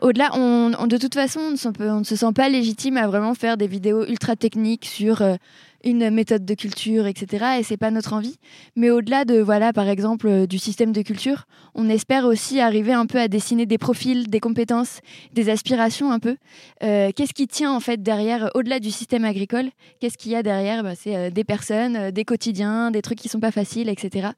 [0.00, 3.66] au-delà, on, de toute façon, on ne, se sent pas légitime à vraiment faire des
[3.66, 5.36] vidéos ultra techniques sur euh,
[5.84, 7.58] une méthode de culture, etc.
[7.58, 8.36] Et c'est pas notre envie.
[8.76, 12.92] Mais au-delà de, voilà, par exemple, euh, du système de culture, on espère aussi arriver
[12.92, 15.00] un peu à dessiner des profils, des compétences,
[15.32, 16.36] des aspirations un peu.
[16.82, 19.70] Euh, qu'est-ce qui tient en fait derrière, au-delà du système agricole
[20.00, 23.40] Qu'est-ce qu'il y a derrière bah, C'est des personnes, des quotidiens, des trucs qui sont
[23.40, 24.28] pas faciles, etc.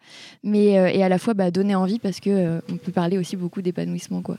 [0.42, 3.62] Mais et à la fois bah, donner envie parce que on peut parler aussi beaucoup
[3.62, 4.36] d'épanouissement, quoi.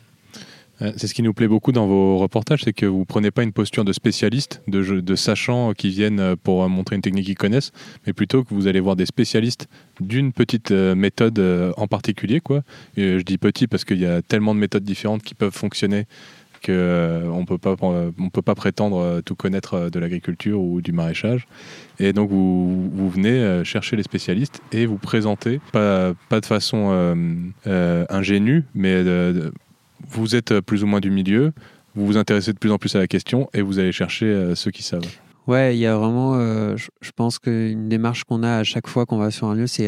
[0.81, 3.43] Euh, c'est ce qui nous plaît beaucoup dans vos reportages, c'est que vous prenez pas
[3.43, 7.25] une posture de spécialiste, de, de sachants qui viennent euh, pour euh, montrer une technique
[7.25, 7.71] qu'ils connaissent,
[8.05, 9.67] mais plutôt que vous allez voir des spécialistes
[9.99, 11.39] d'une petite méthode
[11.77, 12.39] en particulier.
[12.39, 12.61] Quoi.
[12.97, 16.05] Je dis petit parce qu'il y a tellement de méthodes différentes qui peuvent fonctionner
[16.63, 21.47] qu'on ne peut pas peut pas prétendre tout connaître de l'agriculture ou du maraîchage.
[21.99, 28.65] Et donc vous, venez chercher les spécialistes et vous présentez, pas, pas de façon ingénue,
[28.75, 29.51] mais de,
[30.09, 31.53] vous êtes euh, plus ou moins du milieu,
[31.95, 34.55] vous vous intéressez de plus en plus à la question et vous allez chercher euh,
[34.55, 35.05] ceux qui savent.
[35.47, 39.05] Ouais, il y a vraiment, euh, je, pense qu'une démarche qu'on a à chaque fois
[39.05, 39.87] qu'on va sur un lieu, c'est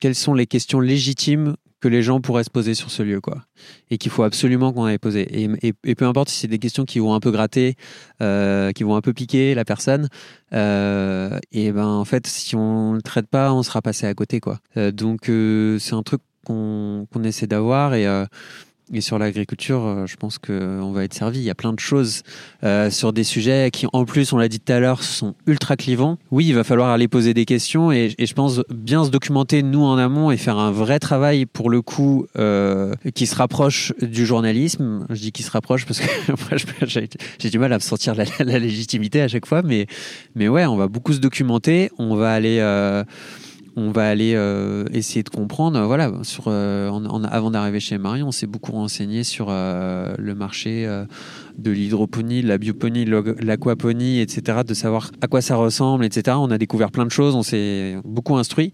[0.00, 3.44] quelles sont les questions légitimes que les gens pourraient se poser sur ce lieu, quoi.
[3.90, 5.44] Et qu'il faut absolument qu'on aille poser.
[5.44, 7.76] Et, et, peu importe si c'est des questions qui vont un peu gratter,
[8.18, 10.08] qui vont un peu piquer la personne,
[10.52, 14.58] et ben en fait, si on le traite pas, on sera passé à côté, quoi.
[14.92, 15.30] donc
[15.78, 18.06] c'est un truc qu'on essaie d'avoir et
[18.92, 21.38] et sur l'agriculture, euh, je pense qu'on va être servi.
[21.38, 22.22] Il y a plein de choses
[22.64, 25.76] euh, sur des sujets qui, en plus, on l'a dit tout à l'heure, sont ultra
[25.76, 26.18] clivants.
[26.30, 29.82] Oui, il va falloir aller poser des questions et, je pense bien se documenter, nous,
[29.82, 34.26] en amont et faire un vrai travail, pour le coup, euh, qui se rapproche du
[34.26, 35.06] journalisme.
[35.10, 36.86] Je dis qui se rapproche parce que
[37.38, 38.24] j'ai du mal à me sentir la,
[38.58, 39.62] légitimité à chaque fois.
[39.62, 39.86] Mais,
[40.34, 41.90] mais ouais, on va beaucoup se documenter.
[41.98, 42.58] On va aller...
[42.60, 43.04] Euh,
[43.76, 45.80] on va aller euh, essayer de comprendre.
[45.86, 46.90] Voilà, sur, euh,
[47.30, 50.86] avant d'arriver chez Marion, on s'est beaucoup renseigné sur euh, le marché
[51.58, 56.36] de l'hydroponie, de la bioponie, l'aquaponie, etc., de savoir à quoi ça ressemble, etc.
[56.40, 58.72] On a découvert plein de choses, on s'est beaucoup instruit.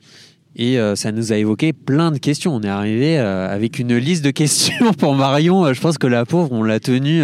[0.59, 2.55] Et euh, ça nous a évoqué plein de questions.
[2.55, 5.67] On est arrivé euh, avec une liste de questions pour Marion.
[5.67, 7.23] Euh, je pense que la pauvre, on l'a tenu,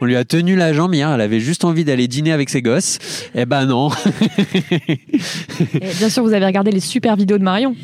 [0.00, 1.10] on lui a tenu la jambe hier.
[1.10, 2.98] Elle avait juste envie d'aller dîner avec ses gosses.
[3.34, 3.90] Eh ben non.
[5.98, 7.76] bien sûr, vous avez regardé les super vidéos de Marion.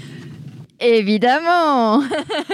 [0.80, 2.02] Évidemment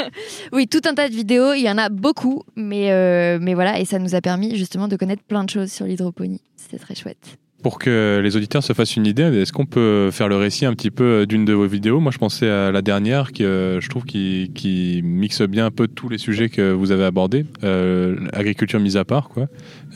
[0.53, 3.85] Oui, tout un tas de vidéos, il y en a beaucoup, mais, mais voilà, et
[3.85, 6.41] ça nous a permis justement de connaître plein de choses sur l'hydroponie.
[6.57, 7.39] C'était très chouette.
[7.65, 10.75] Pour que les auditeurs se fassent une idée, est-ce qu'on peut faire le récit un
[10.75, 11.99] petit peu d'une de vos vidéos?
[11.99, 15.89] Moi, je pensais à la dernière, qui, euh, je trouve qui, mixe bien un peu
[15.89, 19.47] tous les sujets que vous avez abordés, euh, agriculture mise à part, quoi.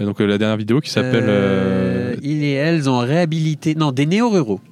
[0.00, 1.26] donc la dernière vidéo qui s'appelle.
[1.28, 4.62] Euh, il et elles ont réhabilité, non, des néo-ruraux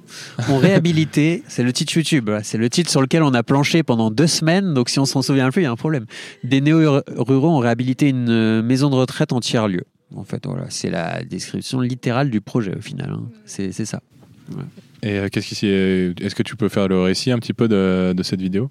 [0.49, 1.43] ont réhabilité.
[1.47, 2.31] c'est le titre YouTube.
[2.41, 4.73] C'est le titre sur lequel on a planché pendant deux semaines.
[4.73, 6.07] Donc si on s'en souvient plus, il y a un problème.
[6.43, 9.83] Des néo-ruraux ont réhabilité une maison de retraite en tiers-lieu.
[10.15, 13.11] En fait, voilà, c'est la description littérale du projet au final.
[13.11, 13.23] Hein.
[13.45, 14.01] C'est ça.
[15.03, 18.23] Et euh, qu'est-ce qui est-ce que tu peux faire le récit un petit peu de,
[18.23, 18.69] cette vidéo?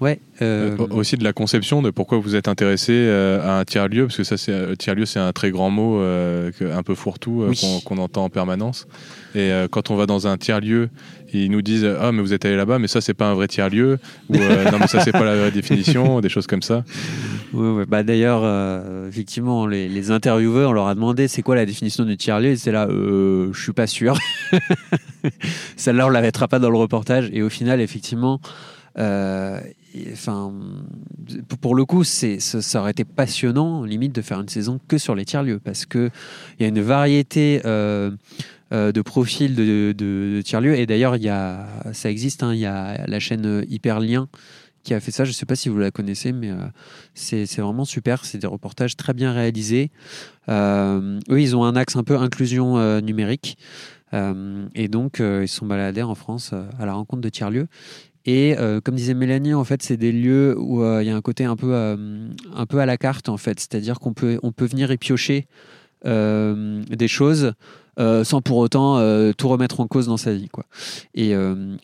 [0.00, 0.20] Ouais.
[0.42, 4.06] Euh, euh, aussi de la conception de pourquoi vous êtes intéressé à un tiers lieu
[4.06, 7.52] parce que ça c'est tiers lieu c'est un très grand mot un peu fourre-tout
[7.84, 8.86] qu'on entend en permanence.
[9.34, 10.90] Et quand on va dans un tiers lieu
[11.34, 13.48] ils nous disent ah mais vous êtes allé là-bas mais ça c'est pas un vrai
[13.48, 16.84] tiers lieu ou non mais ça c'est pas la vraie définition des choses comme ça
[17.88, 22.16] bah, D'ailleurs, euh, effectivement, les, intervieweurs, on leur a demandé c'est quoi la définition du
[22.16, 22.50] tiers-lieu?
[22.50, 24.18] Et c'est là, euh, je suis pas sûr.
[25.76, 27.30] Celle-là, on la mettra pas dans le reportage.
[27.32, 28.40] Et au final, effectivement,
[28.96, 30.52] enfin,
[31.60, 35.14] pour le coup, c'est, ça, aurait été passionnant, limite, de faire une saison que sur
[35.14, 36.10] les tiers-lieux, parce qu'il
[36.60, 38.10] y a une variété euh, euh,
[38.74, 40.76] de profils de, de, tiers-lieux.
[40.76, 41.16] Et d'ailleurs,
[41.92, 44.28] ça existe, hein, il y a la chaîne Hyperlien
[44.82, 45.24] qui a fait ça.
[45.24, 46.56] Je ne sais pas si vous la connaissez, mais euh,
[47.14, 48.24] c'est, vraiment super.
[48.24, 49.90] C'est des reportages très bien réalisés.
[50.48, 53.58] eux, ils ont un axe un peu inclusion numérique.
[54.12, 57.68] et donc, ils sont baladés en France à la rencontre de tiers-lieux.
[58.26, 61.16] Et euh, comme disait Mélanie, en fait, c'est des lieux où euh, il y a
[61.16, 63.60] un côté un peu, euh, un peu à la carte, en fait.
[63.60, 65.46] C'est-à-dire qu'on on peut venir y piocher
[66.04, 67.54] des choses
[67.98, 68.98] sans pour autant
[69.34, 70.48] tout remettre en cause dans sa vie.
[70.48, 70.64] Quoi.
[71.14, 71.34] Et,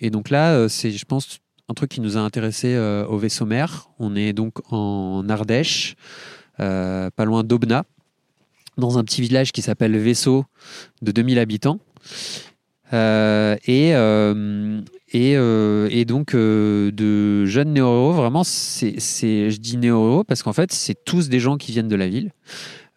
[0.01, 1.39] et donc là, c'est, je pense,
[1.69, 2.77] un truc qui nous a intéressé
[3.09, 3.91] au vaisseau mère.
[3.99, 5.97] On est donc en Ardèche,
[6.57, 7.85] pas loin d'Aubenas,
[8.77, 10.45] dans un petit village qui s'appelle Vaisseau,
[11.03, 11.79] de 2000 habitants.
[12.93, 14.81] et, euh,
[16.05, 21.29] donc euh, de jeunes néo vraiment, c'est, je dis néo parce qu'en fait, c'est tous
[21.29, 22.33] des gens qui viennent de la ville.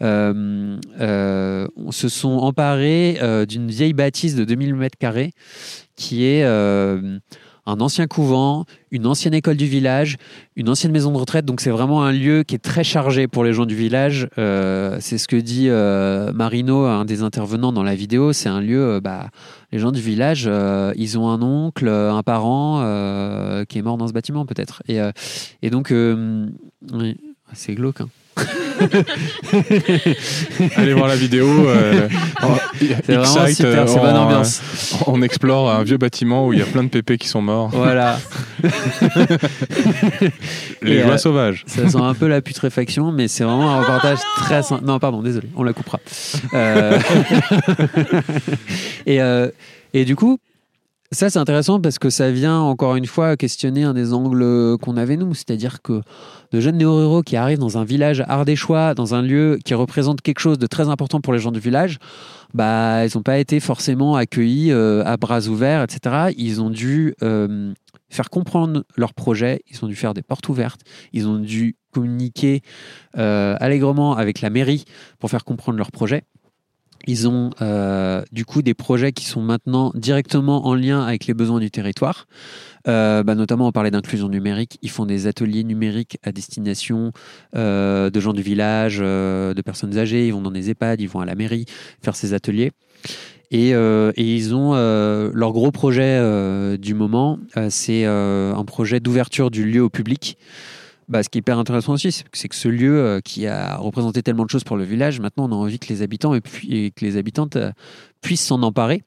[0.03, 5.31] Euh, on se sont emparés d'une vieille bâtisse de 2000 mètres carrés
[5.95, 6.43] qui est
[7.65, 10.17] un ancien couvent, une ancienne école du village,
[10.55, 11.45] une ancienne maison de retraite.
[11.45, 14.27] Donc c'est vraiment un lieu qui est très chargé pour les gens du village.
[14.37, 18.33] Euh, c'est ce que dit euh, Marino, un des intervenants dans la vidéo.
[18.33, 19.29] C'est un lieu, euh, bah,
[19.71, 20.49] les gens du village,
[20.97, 22.79] ils ont un oncle, un parent
[23.67, 24.83] qui est mort dans ce bâtiment peut-être.
[24.87, 24.99] Et,
[25.61, 25.93] et donc,
[27.53, 28.01] c'est glauque.
[28.01, 28.09] Hein.
[30.75, 31.47] Allez voir la vidéo.
[31.67, 32.07] Euh,
[32.79, 34.61] c'est vraiment super, c'est bonne ambiance.
[35.07, 37.69] On explore un vieux bâtiment où il y a plein de pépés qui sont morts.
[37.69, 38.19] Voilà.
[40.81, 41.63] Les joies euh, sauvages.
[41.67, 44.61] Ça sent un peu la putréfaction, mais c'est vraiment un reportage très.
[44.83, 45.99] Non, pardon, désolé, on la coupera.
[46.53, 46.99] Euh,
[49.05, 49.19] et,
[49.93, 50.39] et du coup,
[51.13, 54.97] ça, c'est intéressant parce que ça vient encore une fois questionner un des angles qu'on
[54.97, 56.01] avait nous, c'est-à-dire que
[56.51, 60.39] de jeunes néo-ruraux qui arrivent dans un village ardéchois, dans un lieu qui représente quelque
[60.39, 61.99] chose de très important pour les gens du village,
[62.53, 66.33] bah, ils n'ont pas été forcément accueillis euh, à bras ouverts, etc.
[66.37, 67.73] Ils ont dû euh,
[68.09, 70.81] faire comprendre leur projet, ils ont dû faire des portes ouvertes,
[71.13, 72.61] ils ont dû communiquer
[73.17, 74.85] euh, allègrement avec la mairie
[75.19, 76.23] pour faire comprendre leur projet.
[77.05, 81.33] Ils ont euh, du coup des projets qui sont maintenant directement en lien avec les
[81.33, 82.27] besoins du territoire.
[82.87, 84.77] Euh, bah, notamment, on parlait d'inclusion numérique.
[84.81, 87.11] Ils font des ateliers numériques à destination
[87.55, 90.27] euh, de gens du village, de personnes âgées.
[90.27, 91.65] Ils vont dans des EHPAD, ils vont à la mairie
[92.01, 92.71] faire ces ateliers.
[93.51, 97.37] Et, et ils ont leur gros projet du moment,
[97.69, 100.37] c'est un projet d'ouverture du lieu au public.
[101.09, 104.23] Bah, ce qui est hyper intéressant aussi, c'est que ce lieu euh, qui a représenté
[104.23, 106.91] tellement de choses pour le village, maintenant on a envie que les habitants et, puis,
[106.95, 107.71] que les habitantes euh,
[108.21, 109.03] puissent s'en emparer.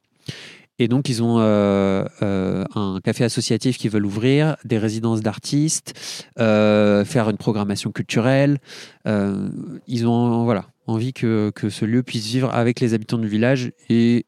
[0.78, 5.94] Et donc, ils ont euh, un café associatif qui veulent ouvrir, des résidences d'artistes,
[6.36, 8.59] faire une programmation culturelle.
[9.07, 13.72] ils ont voilà, envie que, que, ce lieu puisse vivre avec les habitants du village.
[13.88, 14.26] Et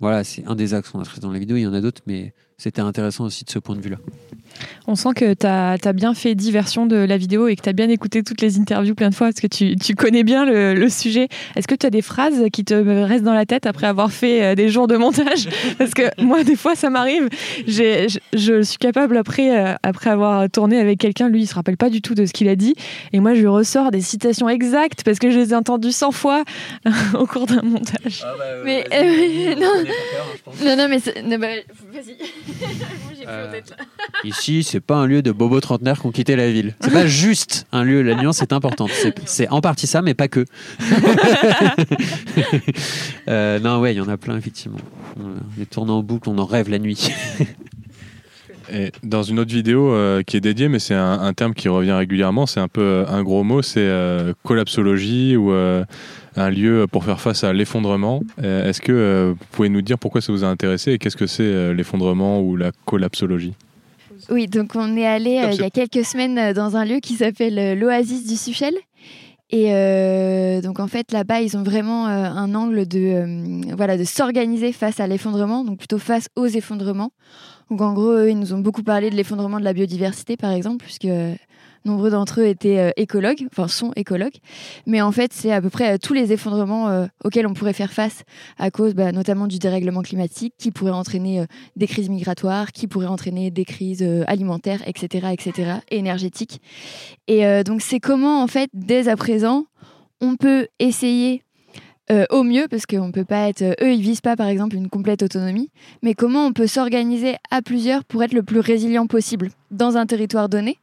[0.00, 1.56] voilà, c'est un des axes qu'on a traité dans la vidéo.
[1.56, 2.34] Il y en a d'autres, mais
[2.64, 3.98] c'était intéressant aussi de ce point de vue-là.
[4.86, 7.74] On sent que tu as, bien fait diversion de la vidéo et que tu as
[7.74, 11.28] bien écouté toutes les interviews plein de fois parce que tu, connais bien le, sujet.
[11.56, 14.42] Est-ce que tu as des phrases qui te restent dans la tête après avoir fait
[14.42, 15.48] euh, des jours de montage?
[15.78, 17.28] Parce que moi, des fois, ça m'arrive.
[17.66, 21.76] Je, je, suis capable, après, euh, après avoir tourné avec quelqu'un, lui, il se rappelle
[21.76, 22.74] pas du tout de ce qu'il a dit.
[23.12, 26.12] Et moi, je lui ressors des citations exactes parce que je les ai entendues 100
[26.12, 26.44] fois
[27.14, 28.22] au cours d'un montage.
[28.24, 29.54] Ah bah, mais euh,
[30.64, 30.76] non.
[30.76, 30.88] non.
[30.88, 31.46] mais bah,
[31.92, 32.16] vas-y.
[34.24, 36.74] Ici, c'est pas un lieu de bobo trentenaires qui ont quitté la ville.
[36.80, 38.90] C'est pas juste un lieu, la nuance est importante.
[39.24, 40.44] C'est en partie ça, mais pas que.
[43.26, 44.78] Euh, non, ouais, il y en a plein, effectivement.
[45.56, 47.10] Les tournants en boucle, on en rêve la nuit.
[48.72, 51.92] Et dans une autre vidéo euh, qui est dédiée, mais c'est un, terme qui revient
[51.92, 53.90] régulièrement, c'est un peu euh, un gros mot, c'est
[54.42, 58.22] collapsologie ou un lieu pour faire face à l'effondrement.
[58.42, 61.74] Est-ce que vous pouvez nous dire pourquoi ça vous a intéressé et qu'est-ce que c'est
[61.74, 63.54] l'effondrement ou la collapsologie?
[64.30, 67.00] Oui, donc on est allé euh, il y a quelques semaines euh, dans un lieu
[67.00, 68.74] qui s'appelle euh, l'Oasis du Suchel.
[69.50, 69.70] Et
[70.62, 75.06] donc en fait là-bas ils ont vraiment un angle de voilà de s'organiser face à
[75.06, 77.12] l'effondrement, donc plutôt face aux effondrements.
[77.70, 80.84] Donc en gros ils nous ont beaucoup parlé de l'effondrement de la biodiversité par exemple,
[80.84, 81.08] puisque
[81.86, 84.36] Nombreux d'entre eux étaient euh, écologues, enfin sont écologues.
[84.86, 87.74] Mais en fait, c'est à peu près euh, tous les effondrements euh, auxquels on pourrait
[87.74, 88.22] faire face
[88.56, 91.44] à cause bah, notamment du dérèglement climatique, qui pourrait entraîner
[91.76, 96.62] des crises migratoires, qui pourrait entraîner des crises alimentaires, etc., etc., et énergétiques.
[97.28, 99.66] Et donc, c'est comment, en fait, dès à présent,
[100.20, 101.42] on peut essayer
[102.10, 103.62] euh, au mieux, parce qu'on peut pas être.
[103.62, 105.70] Eux, ils visent pas, par exemple, une complète autonomie,
[106.02, 110.04] mais comment on peut s'organiser à plusieurs pour être le plus résilient possible dans un
[110.04, 110.78] territoire donné?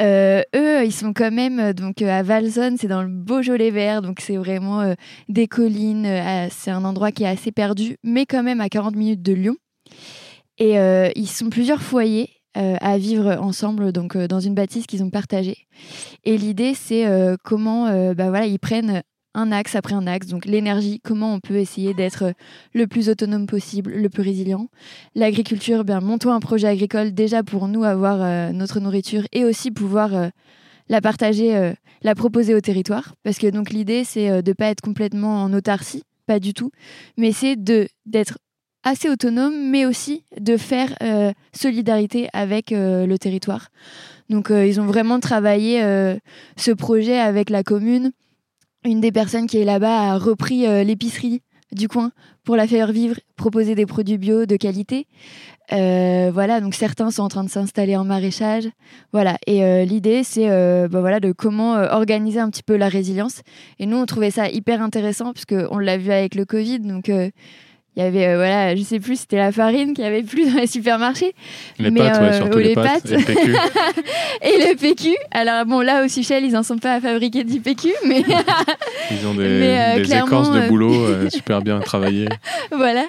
[0.00, 4.20] Euh, eux, ils sont quand même donc à Valzone, c'est dans le Beaujolais vert, donc
[4.20, 4.94] c'est vraiment
[5.28, 6.06] des collines.
[6.50, 9.56] c'est un endroit qui est assez perdu, mais quand même à 40 minutes de Lyon.
[10.58, 10.74] Et
[11.16, 15.66] ils sont plusieurs foyers à vivre ensemble donc dans une bâtisse qu'ils ont partagée.
[16.24, 17.06] Et l'idée c'est
[17.44, 19.02] comment bah voilà ils prennent
[19.36, 20.26] un axe après un axe.
[20.26, 22.32] Donc l'énergie, comment on peut essayer d'être
[22.74, 24.68] le plus autonome possible, le plus résilient.
[25.14, 29.70] L'agriculture, bien montons un projet agricole déjà pour nous avoir euh, notre nourriture et aussi
[29.70, 30.28] pouvoir euh,
[30.88, 31.72] la partager, euh,
[32.02, 33.14] la proposer au territoire.
[33.22, 36.70] Parce que donc l'idée c'est de ne pas être complètement en autarcie, pas du tout,
[37.18, 38.38] mais c'est d'être
[38.82, 40.94] assez autonome, mais aussi de faire
[41.52, 43.70] solidarité avec le territoire.
[44.30, 45.80] Donc ils ont vraiment travaillé
[46.56, 48.12] ce projet avec la commune
[48.86, 52.12] une des personnes qui est là-bas a repris euh, l'épicerie du coin
[52.44, 55.08] pour la faire vivre, proposer des produits bio de qualité.
[55.72, 58.68] Euh, voilà, donc certains sont en train de s'installer en maraîchage.
[59.12, 60.48] Voilà, et euh, l'idée c'est
[60.88, 63.42] bah voilà de comment organiser un petit peu la résilience.
[63.80, 67.10] Et nous on trouvait ça hyper intéressant parce on l'a vu avec le Covid, donc
[67.96, 70.52] il y avait, euh, voilà, je sais plus, c'était la farine qu'il y avait plus
[70.52, 71.34] dans les supermarchés.
[71.78, 73.06] Les pâtes, ouais, euh, surtout les, pâtes.
[73.10, 73.50] Et le PQ.
[74.42, 75.16] et le PQ.
[75.30, 78.22] Alors, bon, là, au Seychelles, ils n'en sont pas à fabriquer du PQ, mais.
[79.10, 82.28] ils ont des, euh, des écorces de boulot super bien travaillées.
[82.70, 83.06] voilà.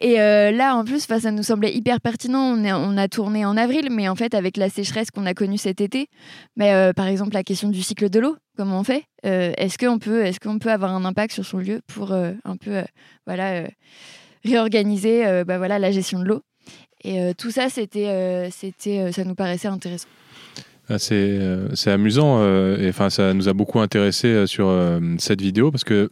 [0.00, 2.56] Et là, en plus, ça nous semblait hyper pertinent.
[2.56, 5.58] On, on, a tourné en avril, mais en fait, avec la sécheresse qu'on a connue
[5.58, 6.08] cet été,
[6.56, 9.04] mais, par exemple, la question du cycle de l'eau, comment on fait?
[9.22, 12.82] Est-ce qu'on peut, est qu'on peut avoir un impact sur son lieu pour un peu,
[13.26, 13.64] voilà
[14.44, 16.42] réorganiser euh, bah voilà, la gestion de l'eau.
[17.02, 20.08] Et euh, tout ça, c'était, euh, c'était, ça nous paraissait intéressant.
[20.88, 21.38] Ah, c'est,
[21.74, 22.42] c'est amusant
[22.76, 24.76] et enfin ça nous a beaucoup intéressé sur
[25.18, 26.10] cette vidéo parce que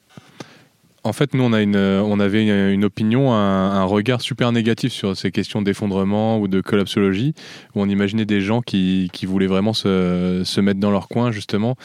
[1.02, 5.16] en fait, nous, on, a une, on avait une, opinion, un, regard super négatif sur
[5.16, 7.34] ces questions d'effondrement ou de collapsologie,
[7.74, 11.32] où on imaginait des gens qui, qui voulaient vraiment se, se, mettre dans leur coin,
[11.32, 11.76] justement.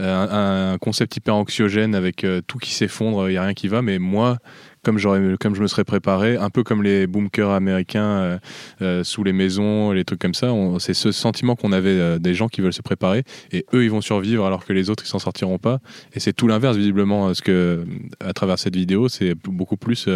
[0.00, 3.80] un, concept hyper anxiogène avec tout qui s'effondre, il n'y a rien qui va.
[3.80, 4.38] Mais moi,
[4.82, 4.98] comme,
[5.38, 8.38] comme je me serais préparé, un peu comme les bunkers américains euh,
[8.82, 10.52] euh, sous les maisons, les trucs comme ça.
[10.78, 13.90] C'est ce sentiment qu'on avait euh, des gens qui veulent se préparer et eux, ils
[13.90, 15.80] vont survivre alors que les autres, ils s'en sortiront pas.
[16.14, 17.84] Et c'est tout l'inverse, visiblement, ce que,
[18.20, 20.08] à travers cette vidéo, c'est beaucoup plus.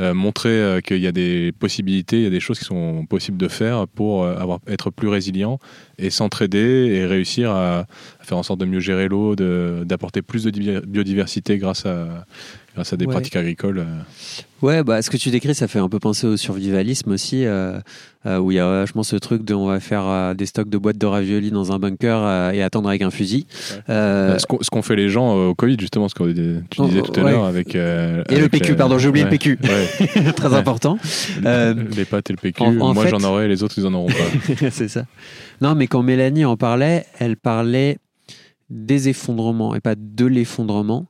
[0.00, 3.46] montrer qu'il y a des possibilités, il y a des choses qui sont possibles de
[3.46, 5.60] faire pour avoir, être plus résilient
[5.98, 7.86] et s'entraider et réussir à,
[8.24, 12.24] faire en sorte de mieux gérer l'eau, d'apporter plus de biodiversité grâce à,
[12.74, 13.78] grâce à des pratiques agricoles.
[13.78, 13.84] Euh.
[14.62, 17.78] Ouais, bah, ce que tu décris, ça fait un peu penser au survivalisme aussi, euh,
[18.26, 20.78] euh, où il y a vachement ce truc de on va faire des stocks de
[20.78, 23.46] boîtes de raviolis dans un bunker et attendre avec un fusil.
[23.86, 26.32] Bah, ce qu'ont fait les gens au Covid, justement, ce que
[26.70, 27.74] tu disais tout à l'heure avec.
[27.74, 27.78] et
[28.30, 29.58] le PQ, pardon, j'ai oublié le PQ.
[30.36, 30.98] Très important.
[31.42, 34.70] les pâtes et le PQ, moi j'en aurais, les autres ils en auront pas.
[34.70, 35.04] C'est ça.
[35.60, 37.98] Non, mais quand Mélanie en parlait, elle parlait
[38.74, 41.06] des effondrements et pas de l'effondrement.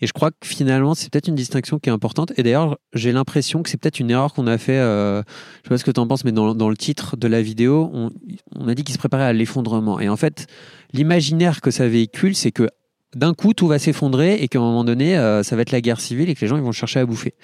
[0.00, 2.32] Et je crois que finalement, c'est peut-être une distinction qui est importante.
[2.38, 4.78] Et d'ailleurs, j'ai l'impression que c'est peut-être une erreur qu'on a fait.
[4.78, 5.22] Euh,
[5.62, 7.90] je sais pas ce que tu en penses, mais dans, le titre de la vidéo,
[7.92, 8.10] on,
[8.54, 9.98] on a dit qu'il se préparait à l'effondrement.
[9.98, 10.46] Et en fait,
[10.92, 12.68] l'imaginaire que ça véhicule, c'est que
[13.14, 15.80] d'un coup tout va s'effondrer et qu'à un moment donné euh, ça va être la
[15.80, 17.34] guerre civile et que les gens ils vont chercher à bouffer.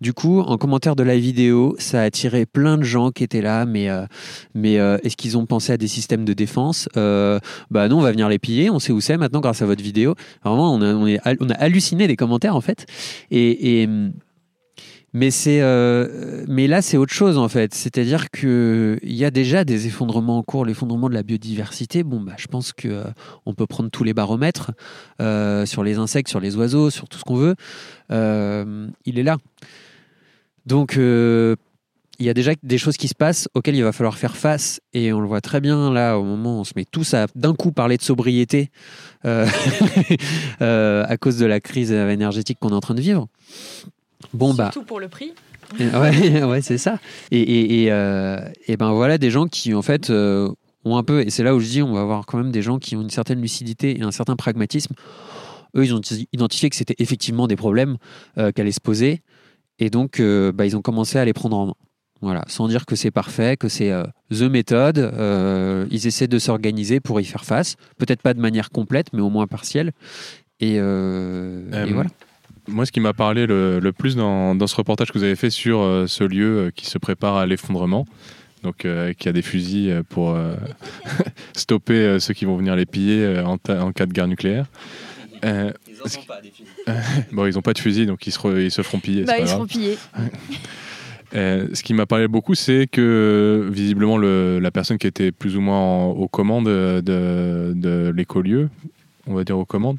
[0.00, 3.42] Du coup, en commentaire de la vidéo, ça a attiré plein de gens qui étaient
[3.42, 4.06] là, mais euh,
[4.54, 6.88] mais euh, est-ce qu'ils ont pensé à des systèmes de défense?
[6.94, 8.70] Bah non, on va venir les piller.
[8.70, 10.14] On sait où c'est maintenant grâce à votre vidéo.
[10.44, 12.86] Vraiment, on a, on, on a halluciné des commentaires en fait
[13.30, 13.88] et, et
[15.18, 17.74] mais, euh, mais là, c'est autre chose en fait.
[17.74, 22.04] C'est-à-dire qu'il y a déjà des effondrements en cours, l'effondrement de la biodiversité.
[22.04, 24.70] Bon, bah, je pense qu'on euh, peut prendre tous les baromètres
[25.20, 27.56] euh, sur les insectes, sur les oiseaux, sur tout ce qu'on veut.
[28.10, 29.38] il est là.
[30.66, 34.36] Donc, il y a déjà des choses qui se passent auxquelles il va falloir faire
[34.36, 34.80] face.
[34.92, 37.26] Et on le voit très bien là, au moment où on se met tous à
[37.34, 38.70] d'un coup parler de sobriété
[39.24, 43.26] à cause de la crise énergétique qu'on est en train de vivre.
[44.32, 44.70] Bon, bah.
[44.72, 45.32] Surtout pour le prix.
[45.80, 46.98] ouais, ouais c'est ça.
[47.30, 50.50] Et, et, euh, et, ben voilà des gens qui en fait euh,
[50.84, 52.62] ont un peu, et c'est là où je dis, on va avoir quand même des
[52.62, 54.94] gens qui ont une certaine lucidité et un certain pragmatisme.
[55.76, 56.00] Eux, ils ont
[56.32, 57.98] identifié que c'était effectivement des problèmes
[58.38, 59.20] euh, qu'allaient se poser,
[59.78, 61.74] et donc bah, ils ont commencé à les prendre en main.
[62.20, 63.92] Voilà, sans dire que c'est parfait, que c'est
[64.32, 64.98] the méthode.
[65.90, 67.76] ils essaient de s'organiser pour y faire face.
[67.96, 69.92] Peut-être pas de manière complète, mais au moins partielle.
[70.58, 72.10] Et, et voilà
[72.68, 75.80] moi, ce qui m'a parlé le, plus dans, ce reportage que vous avez fait sur
[75.80, 78.06] euh, ce lieu euh, qui se prépare à l'effondrement,
[78.62, 80.36] donc euh, qui a des fusils pour
[81.54, 84.66] stopper ceux qui vont venir les piller en, cas de guerre nucléaire.
[85.44, 87.26] Euh, Ils ont pas des fusils.
[87.32, 89.24] bon, ils n'ont pas de fusil, donc ils se, re- ils se feront piller.
[89.24, 89.48] Bah, ils grave.
[89.56, 89.98] seront pillés.
[91.34, 95.58] Euh, ce qui m'a parlé beaucoup, c'est que visiblement le- la personne qui était plus
[95.58, 97.02] ou moins en- aux commandes de,
[97.76, 98.70] de l'écolieu,
[99.28, 99.98] on va dire aux commandes,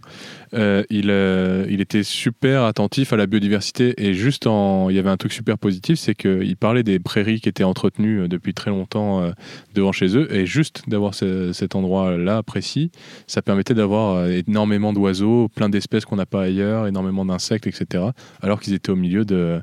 [0.54, 5.00] euh, il, euh, il était super attentif à la biodiversité et juste en, il y
[5.00, 8.54] avait un truc super positif, c'est qu'il parlait des prairies qui étaient entretenues euh, depuis
[8.54, 9.32] très longtemps
[9.76, 12.92] devant chez eux et juste d'avoir ce- cet endroit-là précis,
[13.28, 18.04] ça permettait d'avoir énormément d'oiseaux, plein d'espèces qu'on n'a pas ailleurs, énormément d'insectes, etc.
[18.42, 19.62] Alors qu'ils étaient au milieu de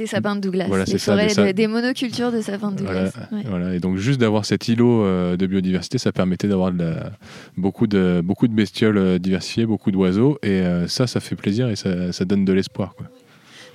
[0.00, 0.66] Des sapins de Douglas.
[0.66, 3.28] Voilà, des, ça, des sa- de- des monocultures de sapins de Voilà, Douglas.
[3.32, 3.42] Ouais.
[3.46, 3.74] voilà.
[3.74, 7.10] Et donc juste d'avoir cet îlot euh, de biodiversité, ça permettait d'avoir la-
[7.58, 10.38] beaucoup, de, beaucoup de bestioles euh, diversifiées, beaucoup d'oiseaux.
[10.42, 12.94] Et euh, ça, ça fait plaisir et ça, ça donne de l'espoir.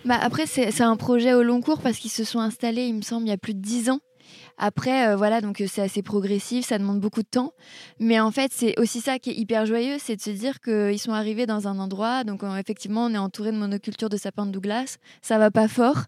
[0.03, 2.95] Bah, après, c'est c'est un projet au long cours parce qu'ils se sont installés, il
[2.95, 3.99] me semble, il y a plus de 10 ans.
[4.57, 7.53] Après, euh, voilà, donc euh, c'est assez progressif, ça demande beaucoup de temps.
[7.99, 10.99] Mais en fait, c'est aussi ça qui est hyper joyeux, c'est de se dire qu'ils
[10.99, 14.45] sont arrivés dans un endroit, donc euh, effectivement, on est entouré de monoculture de sapins
[14.45, 16.03] de Douglas, ça va pas fort.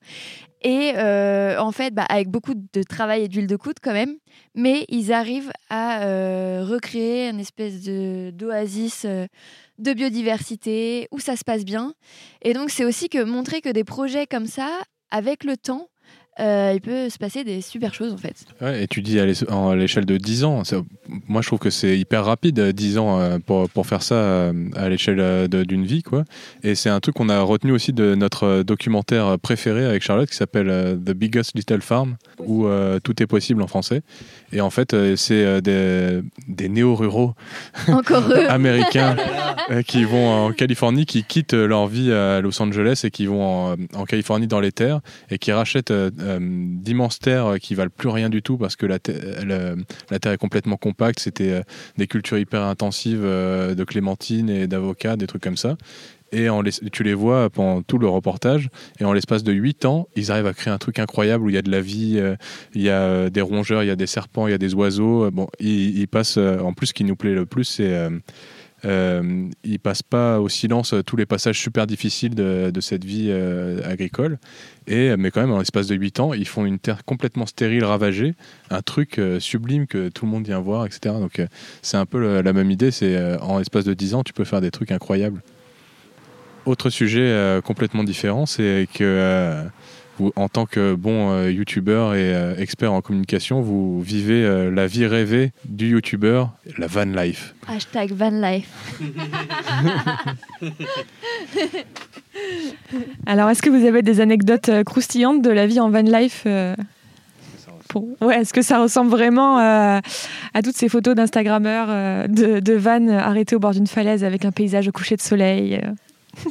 [0.64, 4.16] Et en fait, bah, avec beaucoup de travail et d'huile de coude quand même,
[4.56, 6.00] mais ils arrivent à
[6.64, 9.28] recréer une espèce de- d'oasis euh,
[9.78, 11.94] de biodiversité où ça se passe bien.
[12.42, 14.70] Et donc, c'est aussi que montrer que des projets comme ça,
[15.12, 15.90] avec le temps,
[16.40, 18.36] euh, il peut se passer des super choses en fait.
[18.62, 19.26] Ouais, et tu dis à
[19.76, 20.64] l'échelle de 10 ans,
[21.28, 24.16] moi je trouve que c'est hyper rapide, euh, 10 ans, euh, pour, pour faire ça
[24.16, 26.04] euh, à l'échelle euh, d'une vie.
[26.04, 26.24] quoi.
[26.64, 30.30] Et c'est un truc qu'on a retenu aussi de notre euh, documentaire préféré avec Charlotte
[30.30, 34.02] qui s'appelle euh, The Biggest Little Farm, où euh, tout est possible en français.
[34.54, 37.34] Et en fait, euh, c'est euh, des, des néo-ruraux
[38.50, 39.16] américains
[39.72, 43.44] euh, qui vont en Californie, qui quittent leur vie à Los Angeles et qui vont
[43.72, 45.92] en, en Californie dans les terres et qui rachètent
[46.28, 49.12] euh, euh, d'immenses terres qui valent plus rien du tout parce que la, te-
[49.46, 51.20] la- terre est complètement compacte.
[51.20, 51.62] C'était euh,
[51.98, 55.78] des cultures hyper intensives euh, de clémentines et d'avocats, des trucs comme ça.
[56.34, 56.48] Et
[56.92, 58.68] tu les vois pendant tout le reportage,
[59.00, 61.56] et en l'espace de 8 ans, ils arrivent à créer un truc incroyable où il
[61.56, 62.36] y a de la vie, euh,
[62.74, 64.74] il y a euh, des rongeurs, il y a des serpents, il y a des
[64.74, 65.24] oiseaux.
[65.24, 68.10] Euh, Bon, ils, passent, euh, en plus, ce qui nous plaît le plus, c'est
[68.86, 73.06] euh, euh, ils passent pas au silence euh, tous les passages super difficiles de, cette
[73.06, 74.38] vie euh, agricole.
[74.88, 77.84] Et, mais quand même, en l'espace de 8 ans, ils font une terre complètement stérile,
[77.84, 78.36] ravagée,
[78.70, 81.16] un truc euh, sublime que tout le monde vient voir, etc.
[81.20, 81.48] Donc euh,
[81.82, 84.46] c'est un peu la même idée, c'est euh, en l'espace de 10 ans, tu peux
[84.46, 85.42] faire des trucs incroyables.
[86.66, 89.64] Autre sujet euh, complètement différent, c'est que euh,
[90.18, 94.72] vous, en tant que bon euh, youtubeur et euh, expert en communication, vous vivez euh,
[94.72, 97.54] la vie rêvée du youtubeur, la van life.
[97.68, 98.70] Hashtag van life.
[103.26, 106.44] Alors, est-ce que vous avez des anecdotes euh, croustillantes de la vie en van life
[106.46, 106.76] euh,
[107.90, 110.00] pour- Ouais, est-ce que ça ressemble vraiment euh,
[110.54, 114.46] à toutes ces photos d'Instagrammeurs euh, de, de van arrêtés au bord d'une falaise avec
[114.46, 115.92] un paysage au coucher de soleil euh?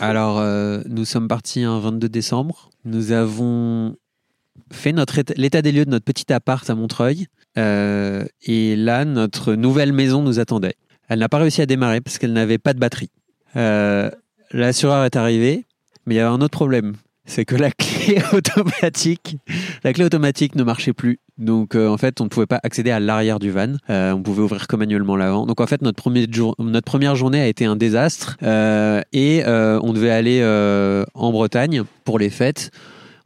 [0.00, 2.70] Alors, euh, nous sommes partis un 22 décembre.
[2.84, 3.96] Nous avons
[4.72, 4.94] fait
[5.36, 7.26] l'état des lieux de notre petit appart à Montreuil.
[7.58, 10.74] Euh, et là, notre nouvelle maison nous attendait.
[11.08, 13.10] Elle n'a pas réussi à démarrer parce qu'elle n'avait pas de batterie.
[13.56, 14.10] Euh,
[14.52, 15.66] L'assureur est arrivé,
[16.04, 16.94] mais il y avait un autre problème.
[17.26, 19.36] C'est que la clé automatique,
[19.84, 21.18] la clé automatique ne marchait plus.
[21.38, 23.74] Donc euh, en fait, on ne pouvait pas accéder à l'arrière du van.
[23.90, 25.44] Euh, on pouvait ouvrir que manuellement l'avant.
[25.44, 26.02] Donc en fait, notre,
[26.80, 28.36] première journée a été un désastre.
[28.42, 30.42] Euh, et on devait aller
[31.14, 32.70] en Bretagne pour les fêtes.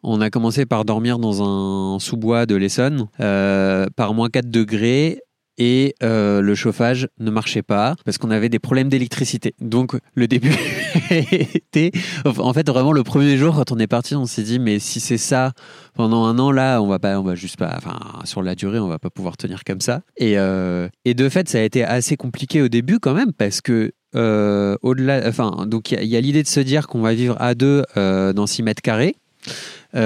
[0.03, 5.21] On a commencé par dormir dans un sous-bois de l'Essonne, par moins 4 degrés.
[5.63, 9.55] Et euh, le chauffage ne marchait pas parce qu'on avait des problèmes d'électricité.
[9.61, 10.55] Donc le début
[11.11, 11.93] était,
[12.25, 15.01] en fait, vraiment le premier jour quand on est parti, on s'est dit mais si
[15.01, 15.53] c'est ça
[15.95, 18.79] pendant un an là, on va pas, on va juste pas, enfin sur la durée,
[18.79, 20.01] on va pas pouvoir tenir comme ça.
[20.17, 23.93] Et, euh, de fait, ça a été assez compliqué au début quand même parce que
[24.17, 27.37] euh, au-delà, enfin donc il y a- a, l'idée de se dire qu'on va vivre
[27.39, 29.15] à deux dans 6 mètres carrés.
[29.95, 29.99] Il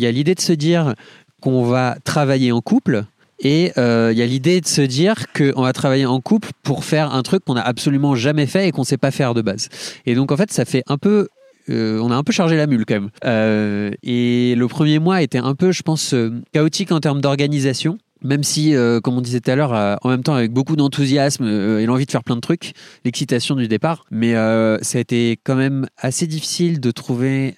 [0.00, 0.94] y a l'idée de se dire
[1.40, 3.04] qu'on va travailler en couple.
[3.40, 6.84] Et euh, il y a l'idée de se dire qu'on va travailler en couple pour
[6.84, 9.68] faire un truc qu'on n'a absolument jamais fait et qu'on sait pas faire de base.
[10.06, 11.28] Et donc en fait, ça fait un peu
[11.68, 13.10] euh, on a un peu chargé la mule quand même.
[13.24, 16.14] Euh, et le premier mois était un peu, je pense,
[16.52, 17.98] chaotique en termes d'organisation.
[18.22, 18.74] Même si,
[19.04, 21.44] comme on disait tout à l'heure, en même temps avec beaucoup d'enthousiasme
[21.78, 22.72] et l'envie de faire plein de trucs,
[23.04, 24.04] l'excitation du départ.
[24.10, 27.56] Mais ça a été quand même assez difficile de trouver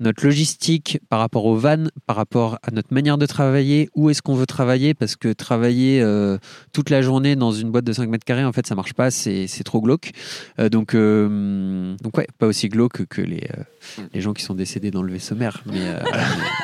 [0.00, 4.22] notre logistique par rapport au van, par rapport à notre manière de travailler, où est-ce
[4.22, 6.38] qu'on veut travailler, parce que travailler euh,
[6.72, 9.10] toute la journée dans une boîte de 5 mètres carrés, en fait, ça marche pas,
[9.10, 10.12] c'est c'est trop glauque.
[10.58, 13.62] Euh, donc, euh, donc ouais, pas aussi glauque que les, euh,
[14.12, 15.62] les gens qui sont décédés dans le vaisseau mère.
[15.66, 16.00] Mais, euh,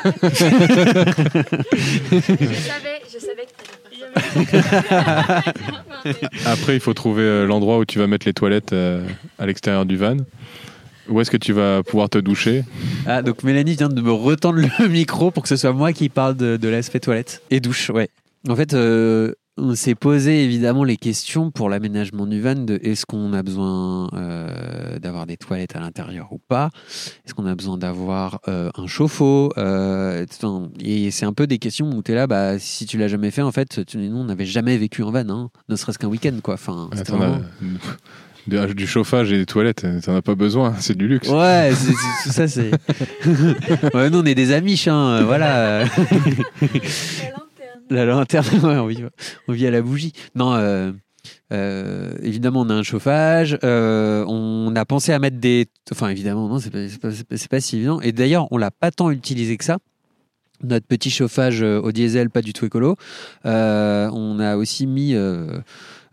[0.05, 0.11] Je
[2.55, 3.53] savais, je savais que
[6.47, 9.05] Après, il faut trouver l'endroit où tu vas mettre les toilettes euh,
[9.39, 10.17] à l'extérieur du van.
[11.13, 12.65] Où est-ce que tu vas pouvoir te doucher
[13.07, 16.09] Ah, donc Mélanie vient de me retendre le micro pour que ce soit moi qui
[16.09, 18.09] parle de, de l'aspect toilette et douche, ouais.
[18.49, 23.05] En fait, euh, on s'est posé évidemment les questions pour l'aménagement du van de est-ce
[23.05, 26.71] qu'on a besoin euh, d'avoir des toilettes à l'intérieur ou pas?
[27.27, 29.53] Est-ce qu'on a besoin d'avoir euh, un chauffe-eau?
[29.57, 33.09] Enfin, Et c'est un peu des questions où tu es là, bah, si tu l'as
[33.09, 35.99] jamais fait, en fait, tu, nous, on n'avait jamais vécu en van, hein, ne serait-ce
[35.99, 36.55] qu'un week-end, quoi.
[36.55, 37.41] Enfin, Attends, vraiment-
[38.47, 41.29] de- du chauffage et des toilettes, t'en as pas besoin, c'est du luxe.
[41.29, 42.71] Ouais, c'est- c'est- tout ça, c'est.
[43.95, 45.85] ouais, nous, on est des amis, hein, euh, voilà.
[47.91, 49.05] La lanterne, ouais, on vit,
[49.49, 50.13] on vit à la bougie.
[50.35, 50.93] Non, euh,
[51.53, 53.59] euh, évidemment, on a un chauffage.
[53.65, 55.67] euh, on a pensé à mettre des.
[55.91, 58.01] Enfin, évidemment, non, c'est pas, c'est pas, si évident.
[58.01, 59.79] Et d'ailleurs, on l'a pas tant utilisé que ça.
[60.65, 62.97] Notre petit chauffage euh, au diesel, pas du tout écolo.
[63.47, 65.61] Euh, on a aussi mis euh, euh,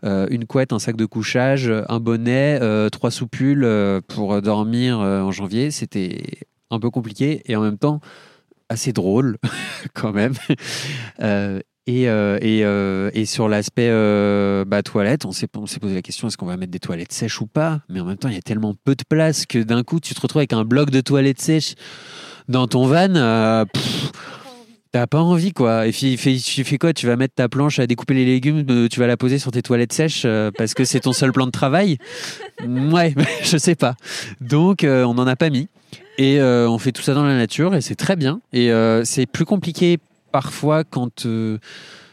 [0.02, 5.22] une couette, un sac de couchage, un bonnet, euh, trois soupules euh, pour dormir euh,
[5.22, 5.70] en janvier.
[5.70, 6.22] C'était
[6.70, 8.00] un peu compliqué et en même temps
[8.68, 9.36] assez drôle
[9.94, 10.34] quand même.
[11.22, 16.02] Euh, et, euh, et, euh, et sur l'aspect euh, bah, toilette, on s'est posé la
[16.02, 17.80] question est-ce qu'on va mettre des toilettes sèches ou pas?
[17.88, 20.14] Mais en même temps, il y a tellement peu de place que d'un coup, tu
[20.14, 21.74] te retrouves avec un bloc de toilettes sèches
[22.48, 23.14] dans ton van.
[23.16, 23.64] euh,
[24.92, 25.86] T'as pas envie quoi.
[25.86, 26.92] Et puis, tu fais quoi?
[26.92, 29.52] Tu vas mettre ta planche à découper les légumes, euh, tu vas la poser sur
[29.52, 31.98] tes toilettes sèches euh, parce que c'est ton seul plan de travail?
[32.66, 33.94] Ouais, je sais pas.
[34.40, 35.68] Donc, euh, on n'en a pas mis.
[36.18, 38.40] Et euh, on fait tout ça dans la nature et c'est très bien.
[38.52, 38.70] Et
[39.04, 39.98] c'est plus compliqué
[40.32, 41.24] parfois quand.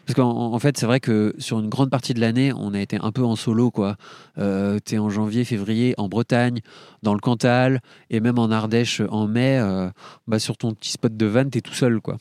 [0.05, 2.79] parce qu'en en fait, c'est vrai que sur une grande partie de l'année, on a
[2.79, 3.97] été un peu en solo, quoi.
[4.37, 6.61] Euh, T'es en janvier, février, en Bretagne,
[7.03, 9.57] dans le Cantal, et même en Ardèche en mai.
[9.59, 9.89] euh,
[10.27, 12.17] bah, sur ton petit spot de van, t'es tout seul, quoi.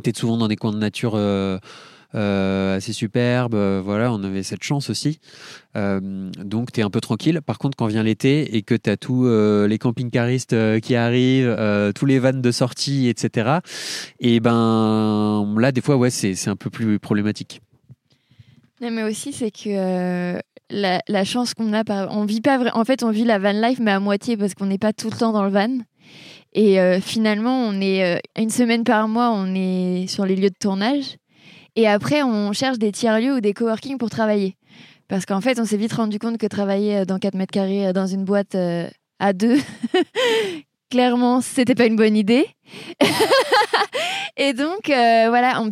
[0.00, 1.58] T'es souvent dans des coins de nature euh,
[2.14, 3.54] euh, assez superbes.
[3.54, 5.20] euh, voilà, on avait cette chance aussi.
[5.74, 7.40] Donc, tu es un peu tranquille.
[7.44, 9.26] Par contre, quand vient l'été et que tu as tous
[9.66, 11.56] les camping-caristes qui arrivent,
[11.94, 13.58] tous les vannes de sortie, etc.,
[14.20, 17.60] et ben là, des fois, ouais, c'est un peu plus problématique.
[18.80, 20.38] Mais aussi, c'est que
[20.70, 22.26] la, chance qu'on a, on
[22.74, 25.10] en fait, on vit la van life, mais à moitié parce qu'on n'est pas tout
[25.10, 25.78] le temps dans le van.
[26.54, 30.50] Et euh, finalement, on est euh, une semaine par mois, on est sur les lieux
[30.50, 31.16] de tournage.
[31.76, 34.56] Et après, on cherche des tiers-lieux ou des coworking pour travailler.
[35.08, 37.92] Parce qu'en fait, on s'est vite rendu compte que travailler euh, dans 4 mètres carrés
[37.94, 38.54] dans une boîte
[39.18, 39.56] à deux,
[40.90, 42.46] clairement, c'était pas une bonne idée.
[44.36, 45.62] Et donc, voilà,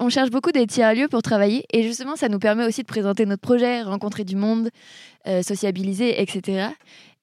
[0.00, 1.64] on, cherche beaucoup des tiers-lieux pour travailler.
[1.72, 4.70] Et justement, ça nous permet aussi de présenter notre projet, rencontrer du monde,
[5.42, 6.70] sociabiliser, etc.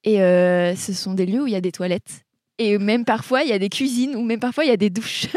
[0.05, 2.23] Et ce sont des lieux où il y a des toilettes.
[2.63, 4.91] Et même parfois, il y a des cuisines, ou même parfois, il y a des
[4.91, 5.25] douches.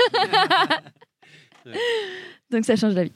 [2.51, 3.13] donc, ça change la vie.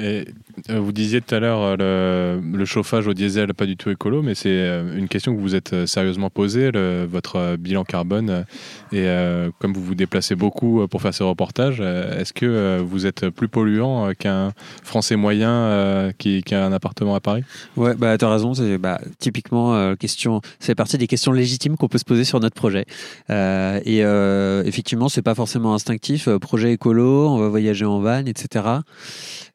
[0.00, 0.24] Et,
[0.68, 4.34] vous disiez tout à l'heure euh, le, chauffage au diesel, pas du tout écolo, mais
[4.34, 6.70] c'est euh, une question que vous êtes euh, sérieusement posée,
[7.06, 8.30] votre euh, bilan carbone.
[8.30, 8.42] euh,
[8.90, 12.46] Et euh, comme vous vous déplacez beaucoup euh, pour faire ces reportages, euh, est-ce que
[12.46, 14.52] euh, vous êtes plus polluant euh, qu'un
[14.82, 17.44] Français moyen euh, qui, a un appartement à Paris?
[17.76, 18.54] Ouais, bah t'as raison.
[18.54, 20.40] C'est bah, typiquement euh, question.
[20.60, 22.86] C'est partie des questions légitimes qu'on peut se poser sur notre projet.
[23.28, 26.26] Euh, et euh, effectivement, c'est pas forcément instinctif.
[26.26, 28.64] Euh, projet écolo, on va voyager en van, etc.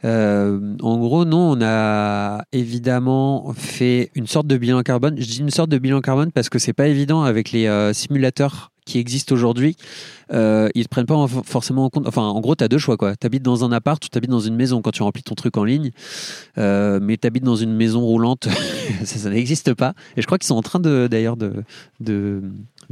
[0.05, 5.15] Euh, en gros, non, on a évidemment fait une sorte de bilan carbone.
[5.17, 7.93] Je dis une sorte de bilan carbone parce que c'est pas évident avec les euh,
[7.93, 9.75] simulateurs qui existent aujourd'hui.
[10.33, 12.07] Euh, ils ne prennent pas en- forcément en compte.
[12.07, 12.97] Enfin, en gros, tu as deux choix.
[12.97, 15.35] Tu habites dans un appart ou tu habites dans une maison quand tu remplis ton
[15.35, 15.91] truc en ligne.
[16.57, 18.47] Euh, mais tu habites dans une maison roulante,
[19.03, 19.93] ça, n'existe pas.
[20.17, 21.63] Et je crois qu'ils sont en train d'ailleurs de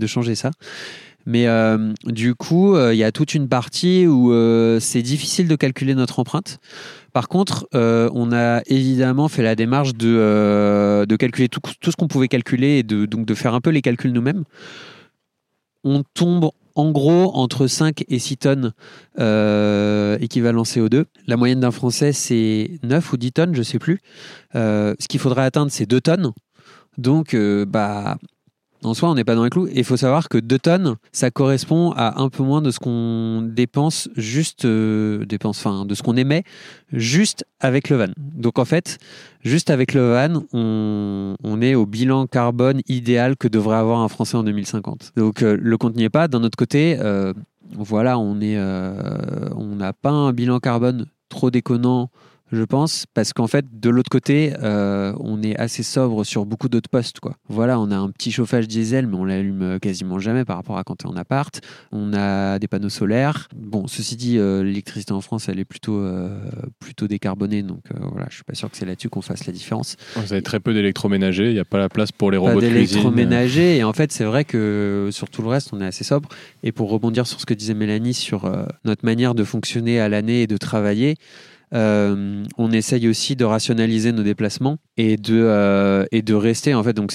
[0.06, 0.52] changer ça.
[1.28, 5.50] Mais euh, du coup, euh, il y a toute une partie où euh, c'est difficile
[5.50, 6.60] de calculer notre empreinte.
[7.12, 12.28] Par contre, on a évidemment fait la démarche de, de calculer tout, ce qu'on pouvait
[12.30, 14.44] calculer et de, donc de faire un peu les calculs nous-mêmes.
[15.84, 18.74] On tombe en gros entre 5 et 6 tonnes
[20.22, 21.06] équivalent CO2.
[21.26, 24.00] La moyenne d'un Français, c'est 9 ou 10 tonnes, je sais plus.
[24.54, 26.34] Ce qu'il faudrait atteindre, c'est 2 tonnes.
[27.00, 27.36] Donc,
[27.68, 28.18] bah,
[28.84, 29.68] en soi, on n'est pas dans les clous.
[29.74, 33.42] Il faut savoir que 2 tonnes, ça correspond à un peu moins de ce qu'on
[33.42, 36.44] dépense juste, euh, dépense, enfin, de ce qu'on émet
[36.94, 38.10] juste avec le van.
[38.18, 39.00] Donc en fait,
[39.44, 44.38] juste avec le van, on, est au bilan carbone idéal que devrait avoir un Français
[44.38, 45.14] en 2050.
[45.18, 46.28] Donc euh, le compte n'y est pas.
[46.28, 47.34] D'un autre côté, euh,
[47.76, 52.10] voilà, on n'a pas un bilan carbone trop déconnant
[52.52, 56.70] je pense, parce qu'en fait, de l'autre côté, euh, on est assez sobre sur beaucoup
[56.70, 57.20] d'autres postes.
[57.20, 57.36] Quoi.
[57.50, 60.84] Voilà, on a un petit chauffage diesel, mais on l'allume quasiment jamais par rapport à
[60.84, 61.60] quand tu es en appart.
[61.92, 63.50] On a des panneaux solaires.
[63.56, 66.40] Bon, ceci dit, euh, l'électricité en France, elle est plutôt, euh,
[66.80, 69.98] plutôt décarbonée, donc voilà, je suis pas sûr que c'est là-dessus qu'on fasse la différence.
[70.16, 72.62] Vous avez très peu d'électroménagers, il n'y a pas la place pour les robots pas
[72.62, 76.30] d'électroménagers, et en fait, c'est vrai que sur tout le reste, on est assez sobre.
[76.64, 78.50] Et pour rebondir sur ce que disait Mélanie sur
[78.86, 81.18] notre manière de fonctionner à l'année et de travailler,
[81.74, 86.74] euh, on essaye aussi de rationaliser nos déplacements et de, euh, et de rester.
[86.74, 87.14] En fait, donc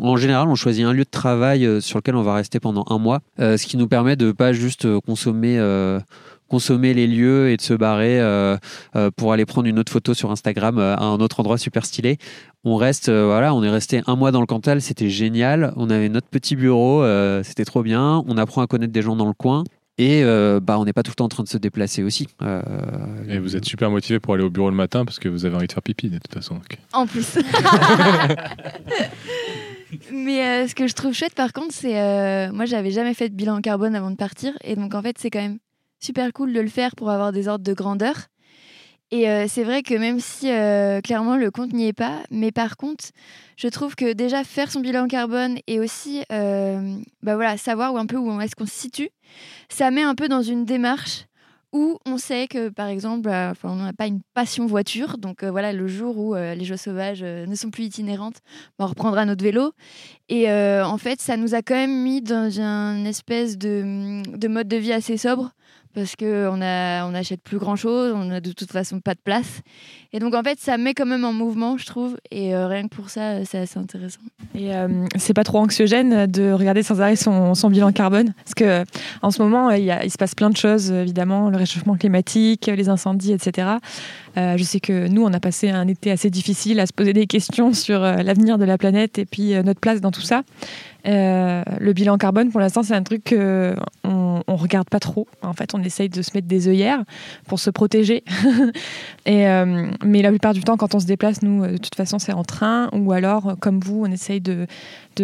[0.00, 2.84] en général, on choisit un lieu de travail euh, sur lequel on va rester pendant
[2.88, 5.58] un mois, ce qui nous permet de pas juste consommer
[6.48, 8.18] consommer les lieux et de se barrer
[9.16, 12.16] pour aller prendre une autre photo sur Instagram à un autre endroit super stylé.
[12.64, 15.74] On reste, voilà, on est resté un mois dans le Cantal, c'était génial.
[15.76, 17.04] On avait notre petit bureau,
[17.42, 18.24] c'était trop bien.
[18.26, 19.64] On apprend à connaître des gens dans le coin.
[19.98, 22.28] Et euh, bah, on n'est pas tout le temps en train de se déplacer aussi.
[22.42, 22.62] Euh,
[23.28, 25.56] et vous êtes super motivé pour aller au bureau le matin parce que vous avez
[25.56, 26.60] envie de faire pipi de toute façon.
[26.92, 27.26] En plus.
[30.12, 33.34] Mais euh, ce que je trouve chouette par contre, c'est moi j'avais jamais fait de
[33.34, 35.58] bilan carbone avant de partir et donc en fait c'est quand même
[35.98, 38.28] super cool de le faire pour avoir des ordres de grandeur.
[39.10, 42.52] Et euh, c'est vrai que même si euh, clairement le compte n'y est pas, mais
[42.52, 43.06] par contre,
[43.56, 47.98] je trouve que déjà faire son bilan carbone et aussi euh, bah voilà, savoir où
[47.98, 49.08] un peu où est-ce qu'on se situe,
[49.70, 51.24] ça met un peu dans une démarche
[51.72, 53.30] où on sait que par exemple,
[53.62, 57.54] on n'a pas une passion voiture, donc voilà, le jour où les joies sauvages ne
[57.54, 58.38] sont plus itinérantes,
[58.78, 59.72] bah, on reprendra notre vélo.
[60.30, 64.76] Et en fait, ça nous a quand même mis dans un espèce de mode de
[64.78, 65.52] vie assez sobre
[65.98, 69.62] parce qu'on on n'achète plus grand chose, on n'a de toute façon pas de place.
[70.12, 72.84] Et donc en fait, ça met quand même en mouvement, je trouve, et euh, rien
[72.84, 74.20] que pour ça, euh, c'est assez intéressant.
[74.54, 78.32] Et euh, c'est pas trop anxiogène de regarder sans arrêt son, bilan carbone?
[78.44, 78.84] Parce que
[79.22, 82.88] en ce moment, il, il, se passe plein de choses, évidemment, le réchauffement climatique, les
[82.88, 83.68] incendies, etc.
[84.36, 87.26] je sais que nous, on a passé un été assez difficile à se poser des
[87.26, 90.42] questions sur l'avenir de la planète et puis notre place dans tout ça.
[91.06, 95.26] Euh, le bilan carbone, pour l'instant, c'est un truc qu'on on regarde pas trop.
[95.42, 97.02] En fait, on essaye de se mettre des œillères
[97.46, 98.24] pour se protéger.
[99.28, 102.32] Euh, mais la plupart du temps, quand on se déplace, nous, de toute façon, c'est
[102.32, 104.66] en train ou alors, comme vous, on essaye de,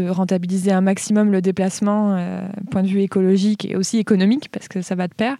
[0.00, 4.82] rentabiliser un maximum le déplacement, euh, point de vue écologique et aussi économique, parce que
[4.82, 5.36] ça va de pair.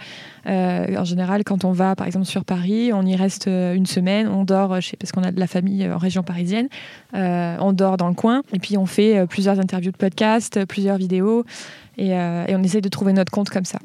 [0.46, 3.86] Euh, en général, quand on va, par exemple, sur Paris, on y reste euh, une
[3.86, 6.68] semaine, on dort, parce qu'on a de la famille en région parisienne,
[7.12, 10.23] on dort dans le coin, et puis on fait plusieurs interviews de podcast,
[10.68, 11.44] plusieurs vidéos.
[11.96, 13.78] Et, on essaye de trouver notre compte comme ça.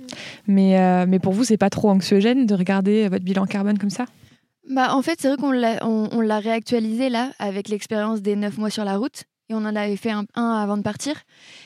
[0.48, 4.06] Mais, mais pour vous, c'est pas trop anxiogène de regarder votre bilan carbone comme ça?
[4.70, 8.58] Bah, en fait, c'est vrai qu'on l'a, on l'a réactualisé là avec l'expérience des 9
[8.58, 11.16] mois sur la route et on en avait fait un, avant de partir.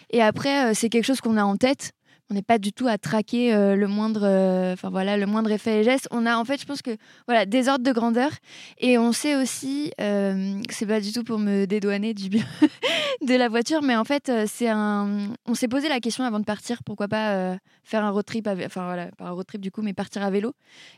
[0.10, 1.92] Et après, euh, c'est quelque chose qu'on a en tête.
[2.30, 5.52] On n'est pas du tout à traquer euh, le moindre, euh, enfin voilà, le moindre
[5.52, 6.08] effet et geste.
[6.12, 6.92] On a en fait, je pense que
[7.28, 8.32] voilà, des ordres de grandeur.
[8.80, 12.30] Et on sait aussi, c'est pas du tout pour me dédouaner du
[13.28, 15.34] de la voiture, mais en fait, c'est un.
[15.46, 18.86] On s'est posé la question avant de partir, pourquoi pas faire un road trip, enfin
[18.86, 20.54] voilà, pas un road trip du coup, mais partir à vélo.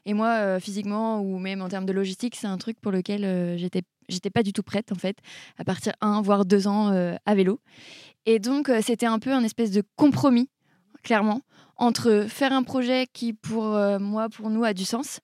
[0.06, 3.82] Et moi, physiquement ou même en termes de logistique, c'est un truc pour lequel j'étais
[4.10, 5.18] j'étais pas du tout prête en fait
[5.58, 7.60] à partir un voire deux ans euh, à vélo.
[8.26, 10.50] Et donc euh, c'était un peu un espèce de compromis,
[11.06, 11.42] clairement,
[11.78, 15.22] entre faire un projet qui pour euh, moi, pour nous, a du sens,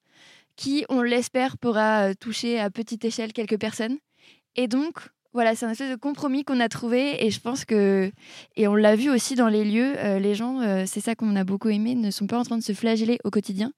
[0.56, 3.98] qui on l'espère pourra toucher à petite échelle quelques personnes.
[4.56, 4.94] Et donc
[5.34, 8.12] voilà, c'est un espèce de compromis qu'on a trouvé et je pense que,
[8.56, 11.70] et on l'a vu aussi dans les lieux, les gens, c'est ça qu'on a beaucoup
[11.70, 13.72] aimé, ne sont pas en train de se flageller au quotidien.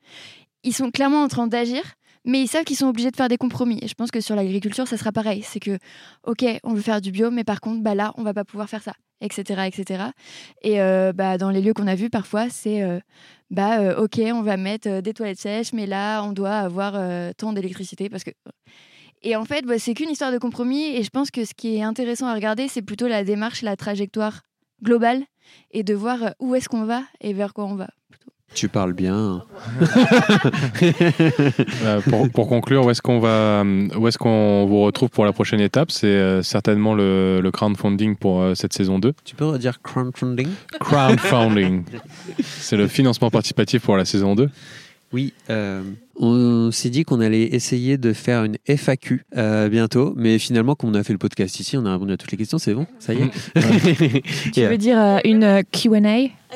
[0.64, 1.82] Ils sont clairement en train d'agir,
[2.24, 3.78] mais ils savent qu'ils sont obligés de faire des compromis.
[3.82, 5.42] Et je pense que sur l'agriculture, ça sera pareil.
[5.42, 5.78] C'est que,
[6.24, 8.68] ok, on veut faire du bio, mais par contre, bah là, on va pas pouvoir
[8.68, 10.04] faire ça, etc., etc.
[10.62, 12.98] Et euh, bah, dans les lieux qu'on a vus, parfois, c'est, euh,
[13.50, 16.94] bah, euh, ok, on va mettre des toilettes sèches, mais là, on doit avoir
[17.36, 18.30] tant d'électricité parce que.
[19.26, 20.96] Et en fait, bah, c'est qu'une histoire de compromis.
[20.96, 23.76] Et je pense que ce qui est intéressant à regarder, c'est plutôt la démarche, la
[23.76, 24.42] trajectoire
[24.82, 25.22] globale,
[25.70, 27.88] et de voir où est-ce qu'on va et vers quoi on va.
[28.54, 29.42] Tu parles bien.
[31.84, 32.00] Euh,
[32.32, 35.90] pour, conclure, où est-ce qu'on va, où est-ce qu'on vous retrouve pour la prochaine étape?
[35.90, 39.12] C'est euh, certainement le, le, crowdfunding pour euh, cette saison 2.
[39.24, 40.48] Tu peux redire crowdfunding?
[40.80, 41.84] Crowdfunding.
[42.42, 44.48] C'est le financement participatif pour la saison 2.
[45.14, 45.80] Oui, euh,
[46.16, 50.90] on s'est dit qu'on allait essayer de faire une FAQ euh, bientôt, mais finalement, comme
[50.90, 52.84] on a fait le podcast ici, on a répondu à toutes les questions, c'est bon
[52.98, 54.50] Ça y est mm.
[54.52, 56.00] Tu veux dire euh, une QA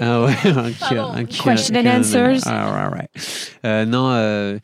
[0.00, 2.40] Ah ouais, un, Question and answers.
[2.46, 3.08] Ah, right,
[3.62, 3.88] right.
[3.88, 4.58] non,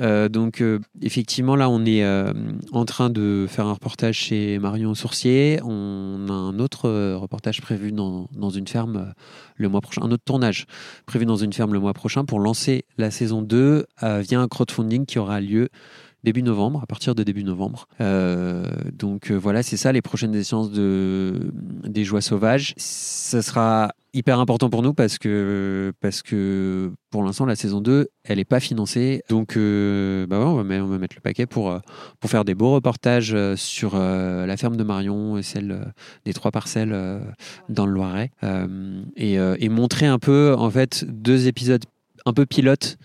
[0.00, 2.32] euh, donc euh, effectivement là on est euh,
[2.72, 5.60] en train de faire un reportage chez Marion Sourcier.
[5.64, 9.14] On a un autre reportage prévu dans, dans, une ferme
[9.56, 10.66] le mois prochain, un autre tournage
[11.06, 15.06] prévu dans une ferme le mois prochain pour lancer la saison 2 via un crowdfunding
[15.06, 15.68] qui aura lieu
[16.24, 17.86] début novembre, à partir de début novembre.
[18.00, 21.52] Euh, donc euh, voilà, c'est ça les prochaines échéances de,
[21.84, 22.72] des joies sauvages.
[22.78, 28.08] Ça sera hyper important pour nous parce que, parce que pour l'instant, la saison 2,
[28.24, 29.22] elle n'est pas financée.
[29.28, 31.78] Donc euh, bah on, va mettre, on, va mettre, le paquet pour,
[32.20, 35.92] pour faire des beaux reportages sur la ferme de Marion et celle
[36.24, 37.20] des trois parcelles
[37.68, 38.30] dans le Loiret.
[39.16, 41.84] Et, et, montrer un peu, en fait, deux épisodes
[42.24, 42.96] un peu pilotes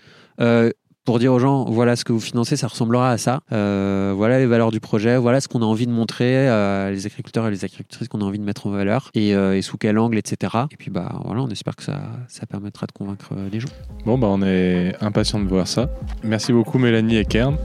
[1.04, 3.40] pour dire aux gens voilà ce que vous financez, ça ressemblera à ça.
[3.52, 7.06] Euh, voilà les valeurs du projet, voilà ce qu'on a envie de montrer à les
[7.06, 9.78] agriculteurs et les agricultrices qu'on a envie de mettre en valeur et, euh, et, sous
[9.78, 10.52] quel angle, etc.
[10.70, 13.68] Et puis bah voilà, on espère que ça, ça permettra de convaincre euh, les gens.
[14.04, 15.90] Bon bah on est impatient de voir ça.
[16.22, 17.56] Merci beaucoup Mélanie et Kern.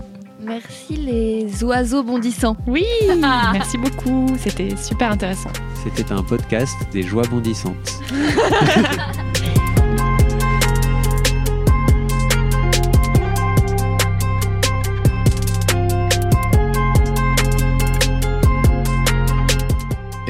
[0.41, 2.55] Merci les oiseaux bondissants.
[2.67, 2.85] Oui,
[3.53, 5.49] merci beaucoup, c'était super intéressant.
[5.83, 8.01] C'était un podcast des joies bondissantes.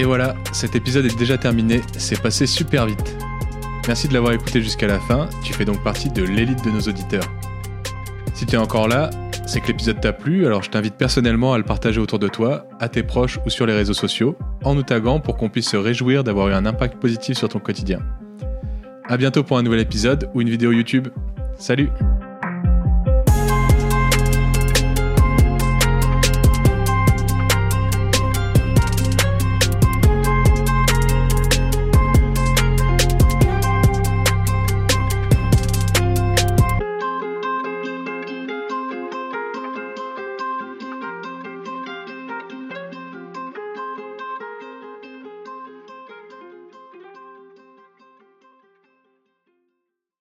[0.06, 3.16] voilà, cet épisode est déjà terminé, c'est passé super vite.
[3.88, 6.82] Merci de l'avoir écouté jusqu'à la fin, tu fais donc partie de l'élite de nos
[6.82, 7.26] auditeurs.
[8.34, 9.10] Si tu es encore là,
[9.48, 12.68] c'est que l'épisode t'a plu, alors je t'invite personnellement à le partager autour de toi,
[12.80, 15.78] à tes proches ou sur les réseaux sociaux, en nous taguant pour qu'on puisse se
[15.78, 18.00] réjouir d'avoir eu un impact positif sur ton quotidien.
[19.08, 21.10] A bientôt pour un nouvel épisode ou une vidéo YouTube.
[21.58, 21.90] Salut